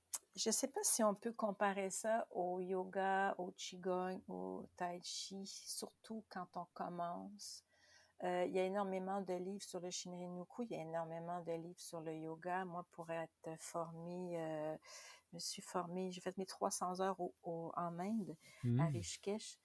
je 0.42 0.48
ne 0.48 0.52
sais 0.52 0.68
pas 0.68 0.80
si 0.82 1.02
on 1.04 1.14
peut 1.14 1.32
comparer 1.32 1.90
ça 1.90 2.26
au 2.30 2.60
yoga, 2.60 3.34
au 3.38 3.50
qigong, 3.52 4.20
au 4.28 4.66
tai 4.76 5.00
chi, 5.02 5.44
surtout 5.46 6.24
quand 6.30 6.46
on 6.56 6.66
commence. 6.72 7.64
Euh, 8.22 8.44
il 8.46 8.52
y 8.52 8.58
a 8.58 8.64
énormément 8.64 9.20
de 9.22 9.32
livres 9.34 9.62
sur 9.62 9.80
le 9.80 9.90
Shinrin-yoku, 9.90 10.62
il 10.64 10.72
y 10.72 10.74
a 10.74 10.80
énormément 10.82 11.40
de 11.40 11.52
livres 11.52 11.78
sur 11.80 12.00
le 12.00 12.14
yoga. 12.14 12.64
Moi, 12.66 12.84
pour 12.92 13.10
être 13.10 13.50
formée, 13.58 14.38
euh, 14.38 14.76
je 15.30 15.36
me 15.36 15.38
suis 15.40 15.62
formée, 15.62 16.10
j'ai 16.10 16.20
fait 16.20 16.36
mes 16.36 16.46
300 16.46 17.00
heures 17.00 17.18
au- 17.20 17.34
au- 17.42 17.72
en 17.76 17.98
Inde, 17.98 18.36
à 18.78 18.86
Hmm. 18.86 18.92
Rishikesh. 18.92 19.58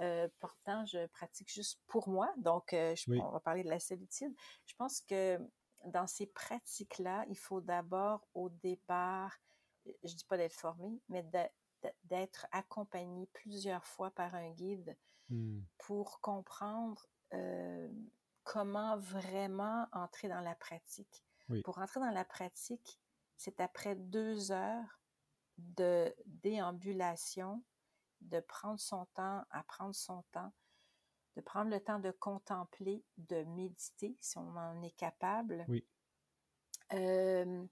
Euh, 0.00 0.28
pourtant, 0.40 0.84
je 0.86 1.06
pratique 1.08 1.52
juste 1.52 1.80
pour 1.86 2.08
moi, 2.08 2.32
donc 2.38 2.68
je- 2.70 3.10
Oui. 3.10 3.20
on 3.20 3.30
va 3.30 3.40
parler 3.40 3.62
de 3.64 3.68
la 3.70 3.80
solitude. 3.80 4.34
Je 4.64 4.74
pense 4.76 5.00
que 5.02 5.38
dans 5.84 6.06
ces 6.06 6.26
pratiques-là, 6.26 7.24
il 7.28 7.36
faut 7.38 7.60
d'abord, 7.60 8.26
au 8.34 8.48
départ, 8.48 9.36
je 10.04 10.14
dis 10.14 10.24
pas 10.24 10.36
d'être 10.36 10.52
formé, 10.54 11.00
mais 11.08 11.24
d'être 12.04 12.46
accompagné 12.52 13.26
plusieurs 13.32 13.84
fois 13.84 14.10
par 14.10 14.34
un 14.34 14.50
guide 14.50 14.96
Hmm. 15.30 15.60
pour 15.76 16.22
comprendre 16.22 17.06
euh, 17.34 17.86
comment 18.42 18.96
vraiment 18.96 19.86
entrer 19.92 20.26
dans 20.26 20.40
la 20.40 20.54
pratique. 20.54 21.22
Oui. 21.50 21.60
Pour 21.60 21.78
entrer 21.80 22.00
dans 22.00 22.10
la 22.10 22.24
pratique, 22.24 22.98
c'est 23.36 23.60
après 23.60 23.94
deux 23.94 24.52
heures 24.52 25.02
de 25.58 26.14
déambulation, 26.24 27.62
de 28.22 28.40
prendre 28.40 28.80
son 28.80 29.04
temps, 29.12 29.44
à 29.50 29.62
prendre 29.64 29.94
son 29.94 30.22
temps, 30.32 30.50
de 31.36 31.42
prendre 31.42 31.70
le 31.70 31.80
temps 31.80 31.98
de 31.98 32.10
contempler, 32.10 33.04
de 33.18 33.44
méditer 33.44 34.16
si 34.22 34.38
on 34.38 34.56
en 34.56 34.80
est 34.82 34.96
capable, 34.96 35.66
Oui. 35.68 35.86
euh, 36.94 37.66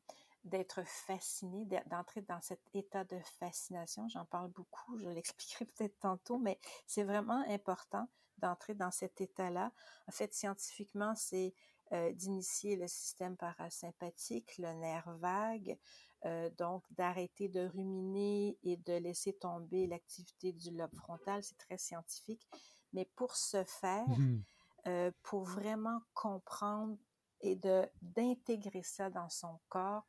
d'être 0.46 0.82
fasciné, 0.86 1.66
d'entrer 1.86 2.22
dans 2.22 2.40
cet 2.40 2.60
état 2.74 3.04
de 3.04 3.18
fascination. 3.40 4.08
J'en 4.08 4.24
parle 4.24 4.48
beaucoup, 4.50 4.98
je 4.98 5.08
l'expliquerai 5.08 5.64
peut-être 5.76 5.98
tantôt, 6.00 6.38
mais 6.38 6.58
c'est 6.86 7.04
vraiment 7.04 7.44
important 7.48 8.08
d'entrer 8.38 8.74
dans 8.74 8.90
cet 8.90 9.20
état-là. 9.20 9.72
En 10.08 10.12
fait, 10.12 10.34
scientifiquement, 10.34 11.14
c'est 11.14 11.54
euh, 11.92 12.12
d'initier 12.12 12.76
le 12.76 12.88
système 12.88 13.36
parasympathique, 13.36 14.58
le 14.58 14.72
nerf 14.74 15.10
vague, 15.18 15.78
euh, 16.24 16.50
donc 16.58 16.84
d'arrêter 16.92 17.48
de 17.48 17.66
ruminer 17.66 18.58
et 18.62 18.76
de 18.76 18.94
laisser 18.94 19.32
tomber 19.34 19.86
l'activité 19.86 20.52
du 20.52 20.70
lobe 20.70 20.94
frontal. 20.94 21.42
C'est 21.42 21.56
très 21.58 21.78
scientifique. 21.78 22.46
Mais 22.92 23.06
pour 23.16 23.36
ce 23.36 23.64
faire, 23.64 24.06
Mhm. 24.06 24.44
euh, 24.86 25.10
pour 25.22 25.44
vraiment 25.44 26.00
comprendre 26.14 26.96
et 27.40 27.56
de 27.56 27.86
d'intégrer 28.02 28.82
ça 28.82 29.10
dans 29.10 29.28
son 29.28 29.58
corps, 29.68 30.06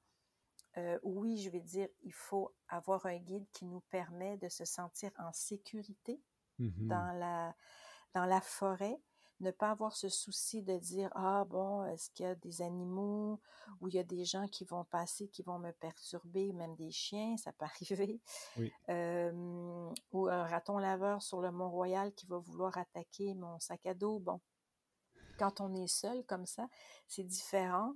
euh, 0.78 1.00
oui, 1.04 1.38
je 1.38 1.50
vais 1.50 1.62
dire, 1.62 1.88
il 2.04 2.14
faut 2.14 2.54
avoir 2.68 3.06
un 3.06 3.18
guide 3.18 3.48
qui 3.52 3.66
nous 3.66 3.82
permet 3.90 4.38
de 4.38 4.50
se 4.50 4.66
sentir 4.66 5.12
en 5.18 5.32
sécurité 5.34 6.22
Mhm. 6.60 6.88
dans 6.88 7.12
la, 7.20 7.56
dans 8.16 8.26
la 8.26 8.42
forêt, 8.42 9.00
ne 9.40 9.52
pas 9.52 9.70
avoir 9.70 9.96
ce 9.96 10.10
souci 10.10 10.64
de 10.64 10.78
dire, 10.78 11.12
ah 11.14 11.46
bon, 11.46 11.86
est-ce 11.86 12.10
qu'il 12.10 12.26
y 12.26 12.30
a 12.30 12.34
des 12.34 12.64
animaux 12.64 13.40
ou 13.80 13.88
il 13.88 13.94
y 13.94 14.00
a 14.00 14.04
des 14.04 14.26
gens 14.26 14.48
qui 14.48 14.66
vont 14.66 14.84
passer, 14.86 15.28
qui 15.28 15.44
vont 15.44 15.60
me 15.60 15.72
perturber, 15.72 16.52
même 16.54 16.76
des 16.76 16.90
chiens, 16.90 17.38
ça 17.38 17.54
peut 17.54 17.66
arriver. 18.06 18.20
Oui. 18.58 18.72
Euh, 18.90 19.92
ou 20.12 20.28
un 20.28 20.48
raton 20.48 20.80
laveur 20.80 21.22
sur 21.22 21.42
le 21.42 21.52
Mont-Royal 21.52 22.14
qui 22.16 22.26
va 22.26 22.40
vouloir 22.40 22.76
attaquer 22.78 23.36
mon 23.36 23.60
sac 23.60 23.86
à 23.86 23.94
dos. 23.94 24.18
Bon, 24.20 24.42
quand 25.38 25.62
on 25.62 25.74
est 25.76 25.88
seul 25.88 26.26
comme 26.26 26.48
ça, 26.48 26.68
c'est 27.08 27.24
différent 27.24 27.94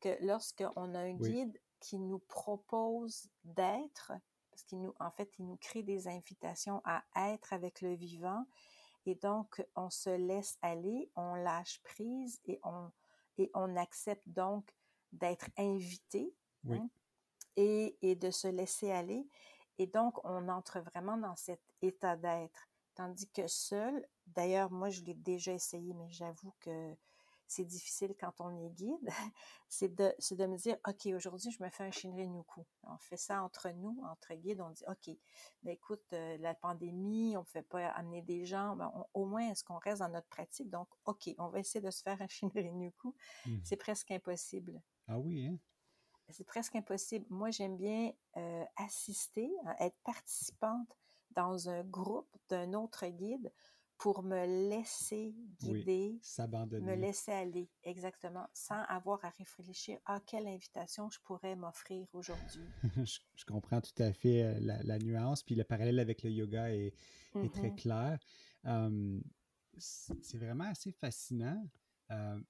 que 0.00 0.16
lorsqu'on 0.24 0.94
a 0.94 1.00
un 1.00 1.16
Oui. 1.18 1.52
Qui 1.80 1.98
nous 1.98 2.18
propose 2.20 3.28
d'être, 3.44 4.12
parce 4.50 4.62
qu'il 4.64 4.80
nous, 4.80 4.94
en 5.00 5.10
fait, 5.10 5.30
il 5.38 5.46
nous 5.46 5.56
crée 5.56 5.82
des 5.82 6.06
invitations 6.08 6.80
à 6.84 7.02
être 7.32 7.52
avec 7.52 7.80
le 7.80 7.94
vivant, 7.94 8.46
et 9.06 9.14
donc 9.14 9.64
on 9.76 9.90
se 9.90 10.10
laisse 10.10 10.58
aller, 10.62 11.10
on 11.16 11.34
lâche 11.34 11.80
prise 11.82 12.40
et 12.44 12.60
on 12.62 12.90
et 13.38 13.50
on 13.54 13.74
accepte 13.76 14.28
donc 14.28 14.76
d'être 15.12 15.48
invité 15.56 16.34
Oui. 16.64 16.76
hein, 16.76 16.90
et, 17.56 17.96
et 18.02 18.14
de 18.14 18.30
se 18.30 18.48
laisser 18.48 18.90
aller. 18.90 19.26
Et 19.78 19.86
donc, 19.86 20.22
on 20.24 20.48
entre 20.50 20.80
vraiment 20.80 21.16
dans 21.16 21.36
cet 21.36 21.62
état 21.80 22.16
d'être. 22.16 22.68
Tandis 22.94 23.28
que 23.30 23.46
seul, 23.46 24.06
d'ailleurs, 24.26 24.70
moi, 24.70 24.90
je 24.90 25.00
l'ai 25.02 25.14
déjà 25.14 25.52
essayé, 25.54 25.94
mais 25.94 26.10
j'avoue 26.10 26.52
que 26.60 26.94
c'est 27.50 27.64
difficile 27.64 28.14
quand 28.18 28.40
on 28.40 28.56
est 28.64 28.70
guide, 28.70 29.06
c'est 29.68 29.92
de, 29.92 30.14
c'est 30.20 30.36
de 30.36 30.46
me 30.46 30.56
dire, 30.56 30.76
OK, 30.86 31.06
aujourd'hui, 31.06 31.50
je 31.50 31.60
me 31.62 31.68
fais 31.68 31.82
un 31.82 31.90
Shinrin-yoku. 31.90 32.64
On 32.84 32.96
fait 32.98 33.16
ça 33.16 33.42
entre 33.42 33.68
nous, 33.70 34.00
entre 34.08 34.34
guides, 34.34 34.60
on 34.60 34.70
dit, 34.70 34.84
OK, 34.86 35.16
mais 35.64 35.72
écoute, 35.74 36.04
euh, 36.12 36.36
la 36.38 36.54
pandémie, 36.54 37.36
on 37.36 37.40
ne 37.40 37.44
pouvait 37.44 37.62
pas 37.62 37.88
amener 37.88 38.22
des 38.22 38.44
gens, 38.46 38.76
ben, 38.76 38.92
on- 38.94 39.20
au 39.20 39.26
moins, 39.26 39.50
est-ce 39.50 39.64
qu'on 39.64 39.78
reste 39.78 39.98
dans 40.00 40.08
notre 40.08 40.28
pratique? 40.28 40.70
Donc, 40.70 40.88
OK, 41.06 41.28
on 41.38 41.48
va 41.48 41.58
essayer 41.58 41.80
de 41.84 41.90
se 41.90 42.02
faire 42.02 42.22
un 42.22 42.28
Shinrin-yoku. 42.28 43.16
Mhm. 43.46 43.60
C'est 43.64 43.76
presque 43.76 44.12
impossible. 44.12 44.80
Ah 45.08 45.18
oui, 45.18 45.46
hein? 45.46 45.58
C'est 46.28 46.44
presque 46.44 46.76
impossible. 46.76 47.26
Moi, 47.30 47.50
j'aime 47.50 47.76
bien 47.76 48.12
euh, 48.36 48.64
assister, 48.76 49.50
hein, 49.66 49.74
être 49.80 49.98
participante 50.04 50.96
dans 51.32 51.68
un 51.68 51.82
groupe 51.82 52.28
d'un 52.48 52.74
autre 52.74 53.06
guide 53.06 53.52
pour 54.00 54.22
me 54.22 54.68
laisser 54.70 55.34
Oui. 55.62 55.80
guider, 55.84 56.12
me 56.12 56.20
S'abandonner. 56.22 56.96
laisser 56.96 57.32
aller, 57.32 57.68
exactement, 57.84 58.46
sans 58.54 58.82
avoir 58.84 59.22
à 59.24 59.28
réfléchir 59.30 59.98
à 60.06 60.20
quelle 60.20 60.46
invitation 60.48 61.10
je 61.10 61.18
pourrais 61.22 61.54
m'offrir 61.54 62.06
aujourd'hui. 62.14 62.62
je, 63.04 63.18
je 63.36 63.44
comprends 63.44 63.80
tout 63.80 64.02
à 64.02 64.12
fait 64.12 64.42
euh, 64.42 64.58
la, 64.60 64.82
la 64.82 64.98
nuance, 64.98 65.42
puis 65.42 65.54
le 65.54 65.64
parallèle 65.64 65.98
avec 66.00 66.22
le 66.22 66.30
yoga 66.30 66.70
est, 66.74 66.94
est 67.42 67.54
très 67.54 67.70
Mhm. 67.70 67.76
clair. 67.76 68.18
C'est 69.78 70.38
vraiment 70.38 70.64
assez 70.64 70.92
fascinant. 70.92 71.62
Euh, 72.10 72.40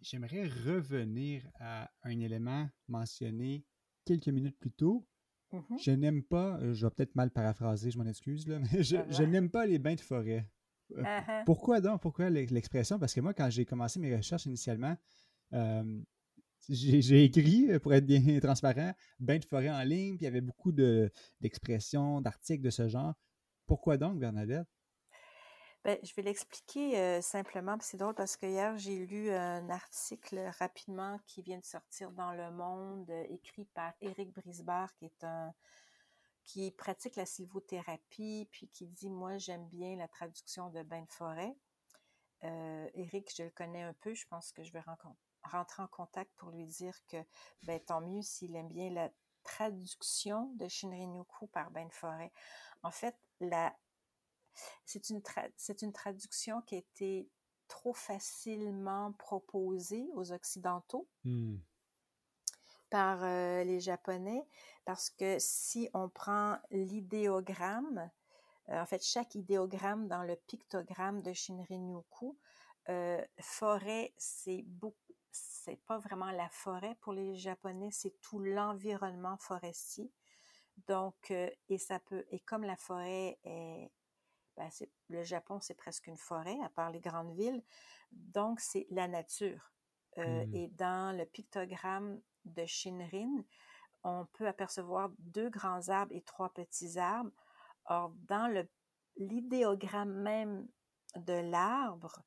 J'aimerais 0.00 0.46
revenir 0.46 1.48
à 1.60 1.90
un 2.02 2.20
élément 2.20 2.68
mentionné 2.88 3.64
quelques 4.04 4.28
minutes 4.28 4.58
plus 4.58 4.72
tôt. 4.72 5.06
Mhm. 5.52 5.78
Je 5.78 5.90
n'aime 5.92 6.22
pas, 6.22 6.58
euh, 6.58 6.74
je 6.74 6.86
vais 6.86 6.90
peut-être 6.90 7.14
mal 7.14 7.30
paraphraser, 7.30 7.90
je 7.90 7.98
m'en 7.98 8.06
excuse, 8.06 8.46
là, 8.46 8.58
mais 8.60 8.82
je 8.82 9.22
n'aime 9.22 9.50
pas 9.50 9.66
les 9.66 9.78
bains 9.78 9.94
de 9.94 10.00
forêt. 10.00 10.48
Ah. 11.02 11.42
Pourquoi 11.46 11.80
donc? 11.80 12.00
Pourquoi 12.02 12.30
l'ex- 12.30 12.52
l'expression? 12.52 12.98
Parce 12.98 13.14
que 13.14 13.20
moi, 13.20 13.34
quand 13.34 13.50
j'ai 13.50 13.64
commencé 13.64 13.98
mes 14.00 14.14
recherches 14.16 14.46
initialement, 14.46 14.96
euh, 15.54 16.00
j'ai 16.68 17.24
écrit, 17.24 17.70
euh, 17.70 17.78
pour 17.80 17.94
être 17.94 18.06
bien 18.06 18.20
transparent, 18.40 18.92
bain 19.20 19.38
de 19.38 19.44
forêt 19.44 19.70
en 19.70 19.82
ligne, 19.82 20.16
puis 20.16 20.22
il 20.22 20.24
y 20.24 20.28
avait 20.28 20.40
beaucoup 20.40 20.72
de- 20.72 21.10
d'expressions, 21.40 22.20
d'articles 22.20 22.62
de 22.64 22.70
ce 22.70 22.88
genre. 22.88 23.14
Pourquoi 23.66 23.96
donc, 23.98 24.18
Bernadette? 24.18 24.66
Ben, 25.84 25.98
je 26.02 26.14
vais 26.14 26.22
l'expliquer 26.22 26.98
euh, 26.98 27.20
simplement. 27.20 27.76
C'est 27.80 27.98
drôle 27.98 28.14
parce 28.14 28.36
que 28.36 28.46
hier, 28.46 28.76
j'ai 28.78 29.04
lu 29.04 29.30
un 29.30 29.68
article 29.68 30.40
rapidement 30.58 31.18
qui 31.26 31.42
vient 31.42 31.58
de 31.58 31.64
sortir 31.64 32.10
dans 32.12 32.32
Le 32.32 32.50
Monde, 32.50 33.10
euh, 33.10 33.24
écrit 33.28 33.66
par 33.74 33.92
Éric 34.00 34.32
Brisbard, 34.32 34.94
qui 34.94 35.04
est 35.04 35.24
un 35.24 35.52
qui 36.44 36.70
pratique 36.70 37.16
la 37.16 37.26
sylvothérapie, 37.26 38.48
puis 38.50 38.68
qui 38.68 38.86
dit 38.86 39.10
Moi, 39.10 39.38
j'aime 39.38 39.66
bien 39.68 39.96
la 39.96 40.08
traduction 40.08 40.70
de 40.70 40.82
Bain 40.82 41.02
de 41.02 41.10
forêt. 41.10 41.56
Euh, 42.44 42.88
Éric, 42.94 43.34
je 43.36 43.44
le 43.44 43.50
connais 43.50 43.82
un 43.82 43.94
peu. 43.94 44.14
Je 44.14 44.26
pense 44.28 44.52
que 44.52 44.62
je 44.62 44.72
vais 44.72 44.82
rentrer 45.44 45.82
en 45.82 45.88
contact 45.88 46.30
pour 46.36 46.50
lui 46.50 46.66
dire 46.66 46.94
que 47.06 47.16
ben, 47.62 47.80
tant 47.80 48.00
mieux 48.00 48.22
s'il 48.22 48.54
aime 48.56 48.68
bien 48.68 48.90
la 48.90 49.10
traduction 49.42 50.52
de 50.56 50.68
Shinrin-yoku 50.68 51.46
par 51.48 51.70
Bain 51.70 51.86
de 51.86 51.92
forêt. 51.92 52.32
En 52.82 52.90
fait, 52.90 53.16
la 53.40 53.74
c'est 54.84 55.10
une, 55.10 55.20
c'est 55.56 55.82
une 55.82 55.92
traduction 55.92 56.62
qui 56.62 56.76
a 56.76 56.78
été 56.78 57.28
trop 57.66 57.94
facilement 57.94 59.12
proposée 59.14 60.06
aux 60.14 60.32
Occidentaux 60.32 61.08
mmh. 61.24 61.56
Par 62.94 63.24
euh, 63.24 63.64
les 63.64 63.80
Japonais, 63.80 64.46
parce 64.84 65.10
que 65.10 65.36
si 65.40 65.90
on 65.94 66.08
prend 66.08 66.58
l'idéogramme, 66.70 68.08
euh, 68.68 68.80
en 68.80 68.86
fait, 68.86 69.02
chaque 69.02 69.34
idéogramme 69.34 70.06
dans 70.06 70.22
le 70.22 70.36
pictogramme 70.36 71.20
de 71.20 71.32
Shinrin-yoku, 71.32 72.38
euh, 72.90 73.20
forêt, 73.40 74.14
c'est 74.16 74.64
c'est 75.32 75.84
pas 75.86 75.98
vraiment 75.98 76.30
la 76.30 76.48
forêt 76.50 76.94
pour 77.00 77.12
les 77.12 77.34
Japonais, 77.34 77.88
c'est 77.90 78.20
tout 78.20 78.38
l'environnement 78.38 79.38
forestier. 79.38 80.12
Donc, 80.86 81.32
et 81.32 81.78
ça 81.78 81.98
peut, 81.98 82.24
et 82.30 82.38
comme 82.38 82.62
la 82.62 82.76
forêt 82.76 83.40
est 83.42 83.90
ben, 84.56 84.68
le 85.08 85.24
Japon, 85.24 85.58
c'est 85.60 85.74
presque 85.74 86.06
une 86.06 86.16
forêt, 86.16 86.58
à 86.62 86.68
part 86.68 86.92
les 86.92 87.00
grandes 87.00 87.34
villes. 87.34 87.64
Donc, 88.12 88.60
c'est 88.60 88.86
la 88.90 89.08
nature. 89.08 89.72
Euh, 90.18 90.46
mmh. 90.46 90.54
Et 90.54 90.68
dans 90.68 91.16
le 91.16 91.24
pictogramme 91.24 92.20
de 92.44 92.64
Shinrin, 92.66 93.44
on 94.02 94.26
peut 94.32 94.46
apercevoir 94.46 95.10
deux 95.18 95.48
grands 95.48 95.88
arbres 95.88 96.14
et 96.14 96.22
trois 96.22 96.52
petits 96.52 96.98
arbres. 96.98 97.32
Or, 97.86 98.12
dans 98.28 98.66
l'idéogramme 99.16 100.12
même 100.12 100.68
de 101.16 101.32
l'arbre, 101.32 102.22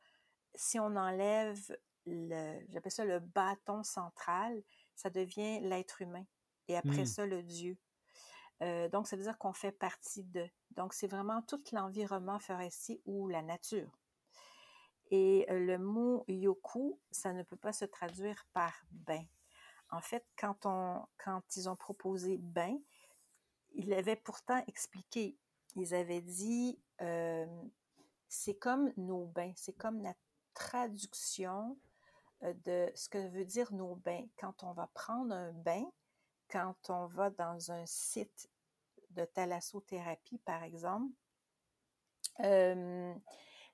si 0.55 0.80
on 0.80 0.95
enlève 0.95 1.59
le, 2.05 2.59
j'appelle 2.70 2.91
ça 2.91 3.05
le 3.05 3.20
bâton 3.20 3.84
central, 3.84 4.63
ça 4.95 5.09
devient 5.09 5.59
l'être 5.61 6.01
humain. 6.01 6.26
Et 6.68 6.78
après 6.78 7.03
mmh. 7.03 7.05
ça, 7.05 7.26
le 7.26 7.43
Dieu. 7.43 7.78
Euh, 8.63 8.89
donc, 8.89 9.07
ça 9.07 9.15
veut 9.15 9.24
dire 9.24 9.38
qu'on 9.38 9.53
fait 9.53 9.72
partie 9.72 10.24
de. 10.24 10.47
Donc, 10.72 10.93
c'est 10.93 11.07
vraiment 11.07 11.41
tout 11.43 11.61
l'environnement 11.72 12.39
forestier 12.39 13.01
ou 13.05 13.28
la 13.28 13.41
nature. 13.41 13.99
Et 15.11 15.45
euh, 15.49 15.59
le 15.59 15.78
mot 15.78 16.26
yoku, 16.28 16.99
ça 17.11 17.34
ne 17.34 17.43
peut 17.43 17.55
pas 17.55 17.74
se 17.74 17.86
traduire 17.86 18.45
par 18.53 18.74
bain. 18.91 19.24
En 19.90 20.02
fait, 20.02 20.26
quand, 20.38 20.58
ils 21.56 21.70
ont 21.70 21.76
proposé 21.76 22.38
bain, 22.38 22.78
ils 23.74 23.90
l'avaient 23.90 24.16
pourtant 24.16 24.64
expliqué. 24.68 25.38
Ils 25.76 25.94
avaient 25.94 26.22
dit, 26.22 26.80
euh, 27.02 27.46
c'est 28.28 28.56
comme 28.56 28.92
nos 28.98 29.26
bains, 29.26 29.54
c'est 29.56 29.78
comme 29.78 30.02
la 30.02 30.16
traduction 30.54 31.78
de 32.42 32.92
ce 32.96 33.10
que 33.10 33.30
veut 33.30 33.46
dire 33.46 33.72
nos 33.74 33.96
bains. 33.96 34.26
Quand 34.38 34.64
on 34.64 34.74
va 34.74 34.88
prendre 34.88 35.34
un 35.34 35.54
bain, 35.54 35.86
quand 36.50 36.90
on 36.90 37.06
va 37.08 37.30
dans 37.30 37.72
un 37.72 37.86
site 37.86 38.50
de 39.12 39.26
thalassothérapie, 39.26 40.40
par 40.40 40.64
exemple, 40.64 41.14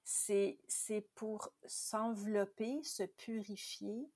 c'est 0.03 1.01
pour 1.15 1.49
s'envelopper, 1.65 2.83
se 2.83 3.03
purifier. 3.03 4.09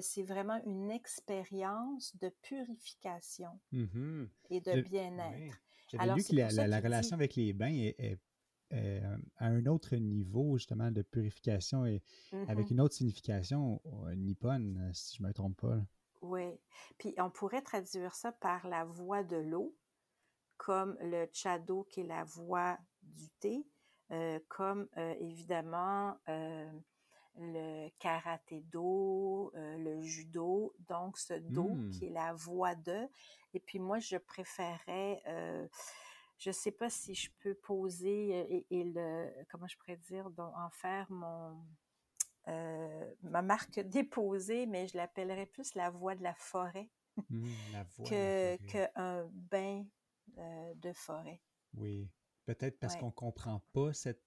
C'est 0.00 0.22
vraiment 0.22 0.60
une 0.64 0.90
expérience 0.90 2.16
de 2.16 2.30
purification 2.42 3.60
mmh 3.72 4.24
et 4.50 4.60
de 4.60 4.80
bien-être. 4.80 5.60
J'avais 5.88 6.14
lu 6.14 6.24
que 6.24 6.34
la, 6.34 6.80
relation 6.80 7.14
avec 7.14 7.36
les 7.36 7.52
bains 7.52 7.72
est, 7.72 8.18
à 8.70 9.46
un 9.46 9.66
autre 9.66 9.94
niveau, 9.96 10.56
justement, 10.56 10.90
de 10.90 11.02
purification 11.02 11.86
et 11.86 12.02
avec 12.48 12.70
mmh 12.70 12.72
une 12.72 12.80
autre 12.80 12.94
signification 12.94 13.80
nippone, 14.16 14.90
si 14.94 15.16
je 15.16 15.22
ne 15.22 15.28
me 15.28 15.32
trompe 15.32 15.60
pas. 15.60 15.80
Oui. 16.24 16.58
Puis 16.98 17.14
on 17.18 17.30
pourrait 17.30 17.62
traduire 17.62 18.14
ça 18.14 18.32
par 18.32 18.66
la 18.66 18.84
voie 18.84 19.22
de 19.22 19.36
l'eau, 19.36 19.76
comme 20.56 20.96
le 21.00 21.28
chado 21.32 21.84
qui 21.90 22.00
est 22.00 22.06
la 22.06 22.24
voie 22.24 22.78
du 23.02 23.28
thé, 23.40 23.66
euh, 24.10 24.38
comme 24.48 24.88
euh, 24.96 25.14
évidemment 25.20 26.18
euh, 26.28 26.70
le 27.36 27.88
karaté 27.98 28.60
do, 28.60 29.52
le 29.54 30.00
judo, 30.02 30.74
donc 30.88 31.18
ce 31.18 31.34
do 31.34 31.68
mmh. 31.68 31.90
qui 31.90 32.06
est 32.06 32.10
la 32.10 32.32
voie 32.32 32.74
de. 32.74 33.08
Et 33.54 33.60
puis 33.60 33.78
moi, 33.78 33.98
je 33.98 34.16
préférais, 34.16 35.22
je 36.38 36.50
ne 36.50 36.52
sais 36.52 36.72
pas 36.72 36.90
si 36.90 37.14
je 37.14 37.30
peux 37.40 37.54
poser 37.54 38.64
et, 38.70 38.84
le, 38.84 39.30
comment 39.50 39.66
je 39.66 39.76
pourrais 39.78 39.96
dire, 39.96 40.30
en 40.38 40.70
faire 40.70 41.10
mon, 41.10 41.56
ma 42.46 43.42
marque 43.42 43.80
déposée, 43.80 44.66
mais 44.66 44.86
je 44.86 44.96
l'appellerais 44.96 45.46
plus 45.46 45.74
la 45.74 45.90
voie 45.90 46.14
de 46.14 46.22
la 46.22 46.34
forêt. 46.34 46.90
Mmh, 47.30 47.48
que, 48.08 48.56
qu'un 48.66 49.28
bain 49.32 49.84
de 50.36 50.92
forêt. 50.92 51.40
Oui, 51.76 52.08
peut-être 52.44 52.78
parce 52.78 52.96
qu'on 52.96 53.06
ne 53.06 53.12
comprend 53.12 53.62
pas 53.72 53.92
cette, 53.92 54.22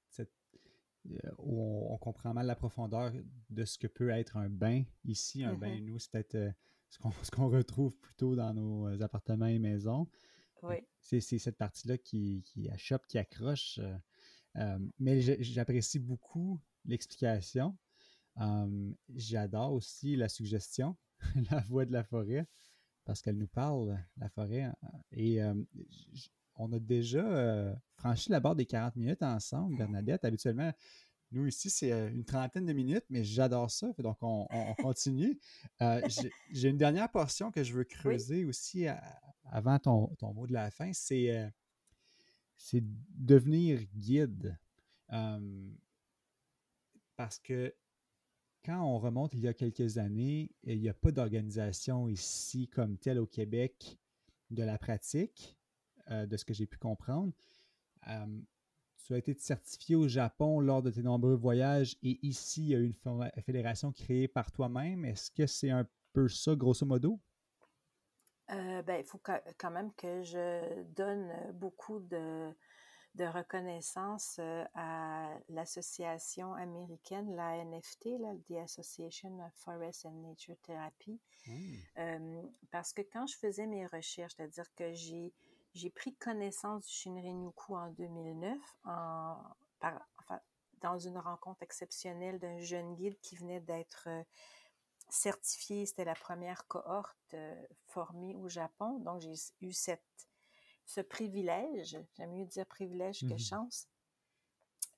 euh, 1.09 1.31
ou 1.39 1.93
on, 1.93 1.97
comprend 1.97 2.33
mal 2.33 2.45
la 2.45 2.55
profondeur 2.55 3.11
de 3.49 3.65
ce 3.65 3.77
que 3.77 3.87
peut 3.87 4.09
être 4.09 4.37
un 4.37 4.49
bain. 4.49 4.83
Ici, 5.05 5.43
un 5.43 5.55
bain, 5.55 5.75
mm-hmm. 5.75 5.85
nous, 5.85 5.99
c'est 5.99 6.11
peut-être 6.11 6.35
euh, 6.35 6.51
ce 6.89 7.31
qu'on 7.31 7.49
retrouve 7.49 7.95
plutôt 7.97 8.35
dans 8.35 8.53
nos 8.53 8.87
euh, 8.87 9.01
appartements 9.01 9.47
et 9.47 9.59
maisons. 9.59 10.07
Oui. 10.63 10.75
C'est 10.99 11.21
cette 11.21 11.57
partie-là 11.57 11.97
qui, 11.97 12.43
qui 12.45 12.69
achoppe, 12.69 13.05
qui 13.07 13.17
accroche. 13.17 13.79
mais 14.99 15.21
j'apprécie 15.21 15.99
beaucoup 15.99 16.59
l'explication. 16.83 17.77
J'adore 19.13 19.73
aussi 19.73 20.15
la 20.15 20.27
suggestion, 20.27 20.97
la 21.51 21.61
voix 21.61 21.85
de 21.85 21.93
la 21.93 22.03
forêt 22.03 22.47
parce 23.07 23.21
qu'elle 23.21 23.37
nous 23.37 23.47
parle, 23.47 23.97
la 24.17 24.29
forêt. 24.29 24.63
Hein, 24.63 24.75
et 25.11 25.41
euh, 25.41 25.55
on 26.57 26.71
a 26.73 26.79
déjà 26.79 27.25
euh, 27.25 27.73
franchi 27.95 28.29
la 28.29 28.39
barre 28.39 28.55
des 28.55 28.65
40 28.65 28.95
minutes 28.95 29.23
ensemble, 29.23 29.77
Bernadette. 29.77 30.25
Habituellement, 30.25 30.71
nous 31.31 31.47
ici, 31.47 31.69
c'est 31.69 31.91
euh, 31.91 32.09
une 32.09 32.25
trentaine 32.25 32.65
de 32.65 32.73
minutes, 32.73 33.05
mais 33.09 33.23
j'adore 33.23 33.71
ça. 33.71 33.91
Donc, 33.99 34.17
on, 34.21 34.47
continue. 34.79 35.39
J'ai 36.51 36.69
une 36.69 36.77
dernière 36.77 37.11
portion 37.11 37.51
que 37.51 37.63
je 37.63 37.73
veux 37.73 37.83
creuser 37.83 38.45
aussi 38.45 38.85
avant 39.45 39.79
ton, 39.79 40.07
ton, 40.19 40.33
mot 40.33 40.47
de 40.47 40.53
la 40.53 40.71
fin. 40.71 40.91
C'est 40.93 41.53
devenir 43.15 43.79
guide. 43.93 44.57
parce 47.15 47.39
que 47.39 47.73
quand 48.67 48.81
on 48.81 48.99
remonte 48.99 49.33
il 49.33 49.39
y 49.39 49.47
a 49.47 49.53
quelques 49.53 49.97
années, 49.97 50.51
il 50.63 50.81
n'y 50.81 50.89
a 50.89 50.93
pas 50.93 51.11
d'organisation 51.11 52.09
ici 52.09 52.67
comme 52.67 52.97
telle 52.97 53.17
au 53.17 53.25
Québec 53.25 53.97
de 54.49 54.61
la 54.63 54.77
pratique, 54.77 55.56
euh, 56.11 56.25
de 56.25 56.37
ce 56.37 56.45
que 56.45 56.53
j'ai 56.53 56.65
pu 56.65 56.77
comprendre. 56.77 57.31
tu 59.05 59.13
as 59.13 59.17
été 59.17 59.33
certifié 59.35 59.95
au 59.95 60.07
Japon 60.07 60.59
lors 60.59 60.81
de 60.81 60.91
tes 60.91 61.01
nombreux 61.01 61.35
voyages 61.35 61.95
et 62.03 62.19
ici, 62.23 62.63
il 62.63 62.69
y 62.69 62.75
a 62.75 62.79
une 62.79 62.93
fédération 63.41 63.91
créée 63.91 64.27
par 64.27 64.51
toi-même. 64.51 65.05
Est-ce 65.05 65.31
que 65.31 65.47
c'est 65.47 65.69
un 65.69 65.87
peu 66.13 66.27
ça, 66.27 66.55
grosso 66.55 66.85
modo? 66.85 67.19
Euh, 68.49 68.81
ben, 68.81 68.97
il 68.99 69.03
faut 69.03 69.19
quand 69.57 69.71
même 69.71 69.93
que 69.95 70.23
je 70.23 70.83
donne 70.93 71.33
beaucoup 71.53 71.99
de, 71.99 72.53
de 73.17 73.25
reconnaissance 73.25 74.37
euh, 74.39 74.63
à 74.75 75.37
l'association 75.49 76.53
américaine, 76.53 77.35
la 77.35 77.63
NFT, 77.65 78.19
là, 78.19 78.33
The 78.47 78.63
Association 78.63 79.43
of 79.43 79.51
Forest 79.55 80.05
and 80.05 80.21
Nature 80.21 80.55
Therapy, 80.61 81.19
euh, 81.97 82.41
parce 82.71 82.93
que 82.93 83.01
quand 83.01 83.25
je 83.25 83.35
faisais 83.37 83.65
mes 83.65 83.85
recherches, 83.87 84.33
c'est-à-dire 84.37 84.71
que 84.75 84.93
j'ai 84.93 85.33
j'ai 85.77 85.89
pris 85.89 86.15
connaissance 86.15 86.85
du 86.85 86.91
Shinrin-yoku 86.91 87.75
en 87.75 87.89
2009 87.91 88.57
en, 88.85 89.37
par, 89.79 90.01
enfin, 90.19 90.39
dans 90.81 90.97
une 90.97 91.17
rencontre 91.17 91.63
exceptionnelle 91.63 92.39
d'un 92.39 92.59
jeune 92.59 92.95
guide 92.95 93.19
qui 93.21 93.35
venait 93.35 93.61
d'être 93.61 94.05
euh, 94.07 94.23
certifié. 95.09 95.85
C'était 95.85 96.05
la 96.05 96.15
première 96.15 96.67
cohorte 96.67 97.35
formée 97.85 98.35
au 98.35 98.49
Japon. 98.49 98.99
Donc, 98.99 99.21
j'ai 99.21 99.33
eu 99.61 99.73
cette 99.73 100.03
ce 100.87 101.01
privilège, 101.01 101.97
j'aime 102.15 102.31
mieux 102.31 102.45
dire 102.45 102.65
privilège 102.65 103.19
que 103.19 103.33
mmh 103.33 103.39
chance. 103.39 103.87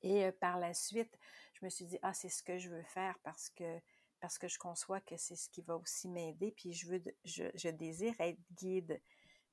Et 0.04 0.24
euh, 0.24 0.32
par 0.32 0.60
la 0.60 0.74
suite, 0.74 1.18
je 1.54 1.66
me 1.66 1.70
suis 1.70 1.86
dit, 1.86 1.98
ah, 2.04 2.14
c'est 2.14 2.30
ce 2.30 2.44
que 2.44 2.58
je 2.58 2.70
veux 2.70 2.84
faire 2.84 3.18
parce 3.24 3.50
que, 3.50 3.80
parce 4.20 4.38
que 4.38 4.48
je 4.48 4.60
conçois 4.60 5.02
que 5.02 5.18
c'est 5.18 5.36
ce 5.36 5.50
qui 5.50 5.62
va 5.62 5.76
aussi 5.76 6.08
m'aider, 6.08 6.52
puis 6.52 6.74
je, 6.74 6.88
veux, 6.88 7.04
je, 7.26 7.70
désire 7.70 8.14
être 8.20 8.40
guide. 8.52 9.02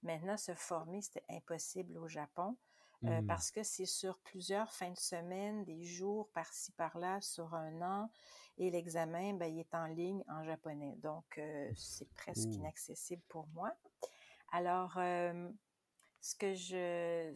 Maintenant, 0.06 0.38
se 0.38 0.54
former, 0.54 1.02
c'était 1.02 1.24
impossible 1.28 1.98
au 1.98 2.08
Japon. 2.08 2.56
Mmh. 3.02 3.26
parce 3.26 3.50
que 3.50 3.62
c'est 3.62 3.84
sur 3.84 4.18
plusieurs 4.20 4.72
fins 4.72 4.90
de 4.90 4.98
semaine, 4.98 5.64
des 5.64 5.84
jours 5.84 6.30
par-ci 6.30 6.72
par-là, 6.72 7.20
sur 7.20 7.52
un 7.54 7.82
an, 7.82 8.10
et 8.56 8.70
l'examen, 8.70 9.34
ben, 9.34 9.52
il 9.52 9.60
est 9.60 9.74
en 9.74 9.84
ligne 9.84 10.24
en 10.28 10.42
japonais. 10.44 10.96
Donc, 11.02 11.38
c'est 11.74 12.08
presque 12.14 12.54
inaccessible 12.54 13.22
pour 13.28 13.46
moi. 13.48 13.70
Alors, 14.50 14.94
ce 14.94 16.34
que 16.36 16.54
je... 16.54 17.34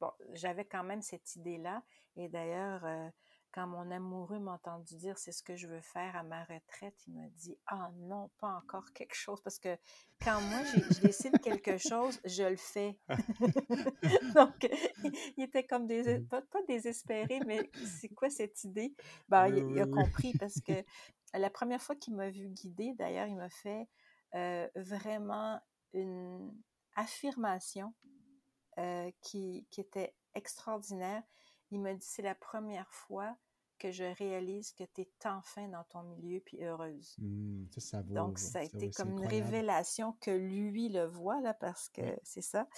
Bon, 0.00 0.10
j'avais 0.32 0.64
quand 0.64 0.84
même 0.84 1.02
cette 1.02 1.36
idée-là, 1.36 1.82
et 2.16 2.30
d'ailleurs, 2.30 3.12
quand 3.54 3.68
mon 3.68 3.88
amoureux 3.92 4.40
m'a 4.40 4.54
entendu 4.54 4.96
dire 4.96 5.16
c'est 5.16 5.30
ce 5.30 5.44
que 5.44 5.54
je 5.54 5.68
veux 5.68 5.80
faire 5.80 6.16
à 6.16 6.24
ma 6.24 6.42
retraite, 6.42 6.96
il 7.06 7.14
m'a 7.14 7.28
dit 7.28 7.56
ah 7.68 7.92
non, 7.98 8.28
pas 8.40 8.48
encore 8.48 8.92
quelque 8.92 9.14
chose 9.14 9.40
parce 9.42 9.60
que 9.60 9.78
quand 10.20 10.40
moi 10.40 10.64
je 10.64 11.00
décide 11.00 11.38
quelque 11.40 11.78
chose, 11.78 12.20
je 12.24 12.42
le 12.42 12.56
fais. 12.56 12.98
Donc 14.34 14.68
il 15.36 15.44
était 15.44 15.64
comme 15.64 15.86
des, 15.86 16.18
pas, 16.18 16.42
désespéré, 16.66 17.38
mais 17.46 17.70
c'est 18.00 18.08
quoi 18.08 18.28
cette 18.28 18.64
idée? 18.64 18.92
Ben, 19.28 19.46
il, 19.46 19.80
a 19.80 19.86
compris 19.86 20.32
parce 20.36 20.60
que 20.60 20.72
la 21.34 21.48
première 21.48 21.80
fois 21.80 21.94
qu'il 21.94 22.16
m'a 22.16 22.30
vu 22.30 22.48
guider, 22.48 22.92
d'ailleurs, 22.94 23.28
il 23.28 23.36
m'a 23.36 23.50
fait 23.50 23.86
euh, 24.34 24.68
vraiment 24.74 25.60
une 25.92 26.52
affirmation 26.96 27.94
euh, 28.78 29.12
qui, 29.20 29.64
qui 29.70 29.80
était 29.80 30.12
extraordinaire. 30.34 31.22
Il 31.70 31.80
m'a 31.80 31.94
dit, 31.94 32.04
c'est 32.04 32.22
la 32.22 32.34
première 32.34 32.92
fois 32.92 33.36
que 33.78 33.90
je 33.90 34.04
réalise 34.16 34.72
que 34.72 34.84
tu 34.84 35.02
es 35.02 35.08
enfin 35.24 35.68
dans 35.68 35.84
ton 35.84 36.02
milieu 36.02 36.40
puis 36.40 36.62
heureuse. 36.62 37.14
Mmh, 37.18 37.66
ça, 37.78 38.02
Donc, 38.02 38.38
ça 38.38 38.60
a 38.60 38.62
été 38.62 38.90
comme 38.90 39.10
une 39.10 39.26
révélation 39.26 40.12
que 40.20 40.30
lui 40.30 40.88
le 40.88 41.06
voit, 41.06 41.40
là, 41.40 41.54
parce 41.54 41.88
que 41.88 42.02
c'est 42.22 42.42
ça. 42.42 42.68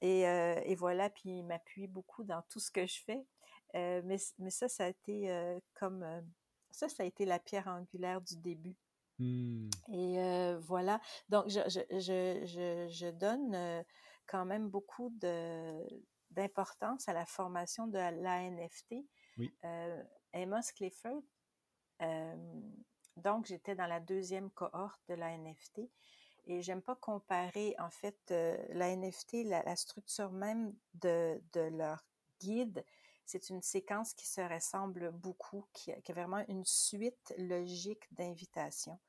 Et, 0.00 0.26
euh, 0.26 0.60
et, 0.64 0.74
voilà, 0.74 1.10
puis 1.10 1.38
il 1.38 1.44
m'appuie 1.44 1.86
beaucoup 1.86 2.24
dans 2.24 2.42
tout 2.50 2.60
ce 2.60 2.70
que 2.70 2.86
je 2.86 3.00
fais. 3.04 3.24
Euh, 3.74 4.02
mais, 4.04 4.18
mais, 4.38 4.50
ça, 4.50 4.68
ça 4.68 4.84
a 4.84 4.88
été 4.88 5.30
euh, 5.30 5.58
comme... 5.74 6.04
ça, 6.70 6.88
ça 6.88 7.02
a 7.02 7.06
été 7.06 7.24
la 7.24 7.38
pierre 7.38 7.68
angulaire 7.68 8.20
du 8.20 8.36
début. 8.36 8.76
Mmh. 9.18 9.70
Et 9.92 10.54
voilà. 10.60 11.00
Donc, 11.28 11.48
je, 11.48 11.60
je, 11.68 12.44
je, 12.44 12.88
je 12.90 13.10
donne 13.10 13.84
quand 14.26 14.44
même 14.44 14.68
beaucoup 14.68 15.10
de, 15.10 15.82
d'importance 16.30 17.08
à 17.08 17.12
la 17.12 17.26
formation 17.26 17.86
de 17.86 17.98
l'ANFT. 17.98 19.06
Oui. 19.38 19.54
Euh, 19.64 20.02
Amos 20.32 20.72
Clifford, 20.74 21.22
euh, 22.02 22.60
donc 23.16 23.46
j'étais 23.46 23.74
dans 23.74 23.86
la 23.86 24.00
deuxième 24.00 24.50
cohorte 24.50 25.00
de 25.08 25.14
l'ANFT 25.14 25.82
et 26.46 26.62
j'aime 26.62 26.82
pas 26.82 26.96
comparer 26.96 27.74
en 27.78 27.90
fait 27.90 28.18
euh, 28.30 28.56
l'ANFT, 28.70 29.44
la, 29.44 29.62
la, 29.62 29.76
structure 29.76 30.32
même 30.32 30.74
de, 30.94 31.40
de 31.52 31.60
leur 31.60 32.04
guide. 32.40 32.84
C'est 33.24 33.48
une 33.48 33.62
séquence 33.62 34.12
qui 34.12 34.26
se 34.26 34.40
ressemble 34.40 35.10
beaucoup, 35.12 35.66
qui, 35.72 35.92
qui 36.02 36.12
a 36.12 36.14
vraiment 36.14 36.44
une 36.48 36.64
suite 36.64 37.32
logique 37.38 38.12
d'invitations. 38.12 39.00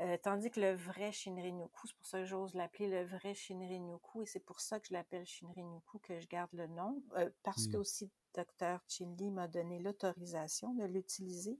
Euh, 0.00 0.18
tandis 0.22 0.50
que 0.50 0.60
le 0.60 0.74
vrai 0.74 1.10
Shinrin-yoku, 1.10 1.86
c'est 1.86 1.96
pour 1.96 2.06
ça 2.06 2.18
que 2.20 2.26
j'ose 2.26 2.54
l'appeler 2.54 2.88
le 2.88 3.04
vrai 3.06 3.32
Shinrin-yoku, 3.32 4.22
et 4.22 4.26
c'est 4.26 4.44
pour 4.44 4.60
ça 4.60 4.78
que 4.78 4.88
je 4.88 4.92
l'appelle 4.92 5.24
Shinrin-yoku, 5.24 5.98
que 6.00 6.20
je 6.20 6.28
garde 6.28 6.52
le 6.52 6.66
nom, 6.66 7.02
euh, 7.16 7.30
parce 7.42 7.66
que 7.66 7.78
mmh. 7.78 7.80
aussi 7.80 8.10
Dr. 8.34 8.78
Chin 8.88 9.16
m'a 9.32 9.48
donné 9.48 9.78
l'autorisation 9.78 10.74
de 10.74 10.84
l'utiliser. 10.84 11.58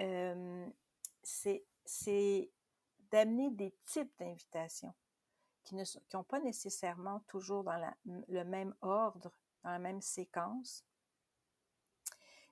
Euh, 0.00 0.70
c'est 1.22 1.64
d'amener 3.10 3.50
des 3.50 3.74
types 3.86 4.12
d'invitations 4.18 4.94
qui 5.64 5.74
n'ont 6.14 6.22
pas 6.22 6.40
nécessairement 6.40 7.20
toujours 7.26 7.64
dans 7.64 7.76
la, 7.76 7.96
le 8.04 8.44
même 8.44 8.74
ordre, 8.82 9.32
dans 9.64 9.70
la 9.70 9.80
même 9.80 10.00
séquence. 10.00 10.84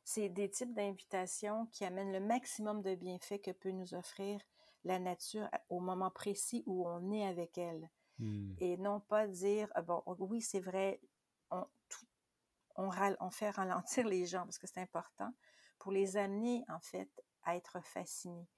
C'est 0.02 0.28
des 0.28 0.50
types 0.50 0.74
d'invitations 0.74 1.66
qui 1.66 1.84
amènent 1.84 2.12
le 2.12 2.20
maximum 2.20 2.82
de 2.82 2.96
bienfaits 2.96 3.40
que 3.40 3.52
peut 3.52 3.70
nous 3.70 3.94
offrir 3.94 4.40
la 4.84 4.98
nature 4.98 5.48
au 5.68 5.80
moment 5.80 6.10
précis 6.10 6.62
où 6.66 6.86
on 6.86 7.10
est 7.12 7.26
avec 7.26 7.58
elle. 7.58 7.90
Hmm. 8.18 8.54
Et 8.58 8.76
non 8.76 9.00
pas 9.00 9.26
dire, 9.26 9.68
ah 9.74 9.82
bon, 9.82 10.02
oui, 10.06 10.40
c'est 10.40 10.60
vrai, 10.60 11.00
on, 11.50 11.66
on, 12.76 13.30
fait 13.30 13.50
ralentir 13.50 14.06
les 14.06 14.26
gens 14.26 14.44
parce 14.44 14.58
que 14.58 14.66
c'est 14.66 14.80
important 14.80 15.32
pour 15.78 15.92
les 15.92 16.16
amener, 16.16 16.64
en 16.68 16.80
fait, 16.80 17.10
à 17.42 17.56
être 17.56 17.80
fascinés 17.84 18.48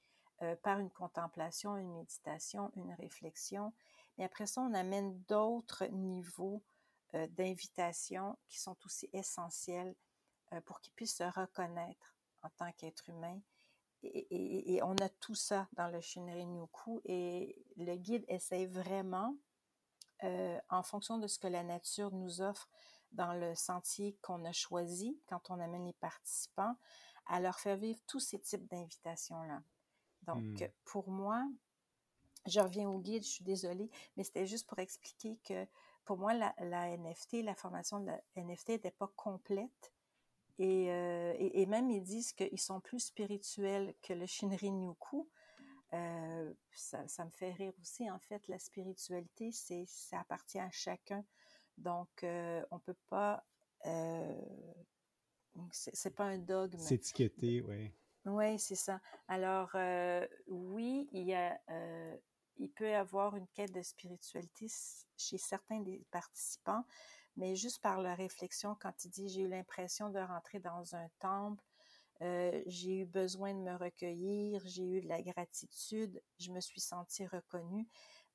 euh, 0.43 0.55
par 0.57 0.79
une 0.79 0.91
contemplation, 0.91 1.77
une 1.77 1.93
méditation, 1.93 2.71
une 2.77 2.93
réflexion. 2.93 3.73
Et 4.19 4.25
après 4.25 4.47
ça, 4.47 4.61
on 4.61 4.75
amène 4.75 5.19
d'autres 5.23 5.87
niveaux 5.87 6.63
euh, 7.15 7.27
d'invitation 7.29 8.37
qui 8.49 8.61
sont 8.61 8.77
aussi 8.85 9.09
essentiels 9.13 9.95
euh, 10.53 10.61
pour 10.63 10.81
qu'ils 10.81 10.93
puissent 10.93 11.17
se 11.17 11.25
reconnaître 11.25 12.17
en 12.43 12.51
tant 12.51 12.71
qu'être 12.73 13.09
humain 13.09 13.41
et, 14.03 14.81
on 14.83 14.95
a 14.97 15.09
tout 15.09 15.35
ça 15.35 15.69
dans 15.73 15.89
le 15.89 16.01
Shinrin-yoku 16.01 17.01
et 17.05 17.65
le 17.77 17.97
guide 17.97 18.25
essaie 18.29 18.67
vraiment, 18.67 19.37
euh, 20.25 20.59
en 20.69 20.83
fonction 20.83 21.19
de 21.19 21.27
ce 21.27 21.39
que 21.39 21.47
la 21.47 21.63
nature 21.63 22.13
nous 22.13 22.41
offre 22.41 22.69
dans 23.13 23.33
le 23.33 23.55
sentier 23.55 24.17
qu'on 24.23 24.45
a 24.45 24.53
choisi 24.53 25.19
quand 25.27 25.51
on 25.51 25.61
amène 25.61 25.87
les 25.87 25.93
participants, 25.95 26.77
à 27.27 27.41
leur 27.41 27.59
faire 27.59 27.77
vivre 27.77 27.99
tous 28.07 28.21
ces 28.21 28.39
types 28.39 28.69
d'invitations-là. 28.69 29.63
Donc, 30.23 30.61
hmm. 30.61 30.69
pour 30.85 31.09
moi, 31.09 31.45
je 32.47 32.61
reviens 32.61 32.89
au 32.89 32.99
guide, 32.99 33.25
je 33.25 33.29
suis 33.29 33.45
désolée, 33.45 33.91
mais 34.17 34.25
c'était 34.25 34.47
juste 34.47 34.67
pour 34.69 34.79
expliquer 34.79 35.39
que 35.45 35.67
pour 36.05 36.19
moi, 36.19 36.35
la, 36.35 36.55
la 36.61 36.97
NFT, 36.97 37.43
la 37.43 37.55
formation 37.55 38.01
de 38.01 38.07
la 38.07 38.21
NFT 38.37 38.71
n'était 38.71 38.91
pas 38.93 39.11
complète 39.17 39.93
euh, 40.61 41.35
et, 41.39 41.63
et, 41.63 41.67
même 41.67 41.91
ils 41.91 42.03
disent 42.03 42.33
qu'ils 42.33 42.61
sont 42.61 42.81
plus 42.81 43.01
spirituels 43.01 43.95
que 44.03 44.15
le 44.15 44.27
Shinrin-yoku. 44.27 45.29
Euh, 45.93 46.53
ça, 46.75 47.07
ça, 47.07 47.25
me 47.25 47.31
fait 47.31 47.53
rire 47.53 47.73
aussi. 47.81 48.11
En 48.11 48.19
fait, 48.19 48.47
la 48.49 48.59
spiritualité, 48.59 49.53
c'est 49.53 49.85
ça 49.87 50.21
appartient 50.21 50.59
à 50.59 50.71
chacun. 50.71 51.25
Donc, 51.79 52.09
euh, 52.23 52.65
on 52.71 52.79
peut 52.79 52.97
pas. 53.09 53.45
Euh, 53.85 54.43
c'est 55.71 56.15
pas 56.15 56.25
un 56.25 56.39
dogme. 56.39 56.79
C'est 56.79 56.97
étiqueté, 56.97 57.63
oui. 57.63 57.93
Oui, 58.25 58.59
c'est 58.59 58.75
ça. 58.75 59.01
Alors, 59.29 59.71
oui, 60.49 61.09
il 61.13 61.23
y 61.23 61.35
a. 61.35 61.59
il 62.57 62.71
peut 62.73 62.91
y 62.91 62.95
avoir 62.95 63.37
une 63.37 63.47
quête 63.49 63.73
de 63.73 63.83
spiritualité 63.83 64.67
chez 65.17 65.39
certains 65.39 65.81
des 65.81 66.05
participants, 66.11 66.85
mais 67.37 67.55
juste 67.55 67.83
par 67.83 68.01
la 68.01 68.15
réflexion, 68.15 68.77
quand 68.81 69.05
il 69.05 69.11
dit 69.11 69.29
j'ai 69.29 69.43
eu 69.43 69.49
l'impression 69.49 70.11
de 70.11 70.19
rentrer 70.19 70.59
dans 70.59 70.95
un 70.95 71.09
temple, 71.19 71.63
euh, 72.23 72.63
j'ai 72.67 73.01
eu 73.01 73.05
besoin 73.05 73.53
de 73.53 73.61
me 73.61 73.77
recueillir, 73.77 74.63
j'ai 74.65 74.85
eu 74.85 75.01
de 75.03 75.09
la 75.09 75.21
gratitude, 75.21 76.23
je 76.39 76.51
me 76.51 76.61
suis 76.61 76.81
sentie 76.81 77.27
reconnue. 77.27 77.87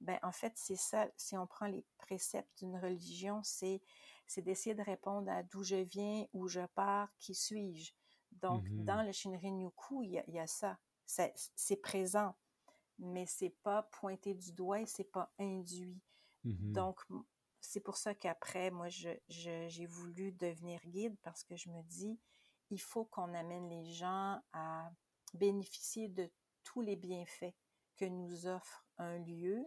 Ben 0.02 0.20
en 0.24 0.32
fait 0.32 0.54
c'est 0.56 0.76
ça. 0.76 1.08
Si 1.18 1.38
on 1.38 1.48
prend 1.48 1.68
les 1.68 1.86
préceptes 1.98 2.60
d'une 2.60 2.78
religion, 2.78 3.42
c'est 3.44 3.82
c'est 4.28 4.42
d'essayer 4.42 4.76
de 4.76 4.84
répondre 4.84 5.30
à 5.30 5.44
d'où 5.44 5.64
je 5.64 5.76
viens, 5.76 6.26
où 6.34 6.48
je 6.48 6.66
pars, 6.76 7.10
qui 7.20 7.36
suis-je. 7.36 7.92
Donc 8.32 8.64
mm-hmm. 8.64 8.86
dans 8.86 9.04
le 9.04 9.12
Shinrin-yoku, 9.12 10.04
il 10.04 10.12
y 10.12 10.20
a, 10.20 10.24
il 10.28 10.36
y 10.36 10.40
a 10.40 10.48
ça. 10.48 10.78
C'est 11.06 11.82
présent, 11.82 12.36
mais 12.98 13.26
c'est 13.26 13.56
pas 13.64 13.84
pointé 13.84 14.34
du 14.34 14.54
doigt 14.54 14.80
et 14.80 14.86
c'est 14.86 15.12
pas 15.12 15.34
induit. 15.38 16.00
Mm-hmm. 16.46 16.72
Donc 16.72 17.02
c'est 17.62 17.80
pour 17.80 17.98
ça 17.98 18.16
qu'après, 18.16 18.72
moi, 18.72 18.90
j'ai 18.90 19.22
je, 19.30 19.86
voulu 19.86 20.32
devenir 20.32 20.82
guide 20.88 21.16
parce 21.22 21.44
que 21.44 21.56
je 21.56 21.70
me 21.70 21.82
dis, 21.84 22.20
il 22.70 22.82
faut 22.82 23.06
qu'on 23.06 23.34
amène 23.34 23.70
les 23.70 23.86
gens 23.86 24.42
à 24.52 24.92
bénéficier 25.34 26.08
de 26.10 26.30
tous 26.64 26.82
les 26.82 26.96
bienfaits 26.96 27.54
que 27.98 28.06
nous 28.06 28.48
offre 28.48 28.86
un 28.98 29.20
lieu. 29.20 29.64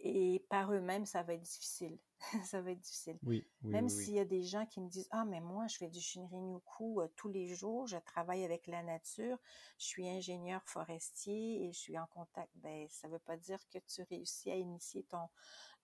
Et 0.00 0.46
par 0.48 0.72
eux-mêmes, 0.72 1.06
ça 1.06 1.22
va 1.22 1.34
être 1.34 1.42
difficile. 1.42 1.98
ça 2.44 2.60
va 2.60 2.70
être 2.70 2.80
difficile. 2.80 3.18
Oui, 3.24 3.48
Même 3.62 3.88
s'il 3.88 4.14
y 4.14 4.20
a 4.20 4.24
des 4.24 4.42
gens 4.42 4.66
qui 4.66 4.80
me 4.80 4.88
disent 4.88 5.08
Ah, 5.10 5.24
mais 5.24 5.40
moi, 5.40 5.66
je 5.66 5.76
fais 5.76 5.88
du 5.88 6.00
Shinrin-yoku 6.00 7.00
euh, 7.00 7.08
tous 7.16 7.28
les 7.28 7.48
jours, 7.48 7.86
je 7.86 7.96
travaille 7.96 8.44
avec 8.44 8.66
la 8.66 8.82
nature, 8.82 9.38
je 9.78 9.86
suis 9.86 10.08
ingénieur 10.08 10.62
forestier 10.66 11.64
et 11.64 11.72
je 11.72 11.78
suis 11.78 11.98
en 11.98 12.06
contact. 12.06 12.52
Ben, 12.56 12.86
ça 12.90 13.08
ne 13.08 13.14
veut 13.14 13.18
pas 13.20 13.36
dire 13.36 13.58
que 13.70 13.78
tu 13.78 14.02
réussis 14.02 14.50
à 14.50 14.56
initier 14.56 15.04
ton, 15.04 15.28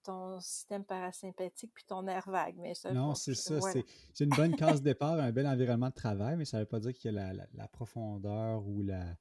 ton 0.04 0.40
système 0.40 0.84
parasympathique 0.84 1.72
puis 1.74 1.84
ton 1.84 2.02
nerf 2.02 2.28
vague. 2.28 2.56
Mais 2.58 2.72
non, 2.92 3.14
c'est 3.14 3.34
ça. 3.34 3.58
C'est 4.12 4.24
une 4.24 4.30
bonne 4.30 4.54
case 4.56 4.82
départ, 4.82 5.18
un 5.18 5.32
bel 5.32 5.46
environnement 5.46 5.88
de 5.88 5.94
travail, 5.94 6.36
mais 6.36 6.44
ça 6.44 6.58
ne 6.58 6.62
veut 6.62 6.68
pas 6.68 6.80
dire 6.80 6.92
qu'il 6.92 7.12
y 7.12 7.18
a 7.18 7.32
la, 7.32 7.68
profondeur 7.68 8.66
ou 8.66 8.82
la, 8.82 9.16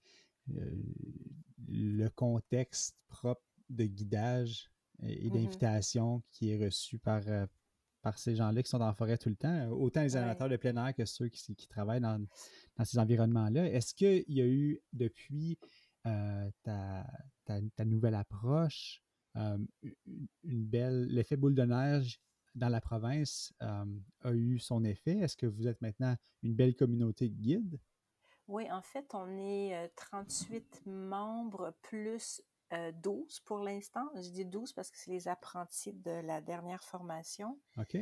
euh, 0.56 0.76
le 1.68 2.08
contexte 2.10 2.96
propre 3.08 3.42
de 3.70 3.86
guidage 3.86 4.70
et, 5.02 5.28
mmh 5.28 5.32
d'invitation 5.32 6.24
qui 6.30 6.52
est 6.52 6.64
reçu 6.64 7.00
par, 7.00 7.22
euh, 7.28 7.46
par 8.02 8.18
ces 8.18 8.36
gens-là 8.36 8.62
qui 8.62 8.70
sont 8.70 8.80
dans 8.80 8.88
la 8.88 8.94
forêt 8.94 9.18
tout 9.18 9.30
le 9.30 9.36
temps, 9.36 9.68
autant 9.70 10.02
les 10.02 10.16
animateurs 10.16 10.50
de 10.50 10.58
plein 10.58 10.76
air 10.76 10.94
que 10.94 11.06
ceux 11.06 11.30
qui, 11.30 11.56
qui 11.56 11.68
travaillent 11.68 12.02
dans, 12.02 12.24
dans 12.78 12.86
ces 12.86 13.00
environnements-là. 13.00 13.66
Est-ce 13.66 13.94
qu'il 13.94 14.24
y 14.28 14.42
a 14.42 14.46
eu 14.46 14.82
depuis 14.92 15.58
euh, 16.06 16.50
ta, 16.64 17.06
ta, 17.46 17.60
ta, 17.76 17.86
nouvelle 17.86 18.16
approche 18.16 19.03
une 19.36 20.28
belle, 20.44 21.08
l'effet 21.08 21.38
boule 21.38 21.56
de 21.56 21.64
neige 21.64 22.20
dans 22.56 22.70
la 22.70 22.82
province 22.82 23.54
a 23.60 24.32
eu 24.32 24.60
son 24.60 24.84
effet? 24.84 25.18
Est-ce 25.18 25.38
que 25.38 25.48
vous 25.48 25.68
êtes 25.68 25.82
maintenant 25.82 26.16
une 26.44 26.54
belle 26.54 26.76
communauté 26.76 27.30
de 27.30 27.36
guides? 27.36 27.80
Oui, 28.48 28.70
en 28.72 28.82
fait, 28.82 29.16
on 29.16 29.38
est 29.38 29.90
38 29.96 30.84
membres 30.86 31.74
plus 31.82 32.42
12 33.02 33.40
pour 33.42 33.60
l'instant. 33.60 34.10
Je 34.16 34.30
dis 34.30 34.46
12 34.46 34.74
parce 34.74 34.92
que 34.92 34.98
c'est 34.98 35.12
les 35.12 35.28
apprentis 35.28 35.94
de 35.94 36.12
la 36.12 36.42
dernière 36.42 36.84
formation. 36.84 37.58
OK. 37.78 37.98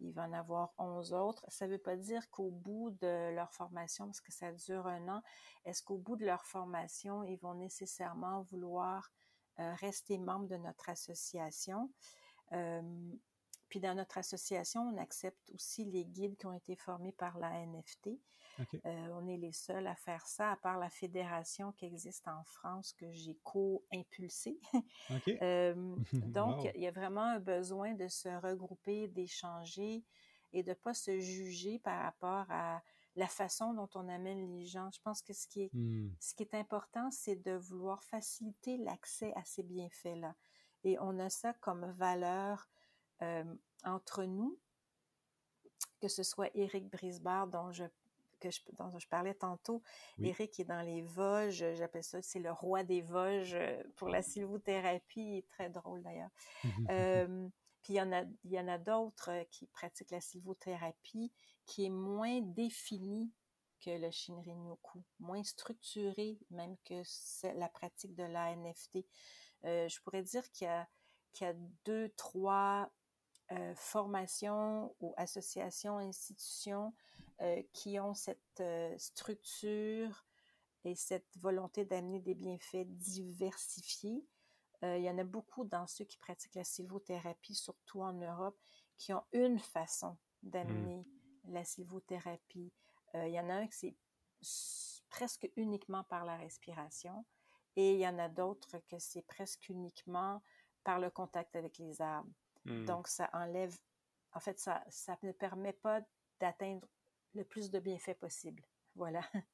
Il 0.00 0.12
va 0.12 0.24
en 0.24 0.32
avoir 0.32 0.74
11 0.76 1.14
autres. 1.14 1.44
Ça 1.48 1.66
ne 1.66 1.72
veut 1.72 1.78
pas 1.78 1.96
dire 1.96 2.28
qu'au 2.30 2.50
bout 2.50 2.90
de 3.00 3.34
leur 3.34 3.52
formation, 3.54 4.06
parce 4.06 4.20
que 4.20 4.32
ça 4.32 4.52
dure 4.52 4.86
un 4.86 5.08
an, 5.08 5.22
est-ce 5.64 5.82
qu'au 5.82 5.96
bout 5.96 6.16
de 6.16 6.26
leur 6.26 6.44
formation, 6.44 7.22
ils 7.24 7.38
vont 7.38 7.54
nécessairement 7.54 8.42
vouloir 8.42 9.10
rester 9.58 10.18
membres 10.18 10.48
de 10.48 10.56
notre 10.56 10.88
association? 10.88 11.90
puis 13.68 13.80
dans 13.80 13.94
notre 13.94 14.18
association, 14.18 14.82
on 14.82 14.96
accepte 14.96 15.50
aussi 15.52 15.84
les 15.84 16.04
guides 16.04 16.36
qui 16.36 16.46
ont 16.46 16.52
été 16.52 16.76
formés 16.76 17.12
par 17.12 17.38
la 17.38 17.50
NFT. 17.66 18.10
Euh, 18.86 19.08
on 19.12 19.26
est 19.28 19.36
les 19.36 19.52
seuls 19.52 19.86
à 19.86 19.94
faire 19.94 20.26
ça, 20.26 20.52
à 20.52 20.56
part 20.56 20.78
la 20.78 20.88
fédération 20.88 21.72
qui 21.72 21.84
existe 21.84 22.26
en 22.28 22.42
France 22.44 22.92
que 22.94 23.10
j'ai 23.12 23.36
co-impulsée. 23.42 24.58
Euh, 25.42 25.96
donc, 26.12 26.68
il 26.74 26.80
y 26.80 26.86
a 26.86 26.90
vraiment 26.90 27.22
un 27.22 27.40
besoin 27.40 27.94
de 27.94 28.08
se 28.08 28.28
regrouper, 28.28 29.08
d'échanger 29.08 30.04
et 30.52 30.62
de 30.62 30.70
ne 30.70 30.74
pas 30.74 30.94
se 30.94 31.18
juger 31.18 31.78
par 31.80 32.02
rapport 32.02 32.46
à 32.48 32.82
la 33.16 33.26
façon 33.26 33.72
dont 33.72 33.88
on 33.94 34.08
amène 34.08 34.46
les 34.46 34.64
gens. 34.64 34.90
Je 34.92 35.00
pense 35.00 35.22
que 35.22 35.32
ce 35.32 35.48
qui 35.48 35.62
est, 35.62 35.74
hmm. 35.74 36.10
ce 36.20 36.34
qui 36.34 36.42
est 36.42 36.54
important, 36.54 37.10
c'est 37.10 37.36
de 37.36 37.52
vouloir 37.52 38.02
faciliter 38.04 38.76
l'accès 38.76 39.32
à 39.34 39.44
ces 39.44 39.62
bienfaits-là. 39.62 40.34
Et 40.84 40.98
on 41.00 41.18
a 41.18 41.30
ça 41.30 41.54
comme 41.54 41.90
valeur 41.92 42.68
euh, 43.22 43.44
entre 43.84 44.24
nous, 44.24 44.58
que 46.00 46.08
ce 46.08 46.22
soit 46.22 46.50
Éric 46.54 46.88
Brisbard, 46.90 47.48
dont 47.48 47.72
je 47.72 47.84
que 48.38 48.50
je, 48.50 48.60
dont 48.78 48.98
je 48.98 49.08
parlais 49.08 49.32
tantôt. 49.32 49.82
Éric 50.22 50.60
est 50.60 50.64
dans 50.64 50.82
les 50.82 51.00
Vosges, 51.00 51.64
j'appelle 51.74 52.04
ça, 52.04 52.20
c'est 52.20 52.38
le 52.38 52.52
roi 52.52 52.84
des 52.84 53.00
Vosges 53.00 53.54
euh, 53.54 53.82
pour 53.96 54.10
la 54.10 54.20
sylvothérapie, 54.20 55.42
très 55.48 55.70
drôle 55.70 56.02
d'ailleurs. 56.02 56.28
euh, 56.90 57.48
puis 57.82 57.94
il 57.94 57.96
y 57.96 58.00
en 58.02 58.12
a, 58.12 58.24
il 58.44 58.50
y 58.50 58.60
en 58.60 58.68
a 58.68 58.76
d'autres 58.76 59.30
qui 59.50 59.66
pratiquent 59.68 60.10
la 60.10 60.20
sylvothérapie 60.20 61.32
qui 61.66 61.86
est 61.86 61.90
moins 61.90 62.40
définie 62.40 63.32
que 63.80 63.90
le 63.90 64.10
Shinrin-yoku, 64.10 65.02
moins 65.20 65.42
structurée 65.42 66.38
même 66.50 66.76
que 66.84 67.02
la 67.56 67.68
pratique 67.68 68.14
de 68.14 68.24
l'ANFT. 68.24 69.06
Euh, 69.64 69.88
je 69.88 70.00
pourrais 70.02 70.22
dire 70.22 70.50
qu'il 70.52 70.66
y 70.66 70.70
a, 70.70 70.88
qu'il 71.32 71.46
y 71.46 71.50
a 71.50 71.54
deux, 71.84 72.08
trois 72.16 72.90
euh, 73.52 73.74
formations 73.76 74.96
ou 74.98 75.14
associations, 75.16 75.98
institutions 75.98 76.92
euh, 77.42 77.62
qui 77.72 78.00
ont 78.00 78.12
cette 78.12 78.40
euh, 78.58 78.92
structure 78.98 80.26
et 80.84 80.96
cette 80.96 81.28
volonté 81.36 81.84
d'amener 81.84 82.18
des 82.18 82.34
bienfaits 82.34 82.86
diversifiés. 82.86 84.26
il 84.82 85.02
y 85.02 85.10
en 85.10 85.18
a 85.18 85.24
beaucoup 85.24 85.64
dans 85.64 85.86
ceux 85.86 86.04
qui 86.04 86.18
pratiquent 86.18 86.56
la 86.56 86.64
sylvothérapie, 86.64 87.54
surtout 87.54 88.02
en 88.02 88.14
Europe, 88.14 88.58
qui 88.98 89.12
ont 89.12 89.24
une 89.32 89.60
façon 89.60 90.16
d'amener 90.42 90.98
mmh. 90.98 91.15
La 91.48 91.64
sylvothérapie. 91.64 92.72
il 93.14 93.30
y 93.30 93.40
en 93.40 93.48
a 93.48 93.54
un 93.54 93.66
qui 93.66 93.96
c'est 94.40 95.04
presque 95.08 95.50
uniquement 95.56 96.04
par 96.04 96.24
la 96.24 96.36
respiration 96.36 97.24
et 97.76 97.92
il 97.92 97.98
y 97.98 98.06
en 98.06 98.18
a 98.18 98.28
d'autres 98.28 98.78
que 98.88 98.98
c'est 98.98 99.22
presque 99.22 99.68
uniquement 99.68 100.42
par 100.84 100.98
le 100.98 101.10
contact 101.10 101.54
avec 101.56 101.78
les 101.78 102.00
arbres. 102.00 102.32
Hmm. 102.64 102.84
Donc, 102.84 103.08
ça 103.08 103.28
enlève, 103.32 103.76
en 104.32 104.40
fait, 104.40 104.58
ça, 104.58 104.84
ça 104.88 105.18
ne 105.22 105.32
permet 105.32 105.72
pas 105.74 106.00
d'atteindre 106.40 106.88
le 107.34 107.44
plus 107.44 107.70
de 107.70 107.78
bienfaits 107.78 108.18
possible. 108.18 108.62
Voilà. 108.94 109.20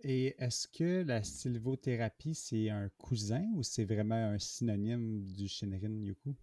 Et 0.00 0.34
est-ce 0.38 0.68
que 0.68 1.02
la 1.04 1.22
sylvothérapie, 1.22 2.34
c'est 2.34 2.68
un 2.68 2.90
cousin 2.98 3.48
ou 3.54 3.62
c'est 3.62 3.86
vraiment 3.86 4.14
un 4.14 4.38
synonyme 4.38 5.24
du 5.24 5.48
Shinrin 5.48 6.02
Yoku? 6.02 6.36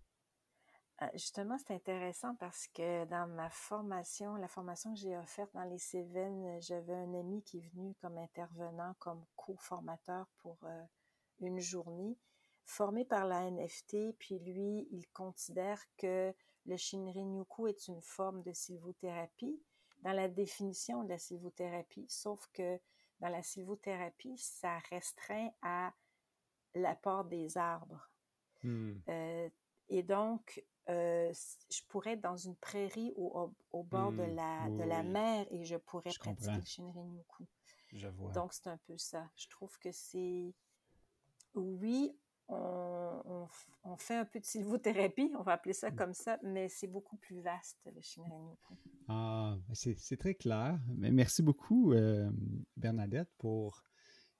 Ah, 1.04 1.10
justement, 1.16 1.58
c'est 1.58 1.74
intéressant 1.74 2.34
parce 2.36 2.68
que 2.68 3.04
dans 3.06 3.28
ma 3.28 3.50
formation, 3.50 4.36
la 4.36 4.48
formation 4.48 4.94
que 4.94 5.00
j'ai 5.02 5.18
offerte 5.18 5.50
dans 5.54 5.66
les 5.66 5.78
Cévennes, 5.78 6.62
j'avais 6.62 6.94
un 6.94 7.14
ami 7.14 7.44
qui 7.44 7.58
est 7.58 7.70
venu 7.74 7.94
comme 7.96 8.18
intervenant, 8.18 8.94
comme 9.00 9.22
co-formateur 9.36 10.28
pour 10.38 10.58
euh, 10.64 10.84
une 11.42 11.60
journée 11.60 12.18
formé 12.64 13.04
par 13.04 13.28
la 13.28 13.52
NFT, 13.52 14.16
puis 14.18 14.40
lui, 14.40 14.88
il 14.92 15.06
considère 15.12 15.82
que 15.98 16.34
le 16.66 16.78
Shinrin-yoku 16.78 17.68
est 17.68 17.90
une 17.90 18.02
forme 18.02 18.42
de 18.42 18.54
sylvothérapie 18.54 19.62
dans 20.04 20.14
la 20.14 20.30
définition 20.30 21.04
de 21.04 21.10
la 21.10 21.18
sylvothérapie, 21.18 22.06
sauf 22.08 22.48
que 22.54 22.80
dans 23.20 23.28
la 23.28 23.44
sylvothérapie, 23.44 24.38
ça 24.38 24.78
restreint 24.90 25.50
à 25.64 25.94
l'apport 26.74 27.26
des 27.26 27.58
arbres. 27.58 28.10
Hmm. 28.64 29.00
Euh, 29.10 29.50
et 29.90 30.02
donc, 30.02 30.64
euh, 30.90 31.32
je 31.70 31.82
pourrais 31.88 32.14
être 32.14 32.22
dans 32.22 32.36
une 32.36 32.56
prairie 32.56 33.14
ou 33.16 33.52
au, 33.72 33.84
bord 33.84 34.12
de, 34.12 34.24
hmm. 34.24 34.36
la, 34.36 34.70
de 34.70 34.84
la 34.84 35.04
mer 35.04 35.46
et 35.52 35.64
je 35.64 35.78
pourrais 35.78 36.12
pratiquer 36.20 36.52
le 36.52 36.62
Shinrin-yoku. 36.62 37.46
Je 37.94 38.08
vois. 38.08 38.32
Donc, 38.32 38.54
c'est 38.54 38.68
un 38.68 38.80
peu 38.88 38.98
ça. 38.98 39.30
Je 39.36 39.48
trouve 39.48 39.78
que 39.80 39.92
c'est... 39.92 40.54
Oui, 41.56 42.18
on, 42.50 43.48
fait 43.98 44.16
un 44.16 44.26
peu 44.26 44.40
de 44.40 44.46
sylvothérapie, 44.46 45.32
on 45.38 45.44
va 45.44 45.54
appeler 45.54 45.74
ça 45.74 45.92
mmh. 45.92 45.96
comme 45.96 46.14
ça, 46.14 46.40
mais 46.44 46.68
c'est 46.68 46.88
beaucoup 46.88 47.18
plus 47.18 47.42
vaste, 47.42 47.80
le 47.94 48.02
Shinrin 48.02 48.58
Ah, 49.08 49.56
ben 49.68 49.76
c'est 49.76 50.18
très 50.18 50.36
clair. 50.36 50.80
Mais 50.88 51.12
merci 51.12 51.42
beaucoup, 51.42 51.94
euh, 51.94 52.30
Bernadette, 52.76 53.30
pour 53.38 53.84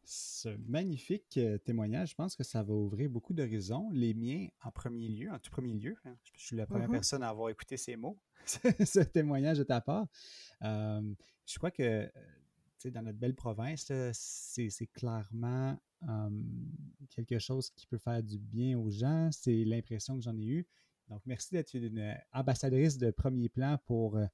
ce 0.06 0.50
magnifique 0.68 1.38
euh, 1.38 1.58
témoignage. 1.58 2.12
Je 2.12 2.16
pense 2.16 2.36
que 2.36 2.44
ça 2.44 2.64
va 2.64 2.74
ouvrir 2.74 3.10
beaucoup 3.10 3.34
d'horizons. 3.34 3.90
Les 3.92 4.14
miens, 4.14 4.48
en 4.64 4.72
premier 4.72 5.08
lieu, 5.08 5.32
en 5.32 5.40
tout 5.40 5.52
premier 5.52 5.74
lieu, 5.74 5.96
hein, 6.06 6.16
je 6.36 6.46
suis 6.46 6.56
la 6.56 6.66
première 6.66 6.90
mmh 6.90 6.92
personne 6.92 7.24
à 7.24 7.30
avoir 7.30 7.50
écouté 7.50 7.78
ces 7.78 7.96
mots, 7.96 8.20
ce 8.46 9.00
témoignage 9.00 9.58
de 9.58 9.64
ta 9.64 9.82
part. 9.82 10.08
Euh, 10.64 11.02
je 11.46 11.58
crois 11.58 11.72
que 11.72 12.10
dans 12.86 13.02
notre 13.02 13.18
belle 13.18 13.36
province, 13.36 13.92
c'est 14.12 14.88
clairement 14.88 15.78
quelque 17.10 17.40
chose 17.40 17.70
qui 17.70 17.88
peut 17.88 17.98
faire 17.98 18.22
du 18.22 18.38
bien 18.38 18.78
aux 18.78 18.90
gens. 18.90 19.30
C'est 19.32 19.64
l'impression 19.64 20.16
que 20.18 20.22
j'en 20.22 20.38
ai 20.38 20.46
eue. 20.46 20.68
Donc, 21.10 21.22
merci 21.26 21.54
d'être 21.54 21.74
une 21.76 22.18
ambassadrice 22.32 22.98
de 22.98 23.12
premier 23.12 23.50
plan 23.50 23.78
pour 23.86 24.18
euh, 24.18 24.26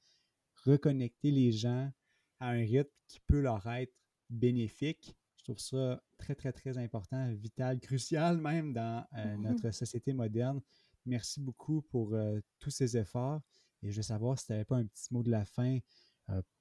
reconnecter 0.65 1.31
les 1.31 1.51
gens 1.51 1.91
à 2.39 2.49
un 2.49 2.59
rythme 2.59 2.89
qui 3.07 3.19
peut 3.21 3.41
leur 3.41 3.65
être 3.67 3.93
bénéfique. 4.29 5.15
Trouve 5.49 5.57
ça 5.57 5.99
très, 6.19 6.35
très, 6.35 6.53
très 6.53 6.77
important, 6.77 7.27
vital, 7.33 7.79
crucial 7.79 8.37
même 8.41 8.71
dans 8.71 9.03
euh, 9.17 9.35
mmh 9.35 9.41
notre 9.41 9.71
société 9.71 10.13
moderne. 10.13 10.61
Merci 11.07 11.41
beaucoup 11.41 11.81
pour 11.81 12.13
euh, 12.13 12.39
tous 12.59 12.69
ces 12.69 12.95
efforts. 12.95 13.41
Et 13.81 13.89
je 13.89 13.95
veux 13.95 14.03
savoir 14.03 14.37
si 14.37 14.45
tu 14.45 14.51
n'avais 14.51 14.65
pas 14.65 14.75
un 14.75 14.85
petit 14.85 15.11
mot 15.11 15.23
de 15.23 15.31
la 15.31 15.45
fin 15.45 15.79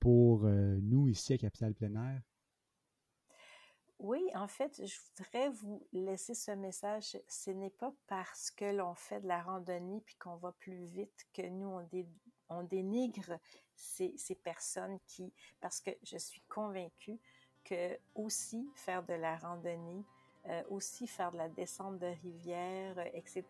pour 0.01 0.45
nous 0.45 1.09
ici 1.09 1.35
à 1.35 1.37
Capital 1.37 1.75
Plein 1.75 1.95
Air. 1.97 2.23
Oui, 3.99 4.25
en 4.35 4.49
fait, 4.49 4.81
je 4.83 4.97
voudrais 5.19 5.51
vous 5.51 5.87
laisser 5.93 6.33
ce 6.33 6.53
message. 6.53 7.19
Ce 7.29 7.51
n'est 7.51 7.69
pas 7.69 7.93
parce 8.07 8.51
que 8.51 8.75
l'on 8.75 8.95
fait 8.95 9.21
de 9.21 9.29
la 9.29 9.43
randonnée 9.43 10.01
puis 10.07 10.17
qu'on 10.17 10.37
va 10.37 10.53
plus 10.53 10.87
vite 10.87 11.27
que 11.35 11.43
nous, 11.43 11.79
on, 12.49 12.63
dénigre 12.63 13.39
ces, 13.75 14.15
ces, 14.17 14.37
personnes 14.37 14.99
qui, 15.07 15.35
parce 15.61 15.83
que 15.83 15.91
je 16.03 16.17
suis 16.17 16.41
convaincue 16.49 17.21
que 17.69 17.99
aussi 18.15 18.71
faire 18.75 19.03
de 19.03 19.15
la 19.15 19.37
randonnée, 19.37 20.05
euh, 20.49 20.63
aussi 20.71 21.07
faire 21.07 21.31
de 21.31 21.37
la 21.37 21.49
descente 21.49 21.99
de 21.99 22.07
rivière, 22.23 22.95
euh, 22.97 23.05
etc., 23.13 23.45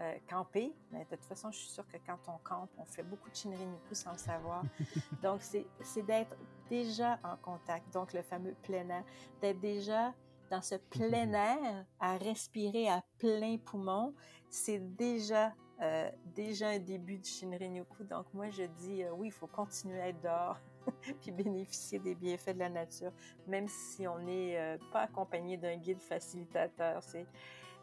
euh, 0.00 0.14
camper. 0.30 0.72
Mais 0.92 1.04
de 1.04 1.16
toute 1.16 1.24
façon, 1.24 1.50
je 1.50 1.58
suis 1.58 1.70
sûre 1.70 1.86
que 1.88 1.96
quand 2.06 2.18
on 2.28 2.38
campe, 2.44 2.70
on 2.78 2.84
fait 2.84 3.02
beaucoup 3.02 3.28
de 3.28 3.34
chinriniku 3.34 3.92
sans 3.92 4.12
le 4.12 4.18
savoir. 4.18 4.62
Donc, 5.22 5.40
c'est 5.42 6.02
d'être 6.02 6.36
déjà 6.70 7.18
en 7.24 7.36
contact, 7.38 7.92
donc 7.94 8.12
le 8.12 8.20
fameux 8.20 8.54
plein 8.62 8.88
air, 8.90 9.04
d'être 9.40 9.58
déjà 9.58 10.12
dans 10.50 10.60
ce 10.60 10.74
plein 10.74 11.32
air, 11.32 11.86
à 11.98 12.18
respirer 12.18 12.88
à 12.88 13.02
plein 13.18 13.56
poumon, 13.56 14.14
c'est 14.50 14.78
déjà 14.96 15.54
déjà 16.34 16.70
un 16.70 16.78
début 16.78 17.18
de 17.18 17.24
Shinrin-yoku. 17.24 18.02
Donc 18.04 18.26
moi, 18.34 18.50
je 18.50 18.64
dis 18.64 19.04
oui, 19.16 19.28
il 19.28 19.32
faut 19.32 19.46
continuer 19.46 20.00
à 20.00 20.08
être 20.08 20.20
dehors. 20.20 20.58
puis 21.20 21.30
bénéficier 21.30 21.98
des 21.98 22.14
bienfaits 22.14 22.54
de 22.54 22.60
la 22.60 22.70
nature, 22.70 23.12
même 23.46 23.66
si 23.68 24.06
on 24.06 24.18
n'est 24.18 24.58
euh, 24.58 24.78
pas 24.92 25.02
accompagné 25.02 25.56
d'un 25.56 25.76
guide 25.76 26.00
facilitateur. 26.00 27.02
C'est, 27.02 27.26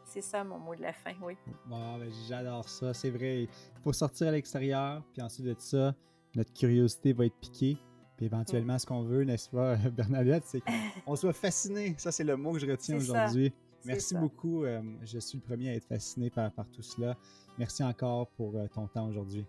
c'est 0.04 0.20
ça 0.20 0.44
mon 0.44 0.58
mot 0.58 0.74
de 0.74 0.82
la 0.82 0.92
fin, 0.92 1.12
oui. 1.22 1.36
Bon, 1.66 1.98
ben, 1.98 2.10
j'adore 2.28 2.68
ça, 2.68 2.94
c'est 2.94 3.10
vrai. 3.10 3.42
Il 3.42 3.82
faut 3.82 3.92
sortir 3.92 4.28
à 4.28 4.30
l'extérieur, 4.30 5.02
puis 5.12 5.22
ensuite 5.22 5.46
de 5.46 5.56
ça, 5.58 5.94
notre 6.34 6.52
curiosité 6.52 7.12
va 7.12 7.26
être 7.26 7.36
piquée. 7.36 7.76
Puis 8.16 8.26
éventuellement, 8.26 8.78
ce 8.78 8.86
qu'on 8.86 9.02
veut, 9.02 9.24
n'est-ce 9.24 9.50
pas, 9.50 9.76
Bernadette, 9.96 10.44
c'est 10.46 10.62
qu'on 11.04 11.16
soit 11.16 11.32
fasciné. 11.32 11.94
Ça, 11.98 12.12
c'est 12.12 12.24
le 12.24 12.36
mot 12.36 12.52
que 12.52 12.58
je 12.58 12.66
retiens 12.66 12.96
aujourd'hui. 12.96 13.52
Merci 13.84 14.14
beaucoup. 14.14 14.64
Euh, 14.64 14.82
je 15.04 15.18
suis 15.18 15.38
le 15.38 15.44
premier 15.44 15.70
à 15.70 15.74
être 15.74 15.86
fasciné 15.86 16.30
par, 16.30 16.50
par 16.52 16.68
tout 16.70 16.82
cela. 16.82 17.16
Merci 17.58 17.84
encore 17.84 18.28
pour 18.28 18.56
euh, 18.56 18.66
ton 18.68 18.86
temps 18.88 19.08
aujourd'hui. 19.08 19.46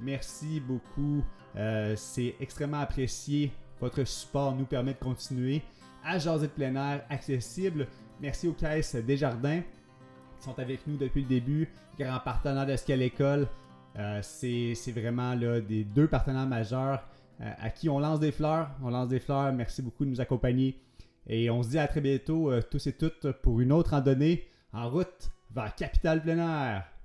Merci 0.00 0.60
beaucoup. 0.60 1.22
Euh, 1.56 1.94
c'est 1.96 2.34
extrêmement 2.40 2.80
apprécié. 2.80 3.52
Votre 3.80 4.04
support 4.04 4.54
nous 4.54 4.64
permet 4.64 4.94
de 4.94 4.98
continuer 4.98 5.62
à 6.04 6.18
jaser 6.18 6.46
de 6.46 6.52
plein 6.52 6.74
air 6.74 7.04
accessible. 7.08 7.86
Merci 8.20 8.48
aux 8.48 8.52
caisses 8.52 8.96
Desjardins 8.96 9.62
qui 10.36 10.44
sont 10.44 10.58
avec 10.58 10.86
nous 10.86 10.96
depuis 10.96 11.22
le 11.22 11.28
début, 11.28 11.68
grand 11.98 12.20
partenaire 12.20 12.66
de 12.66 13.02
École. 13.02 13.48
Euh, 13.98 14.20
c'est 14.22 14.92
vraiment 14.92 15.34
là, 15.34 15.60
des 15.60 15.84
deux 15.84 16.06
partenaires 16.06 16.46
majeurs 16.46 17.02
euh, 17.40 17.50
à 17.58 17.70
qui 17.70 17.88
on 17.88 17.98
lance 17.98 18.20
des 18.20 18.32
fleurs. 18.32 18.70
On 18.82 18.90
lance 18.90 19.08
des 19.08 19.20
fleurs. 19.20 19.52
Merci 19.52 19.82
beaucoup 19.82 20.04
de 20.04 20.10
nous 20.10 20.20
accompagner. 20.20 20.80
Et 21.26 21.50
on 21.50 21.62
se 21.62 21.70
dit 21.70 21.78
à 21.78 21.88
très 21.88 22.00
bientôt, 22.00 22.52
tous 22.70 22.86
et 22.86 22.92
toutes, 22.92 23.32
pour 23.42 23.60
une 23.60 23.72
autre 23.72 23.90
randonnée 23.90 24.46
en 24.72 24.88
route 24.88 25.30
vers 25.52 25.74
Capital 25.74 26.22
Plein 26.22 26.38
Air. 26.38 26.95